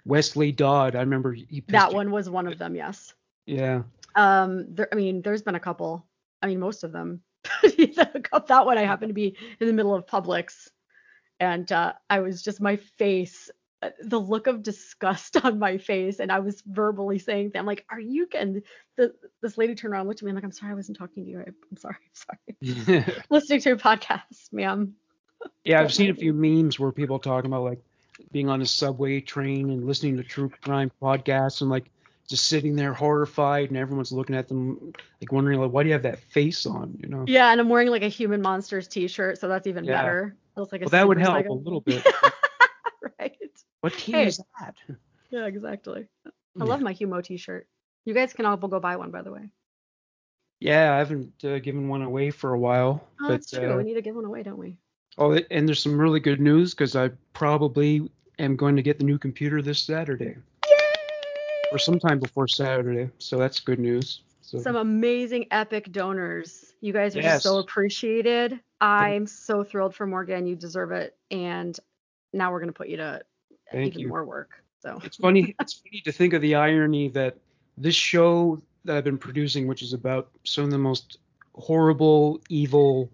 Westley 0.05 0.53
Dodd, 0.53 0.97
I 0.97 1.01
remember 1.01 1.37
that 1.69 1.91
you- 1.91 1.97
one 1.97 2.11
was 2.11 2.29
one 2.31 2.47
of 2.47 2.59
them, 2.59 2.75
yes. 2.75 3.15
Yeah. 3.47 3.83
Um, 4.15 4.67
there, 4.75 4.89
I 4.93 4.95
mean, 4.97 5.23
there's 5.23 5.43
been 5.43 5.55
a 5.55 5.61
couple. 5.61 6.07
I 6.43 6.47
mean, 6.47 6.61
most 6.61 6.85
of 6.85 6.93
them. 6.93 7.23
But 7.63 7.77
that 8.49 8.67
one 8.67 8.79
I 8.79 8.83
happened 8.83 9.11
to 9.11 9.15
be 9.15 9.37
in 9.61 9.67
the 9.67 9.73
middle 9.73 9.95
of 9.95 10.07
Publix, 10.07 10.69
and 11.41 11.71
uh, 11.73 11.95
I 12.11 12.21
was 12.21 12.43
just 12.43 12.61
my 12.61 12.77
face, 12.77 13.51
Uh, 13.83 13.91
the 14.01 14.21
look 14.21 14.47
of 14.47 14.63
disgust 14.63 15.37
on 15.45 15.59
my 15.59 15.77
face, 15.79 16.21
and 16.21 16.31
I 16.31 16.39
was 16.39 16.63
verbally 16.65 17.19
saying, 17.19 17.53
"I'm 17.57 17.67
like, 17.67 17.85
are 17.91 18.01
you?" 18.01 18.29
And 18.35 18.63
the, 18.97 19.13
this 19.43 19.59
lady 19.59 19.75
turned 19.75 19.93
around, 19.93 20.07
looked 20.07 20.21
at 20.21 20.25
me, 20.25 20.31
and 20.31 20.37
like, 20.37 20.45
"I'm 20.45 20.53
sorry, 20.53 20.73
I 20.73 20.77
wasn't 20.77 20.99
talking 20.99 21.25
to 21.25 21.31
you. 21.31 21.41
I, 21.41 21.49
I'm 21.49 21.77
sorry, 21.77 21.97
I'm 21.97 22.95
sorry." 22.95 23.15
Listening 23.31 23.61
to 23.61 23.69
your 23.71 23.79
podcast, 23.79 24.53
ma'am. 24.53 24.95
Yeah, 25.65 25.81
I've 25.81 25.93
seen 25.93 26.11
a 26.11 26.15
few 26.15 26.33
memes 26.33 26.79
where 26.79 26.93
people 26.93 27.19
talking 27.19 27.51
about 27.51 27.65
like 27.65 27.81
being 28.31 28.49
on 28.49 28.63
a 28.63 28.67
subway 28.67 29.21
train 29.21 29.71
and 29.71 29.85
listening 29.87 30.17
to 30.17 30.23
true 30.23 30.51
crime 30.63 30.91
podcasts 31.03 31.61
and 31.61 31.71
like 31.71 31.91
just 32.29 32.47
sitting 32.47 32.77
there 32.77 32.93
horrified 32.93 33.69
and 33.69 33.77
everyone's 33.77 34.13
looking 34.13 34.37
at 34.37 34.49
them 34.49 34.93
like 35.21 35.33
wondering 35.33 35.61
like 35.61 35.73
why 35.73 35.83
do 35.83 35.89
you 35.89 35.93
have 35.95 36.03
that 36.03 36.21
face 36.21 36.67
on, 36.67 36.97
you 37.01 37.09
know? 37.09 37.25
Yeah, 37.27 37.51
and 37.51 37.61
I'm 37.61 37.69
wearing 37.69 37.89
like 37.89 38.03
a 38.03 38.09
Human 38.09 38.43
Monsters 38.43 38.89
T-shirt, 38.89 39.39
so 39.39 39.49
that's 39.49 39.67
even 39.67 39.85
Yeah. 39.85 39.97
better. 39.97 40.37
It 40.57 40.61
like 40.61 40.83
a 40.83 40.85
Well, 40.85 40.91
that 40.91 41.09
would 41.09 41.19
help 41.19 41.49
a 41.49 41.53
little 41.53 41.81
bit. 41.81 42.07
right? 43.19 43.37
What 43.83 43.95
team 43.95 44.15
Hey. 44.15 44.27
is 44.27 44.41
that? 44.61 44.77
Yeah, 45.31 45.47
exactly. 45.47 46.07
I 46.25 46.31
Yeah. 46.57 46.65
love 46.65 46.81
my 46.81 46.95
Humo 46.95 47.23
T-shirt. 47.23 47.67
You 48.05 48.15
guys 48.15 48.33
can 48.33 48.47
all 48.47 48.57
go 48.57 48.79
buy 48.81 48.97
one, 48.97 49.11
by 49.11 49.23
the 49.23 49.33
way. 49.33 49.51
Yeah, 50.61 50.95
I 50.95 50.99
haven't 50.99 51.45
uh, 51.45 51.59
given 51.59 51.89
one 51.89 52.03
away 52.03 52.31
for 52.31 52.53
a 52.55 52.59
while. 52.59 53.05
Oh, 53.21 53.27
but, 53.27 53.29
that's 53.29 53.51
true. 53.51 53.73
uh, 53.73 53.77
we 53.77 53.83
need 53.83 53.95
to 53.95 54.03
give 54.03 54.15
one 54.15 54.25
away, 54.25 54.43
don't 54.45 54.59
we? 54.59 54.79
oh, 55.19 55.33
and 55.51 55.67
there's 55.69 55.83
some 55.83 55.99
really 55.99 56.21
good 56.21 56.41
news 56.41 56.73
because 56.75 56.95
I 56.97 57.11
probably 57.33 58.09
am 58.39 58.55
going 58.57 58.77
to 58.77 58.83
get 58.83 58.99
the 58.99 59.05
new 59.05 59.19
computer 59.19 59.61
this 59.61 59.81
Saturday. 59.81 60.37
Yay! 60.71 60.77
Or 61.73 61.79
sometime 61.79 62.21
before 62.21 62.47
Saturday, 62.47 63.11
so 63.19 63.37
that's 63.37 63.59
good 63.61 63.81
news. 63.81 64.23
So 64.43 64.59
Some 64.59 64.77
amazing 64.77 65.47
epic 65.51 65.91
donors. 65.91 66.73
You 66.81 66.93
guys 66.93 67.17
are 67.17 67.21
Yes. 67.21 67.43
so 67.43 67.59
appreciated. 67.59 68.61
I'm 68.81 69.27
so 69.27 69.65
thrilled 69.65 69.95
for 69.95 70.07
Morgan. 70.07 70.47
You 70.47 70.55
deserve 70.57 70.93
it. 70.93 71.17
And 71.31 71.79
now 72.33 72.53
we're 72.53 72.61
gonna 72.61 72.73
put 72.73 72.89
you 72.89 72.99
to 72.99 73.23
Thank 73.73 73.93
even 73.95 74.01
you. 74.01 74.09
more 74.09 74.25
work. 74.25 74.51
So 74.81 75.01
It's 75.05 75.17
funny. 75.17 75.55
It's 75.61 75.75
funny 75.75 76.01
to 76.05 76.13
think 76.13 76.33
of 76.33 76.43
the 76.43 76.55
irony 76.57 77.09
that 77.11 77.37
this 77.79 77.95
show 77.95 78.61
that 78.85 78.97
I've 78.97 79.05
been 79.05 79.19
producing, 79.19 79.67
which 79.67 79.83
is 79.83 79.93
about 79.93 80.31
some 80.45 80.65
of 80.65 80.71
the 80.71 80.79
most 80.79 81.19
horrible, 81.55 82.41
evil, 82.49 83.11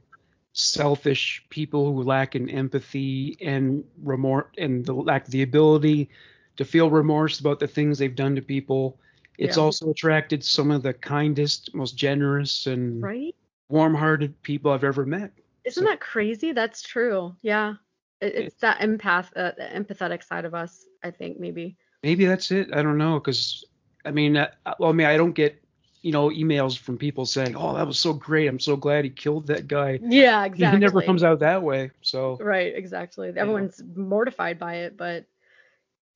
selfish 0.53 1.45
people 1.51 1.93
who 1.93 2.03
lack 2.03 2.35
in 2.35 2.49
empathy 2.51 3.37
and 3.41 3.85
remorse 4.03 4.47
and 4.59 4.85
the 4.85 4.93
lack 4.93 5.27
the 5.27 5.43
ability 5.43 6.09
to 6.57 6.65
feel 6.65 6.91
remorse 6.91 7.39
about 7.39 7.61
the 7.61 7.69
things 7.69 7.99
they've 7.99 8.17
done 8.17 8.35
to 8.35 8.43
people. 8.43 8.99
It's 9.37 9.57
Yeah. 9.57 9.63
also 9.63 9.91
attracted 9.91 10.43
some 10.43 10.71
of 10.73 10.83
the 10.83 10.95
kindest, 10.95 11.73
most 11.75 11.97
generous, 11.97 12.67
and 12.67 13.01
right? 13.01 13.37
warm-hearted 13.69 14.43
people 14.43 14.73
I've 14.73 14.83
ever 14.85 15.07
met. 15.07 15.31
Isn't 15.65 15.85
So- 15.85 15.89
that 15.91 16.01
crazy? 16.01 16.53
That's 16.53 16.83
true. 16.83 17.37
Yeah. 17.43 17.75
It, 18.21 18.35
it's 18.35 18.57
that 18.57 18.81
empath, 18.81 19.31
uh, 19.37 19.53
the 19.57 19.69
empathetic 19.75 20.25
side 20.25 20.45
of 20.45 20.55
us. 20.55 20.87
I 21.03 21.11
think 21.11 21.39
maybe. 21.39 21.77
Maybe 22.03 22.27
that's 22.27 22.51
it. 22.51 22.69
I 22.73 22.83
don't 22.83 22.99
know, 22.99 23.19
because 23.19 23.65
I 24.05 24.11
mean, 24.11 24.37
uh, 24.37 24.51
well, 24.79 24.91
I 24.91 24.93
mean, 24.93 25.07
I 25.07 25.17
don't 25.17 25.33
get, 25.33 25.61
you 26.03 26.13
know, 26.13 26.31
emails 26.31 26.79
from 26.79 26.97
people 26.97 27.27
saying, 27.27 27.57
"Oh, 27.57 27.75
that 27.75 27.87
was 27.87 27.99
so 27.99 28.13
great. 28.13 28.47
I'm 28.47 28.61
so 28.61 28.77
glad 28.77 29.05
he 29.05 29.11
killed 29.11 29.49
that 29.49 29.67
guy." 29.69 29.99
Yeah, 30.03 30.45
exactly. 30.45 30.77
It 30.77 30.81
never 30.81 31.03
comes 31.03 31.23
out 31.23 31.41
that 31.41 31.63
way. 31.63 31.91
So 32.03 32.39
Right, 32.41 32.75
exactly. 32.75 33.33
Everyone's 33.37 33.83
mortified 33.97 34.59
by 34.59 34.77
it, 34.77 34.97
but 34.97 35.27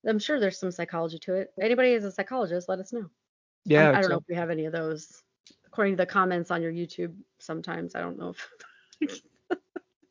I'm 0.06 0.18
sure 0.18 0.40
there's 0.40 0.58
some 0.58 0.70
psychology 0.70 1.18
to 1.20 1.34
it. 1.34 1.52
Anybody 1.60 1.92
is 1.92 2.04
a 2.04 2.12
psychologist, 2.12 2.68
let 2.68 2.78
us 2.78 2.92
know. 2.92 3.10
yeah, 3.64 3.90
I, 3.90 3.98
I 3.98 4.00
don't 4.00 4.10
know 4.10 4.18
if 4.18 4.28
we 4.28 4.34
have 4.34 4.50
any 4.50 4.66
of 4.66 4.72
those. 4.72 5.22
According 5.66 5.94
to 5.94 6.02
the 6.02 6.06
comments 6.06 6.50
on 6.50 6.62
your 6.62 6.72
YouTube, 6.72 7.14
sometimes 7.38 7.94
I 7.94 8.00
don't 8.00 8.18
know 8.18 8.34
if. 9.00 9.12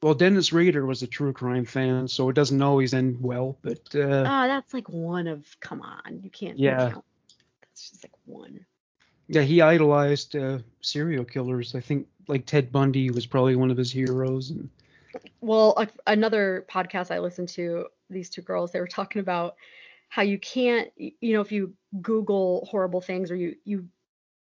well, 0.02 0.14
Dennis 0.14 0.52
Rader 0.52 0.86
was 0.86 1.04
a 1.04 1.08
true 1.08 1.34
crime 1.34 1.66
fan, 1.66 2.08
so 2.08 2.30
it 2.30 2.34
doesn't 2.34 2.62
always 2.62 2.94
end 2.94 3.18
well. 3.22 3.58
But 3.62 3.82
uh, 3.96 4.24
Ah, 4.26 4.48
that's 4.48 4.74
like 4.74 4.90
one 4.90 5.28
of. 5.28 5.46
Come 5.60 5.82
on, 5.82 6.22
you 6.24 6.30
can't. 6.30 6.58
Yeah. 6.58 6.92
can't- 6.92 7.06
That's 7.62 7.90
just 7.92 8.04
like 8.04 8.14
one. 8.26 8.66
yeah, 9.28 9.42
he 9.44 9.62
idolized 9.62 10.36
uh, 10.36 10.60
serial 10.82 11.24
killers. 11.26 11.76
I 11.76 11.82
think 11.82 12.08
like 12.28 12.46
Ted 12.46 12.72
Bundy 12.72 13.12
was 13.12 13.26
probably 13.26 13.56
one 13.56 13.72
of 13.72 13.78
his 13.78 13.92
heroes. 13.92 14.50
And 14.52 14.70
Well, 15.42 15.74
a, 15.78 15.88
another 16.08 16.66
podcast 16.70 17.12
I 17.12 17.20
listened 17.20 17.50
to, 17.50 17.86
these 18.10 18.30
two 18.30 18.42
girls, 18.42 18.72
they 18.72 18.80
were 18.80 18.88
talking 18.88 19.20
about 19.22 19.56
how 20.10 20.22
you 20.24 20.38
can't, 20.40 20.90
you 20.98 21.34
know, 21.34 21.42
if 21.42 21.52
you 21.52 21.74
Google 22.02 22.68
horrible 22.70 23.02
things 23.02 23.32
or 23.32 23.36
you 23.36 23.56
you, 23.64 23.88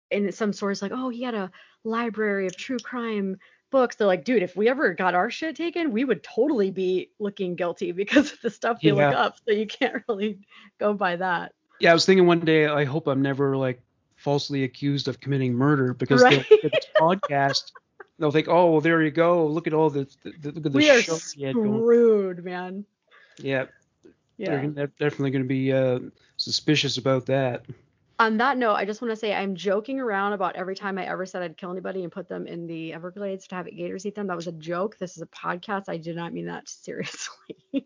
in 0.10 0.32
some 0.32 0.54
source 0.54 0.82
like, 0.82 0.92
oh, 0.94 1.10
he 1.10 1.24
had 1.24 1.36
a 1.36 1.52
library 1.84 2.46
of 2.48 2.56
true 2.56 2.78
crime 2.80 3.38
books. 3.70 3.96
They're 3.96 4.08
like, 4.08 4.24
dude, 4.26 4.44
if 4.44 4.56
we 4.56 4.70
ever 4.70 4.94
got 4.94 5.14
our 5.16 5.30
shit 5.30 5.56
taken, 5.56 5.92
we 5.92 6.04
would 6.06 6.24
totally 6.24 6.72
be 6.72 7.12
looking 7.20 7.56
guilty 7.56 7.92
because 8.04 8.34
of 8.34 8.42
the 8.42 8.50
stuff 8.50 8.80
they 8.82 8.92
look 8.92 9.14
up. 9.14 9.38
So 9.46 9.54
you 9.54 9.68
can't 9.68 10.04
really 10.10 10.40
go 10.80 10.94
by 10.94 11.16
that. 11.18 11.54
yeah, 11.80 11.92
I 11.92 11.94
was 11.94 12.06
thinking 12.06 12.28
one 12.28 12.40
day, 12.42 12.68
I 12.68 12.86
hope 12.86 13.08
I'm 13.08 13.22
never 13.22 13.56
like 13.58 13.82
falsely 14.16 14.64
accused 14.64 15.08
of 15.08 15.20
committing 15.20 15.54
murder 15.54 15.94
because 15.94 16.24
Right. 16.24 16.38
look 16.38 16.64
at 16.66 16.72
this 16.72 16.86
podcast. 17.00 17.72
They'll 18.20 18.32
think, 18.32 18.48
oh, 18.48 18.72
well, 18.72 18.82
there 18.82 19.02
you 19.04 19.12
go. 19.12 19.46
Look 19.46 19.68
at 19.68 19.74
all 19.74 19.92
the, 19.92 20.08
the, 20.24 20.32
the 20.32 20.52
look 20.52 20.66
at 20.66 20.72
the 20.72 20.78
we 20.78 20.90
are 20.90 21.02
show 21.02 21.14
he 21.14 21.52
screwed, 21.52 22.44
man. 22.44 22.84
Yeah, 23.38 23.66
Yeah. 24.38 24.58
they're, 24.62 24.70
they're 24.70 24.88
definitely 24.88 25.30
going 25.32 25.44
to 25.44 25.48
be 25.48 25.72
uh, 25.72 26.00
suspicious 26.38 26.98
about 26.98 27.28
that. 27.28 27.66
On 28.20 28.38
that 28.38 28.58
note, 28.58 28.74
I 28.74 28.86
just 28.86 29.00
want 29.02 29.12
to 29.12 29.16
say 29.16 29.34
I'm 29.34 29.56
joking 29.56 30.00
around 30.00 30.34
about 30.34 30.56
every 30.56 30.76
time 30.76 30.98
I 30.98 31.06
ever 31.08 31.26
said 31.26 31.44
I'd 31.44 31.56
kill 31.56 31.72
anybody 31.72 32.02
and 32.04 32.12
put 32.12 32.28
them 32.28 32.48
in 32.48 32.66
the 32.66 32.92
Everglades 32.94 33.48
to 33.50 33.56
have 33.56 33.68
gators 33.68 34.06
eat 34.08 34.16
them. 34.16 34.26
That 34.28 34.36
was 34.36 34.48
a 34.48 34.52
joke. 34.54 34.98
This 34.98 35.16
is 35.18 35.22
a 35.22 35.28
podcast. 35.28 35.84
I 35.88 35.98
did 35.98 36.16
not 36.16 36.34
mean 36.34 36.48
that 36.48 36.68
seriously. 36.68 37.36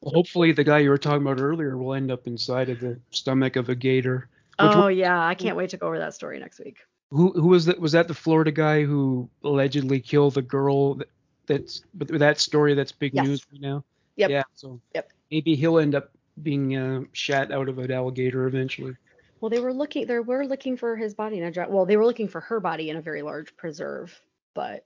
Well, 0.00 0.14
hopefully, 0.14 0.52
the 0.52 0.62
guy 0.62 0.78
you 0.78 0.90
were 0.90 0.96
talking 0.96 1.22
about 1.22 1.40
earlier 1.40 1.76
will 1.76 1.92
end 1.92 2.12
up 2.12 2.28
inside 2.28 2.68
of 2.70 2.78
the 2.78 3.00
stomach 3.10 3.56
of 3.56 3.68
a 3.68 3.74
gator. 3.74 4.28
Oh 4.60 4.82
one- 4.82 4.96
yeah, 4.96 5.20
I 5.26 5.34
can't 5.34 5.56
wait 5.56 5.70
to 5.70 5.76
go 5.76 5.88
over 5.88 5.98
that 5.98 6.14
story 6.14 6.38
next 6.38 6.60
week. 6.60 6.78
who 7.10 7.32
who 7.32 7.48
was 7.48 7.64
that? 7.66 7.80
Was 7.80 7.92
that 7.92 8.06
the 8.06 8.14
Florida 8.14 8.52
guy 8.52 8.84
who 8.84 9.28
allegedly 9.42 9.98
killed 9.98 10.34
the 10.34 10.42
girl? 10.42 10.94
That, 10.94 11.08
that's 11.46 11.82
but 11.94 12.06
that 12.20 12.38
story 12.38 12.74
that's 12.74 12.92
big 12.92 13.12
Yes. 13.12 13.26
news 13.26 13.46
right 13.52 13.60
now. 13.60 13.84
Yep. 14.16 14.30
Yeah. 14.30 14.42
So 14.54 14.80
Yep. 14.94 15.10
maybe 15.32 15.56
he'll 15.56 15.80
end 15.80 15.96
up 15.96 16.10
being 16.44 16.76
uh, 16.76 17.00
shot 17.12 17.50
out 17.50 17.68
of 17.68 17.78
an 17.80 17.90
alligator 17.90 18.46
eventually. 18.46 18.96
Well, 19.40 19.50
they 19.50 19.60
were 19.60 19.72
looking. 19.72 20.06
They 20.06 20.18
were 20.18 20.46
looking 20.46 20.76
for 20.76 20.96
his 20.96 21.14
body 21.14 21.38
in 21.38 21.44
a 21.44 21.50
dry. 21.50 21.66
Well, 21.68 21.86
they 21.86 21.96
were 21.96 22.06
looking 22.06 22.28
for 22.28 22.40
her 22.40 22.60
body 22.60 22.90
in 22.90 22.96
a 22.96 23.02
very 23.02 23.22
large 23.22 23.56
preserve, 23.56 24.20
but 24.54 24.84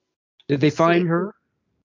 Did 0.49 0.61
they 0.61 0.71
find 0.71 1.09
her? 1.09 1.35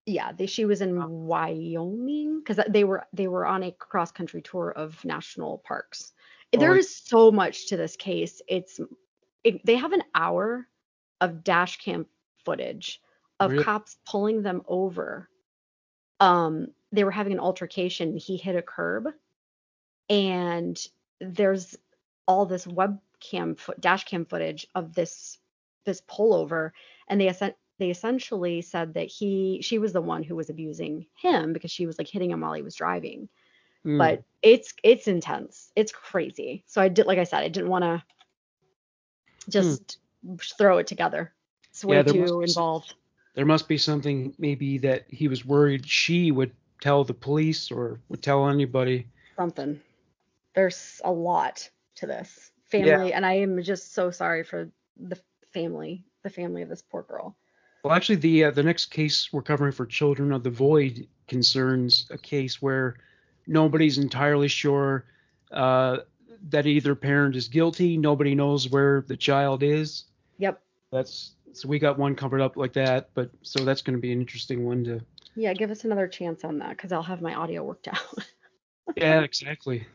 yeah, 0.05 0.31
they, 0.31 0.45
she 0.47 0.65
was 0.65 0.81
in 0.81 0.95
Wyoming 1.27 2.39
because 2.39 2.59
they 2.69 2.83
were 2.83 3.05
they 3.13 3.27
were 3.27 3.45
on 3.45 3.63
a 3.63 3.71
cross 3.71 4.11
country 4.11 4.41
tour 4.41 4.71
of 4.71 5.03
national 5.05 5.59
parks. 5.59 6.13
There 6.51 6.73
Oh. 6.73 6.77
is 6.77 6.95
so 6.95 7.31
much 7.31 7.67
to 7.67 7.77
this 7.77 7.95
case. 7.95 8.41
It's 8.47 8.79
it, 9.43 9.65
they 9.65 9.75
have 9.75 9.93
an 9.93 10.03
hour 10.15 10.67
of 11.21 11.43
dash 11.43 11.77
cam 11.77 12.05
footage 12.45 13.01
of 13.39 13.51
Really? 13.51 13.63
cops 13.63 13.97
pulling 14.05 14.41
them 14.41 14.61
over. 14.67 15.29
Um, 16.19 16.67
they 16.91 17.03
were 17.03 17.11
having 17.11 17.33
an 17.33 17.39
altercation. 17.39 18.17
He 18.17 18.37
hit 18.37 18.55
a 18.55 18.61
curb, 18.61 19.07
and 20.09 20.77
there's 21.19 21.75
all 22.27 22.45
this 22.45 22.65
webcam 22.65 23.57
foot 23.57 23.79
dash 23.81 24.03
cam 24.05 24.25
footage 24.25 24.67
of 24.75 24.93
this 24.93 25.37
this 25.85 26.01
pullover, 26.01 26.71
and 27.07 27.19
they 27.21 27.33
they 27.79 27.89
essentially 27.89 28.61
said 28.61 28.93
that 28.95 29.07
he 29.07 29.59
she 29.61 29.79
was 29.79 29.93
the 29.93 30.01
one 30.01 30.23
who 30.23 30.35
was 30.35 30.49
abusing 30.49 31.05
him 31.21 31.53
because 31.53 31.71
she 31.71 31.85
was 31.85 31.97
like 31.97 32.07
hitting 32.07 32.31
him 32.31 32.41
while 32.41 32.53
he 32.53 32.61
was 32.61 32.75
driving 32.75 33.29
Hmm. 33.83 33.99
but 33.99 34.23
it's 34.41 34.73
it's 34.83 35.07
intense 35.07 35.71
it's 35.75 35.91
crazy 35.91 36.63
so 36.65 36.81
i 36.81 36.87
did 36.89 37.05
like 37.05 37.19
i 37.19 37.23
said 37.23 37.43
i 37.43 37.47
didn't 37.47 37.69
want 37.69 37.83
to 37.83 38.03
just 39.49 39.99
throw 40.57 40.77
it 40.79 40.87
together. 40.87 41.33
It's 41.69 41.85
way 41.85 41.97
Yeah, 41.97 42.03
too 42.03 42.21
be 42.21 42.27
some- 42.27 42.43
involved. 42.43 42.95
There 43.35 43.45
must 43.45 43.67
be 43.67 43.77
something 43.77 44.33
maybe 44.39 44.79
that 44.79 45.05
he 45.09 45.27
was 45.27 45.45
worried 45.45 45.85
she 45.87 46.31
would 46.31 46.51
tell 46.81 47.03
the 47.03 47.13
police 47.13 47.71
or 47.71 47.99
would 48.09 48.23
tell 48.23 48.49
anybody. 48.49 49.07
Something. 49.37 49.79
There's 50.55 50.99
a 51.05 51.11
lot 51.11 51.69
to 51.97 52.07
this 52.07 52.51
Yeah. 52.71 52.87
family, 52.87 53.13
and 53.13 53.25
I 53.25 53.33
am 53.33 53.61
just 53.61 53.93
so 53.93 54.11
sorry 54.11 54.43
for 54.43 54.69
the 54.97 55.19
family, 55.53 56.03
the 56.23 56.29
family 56.29 56.61
of 56.61 56.69
this 56.69 56.81
poor 56.81 57.03
girl. 57.03 57.37
Well, 57.83 57.93
actually, 57.93 58.17
the 58.17 58.45
uh, 58.45 58.51
the 58.51 58.63
next 58.63 58.87
case 58.87 59.31
we're 59.31 59.43
covering 59.43 59.71
for 59.71 59.85
Children 59.85 60.31
of 60.31 60.43
the 60.43 60.49
Void 60.49 61.07
concerns 61.27 62.07
a 62.11 62.17
case 62.17 62.61
where 62.61 62.95
nobody's 63.45 63.97
entirely 63.97 64.47
sure 64.47 65.05
uh, 65.51 65.97
that 66.49 66.65
either 66.65 66.95
parent 66.95 67.35
is 67.35 67.47
guilty. 67.47 67.97
Nobody 67.97 68.35
knows 68.35 68.69
where 68.69 69.01
the 69.01 69.17
child 69.17 69.63
is. 69.63 70.05
Yep. 70.37 70.61
That's 70.91 71.31
so 71.53 71.67
we 71.67 71.79
got 71.79 71.97
one 71.97 72.15
covered 72.15 72.41
up 72.41 72.57
like 72.57 72.73
that, 72.73 73.09
but 73.13 73.31
so 73.41 73.63
that's 73.63 73.81
going 73.81 73.95
to 73.97 74.01
be 74.01 74.11
an 74.11 74.19
interesting 74.19 74.65
one 74.65 74.83
to. 74.85 75.01
Yeah, 75.35 75.53
give 75.53 75.71
us 75.71 75.85
another 75.85 76.07
chance 76.07 76.43
on 76.43 76.59
that 76.59 76.71
because 76.71 76.91
I'll 76.91 77.03
have 77.03 77.21
my 77.21 77.35
audio 77.35 77.63
worked 77.63 77.87
out. 77.87 77.97
Yeah, 78.95 79.19
exactly. 79.19 79.85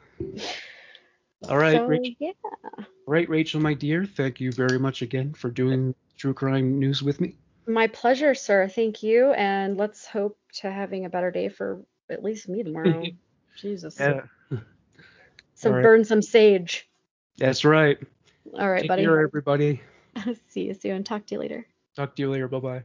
All 1.49 1.59
right, 1.59 1.78
So, 1.78 1.86
Rachel. 1.86 2.14
yeah. 2.20 2.30
All 2.45 2.84
right, 3.07 3.28
Rachel, 3.28 3.61
my 3.61 3.74
dear. 3.74 4.05
Thank 4.05 4.40
you 4.40 4.53
very 4.53 4.78
much 4.78 5.03
again 5.03 5.34
for 5.34 5.51
doing 5.51 5.95
true 6.16 6.34
crime 6.34 6.78
news 6.78 7.03
with 7.03 7.20
me. 7.20 7.36
My 7.66 7.86
pleasure, 7.88 8.34
sir. 8.34 8.68
Thank 8.68 9.03
you. 9.03 9.32
And 9.32 9.76
let's 9.76 10.07
hope 10.07 10.38
to 10.61 10.70
having 10.70 11.05
a 11.05 11.11
better 11.11 11.30
day 11.30 11.49
for 11.49 11.82
at 12.11 12.22
least 12.22 12.49
me 12.49 12.62
tomorrow. 12.62 13.05
Jesus. 13.57 13.99
Yeah, 13.99 14.22
So 15.55 15.70
right. 15.70 15.82
burn 15.82 16.05
some 16.05 16.22
sage. 16.22 16.88
that's 17.38 17.64
right. 17.64 17.99
All 18.59 18.70
right, 18.70 18.82
Take 18.82 18.88
buddy. 18.88 19.03
care, 19.03 19.20
everybody. 19.20 19.80
See 20.49 20.62
you 20.62 20.74
soon. 20.74 21.05
Talk 21.05 21.26
to 21.26 21.34
you 21.34 21.40
later. 21.40 21.66
Talk 21.97 22.16
to 22.16 22.22
you 22.22 22.30
later. 22.30 22.49
Bye 22.49 22.59
bye. 22.59 22.82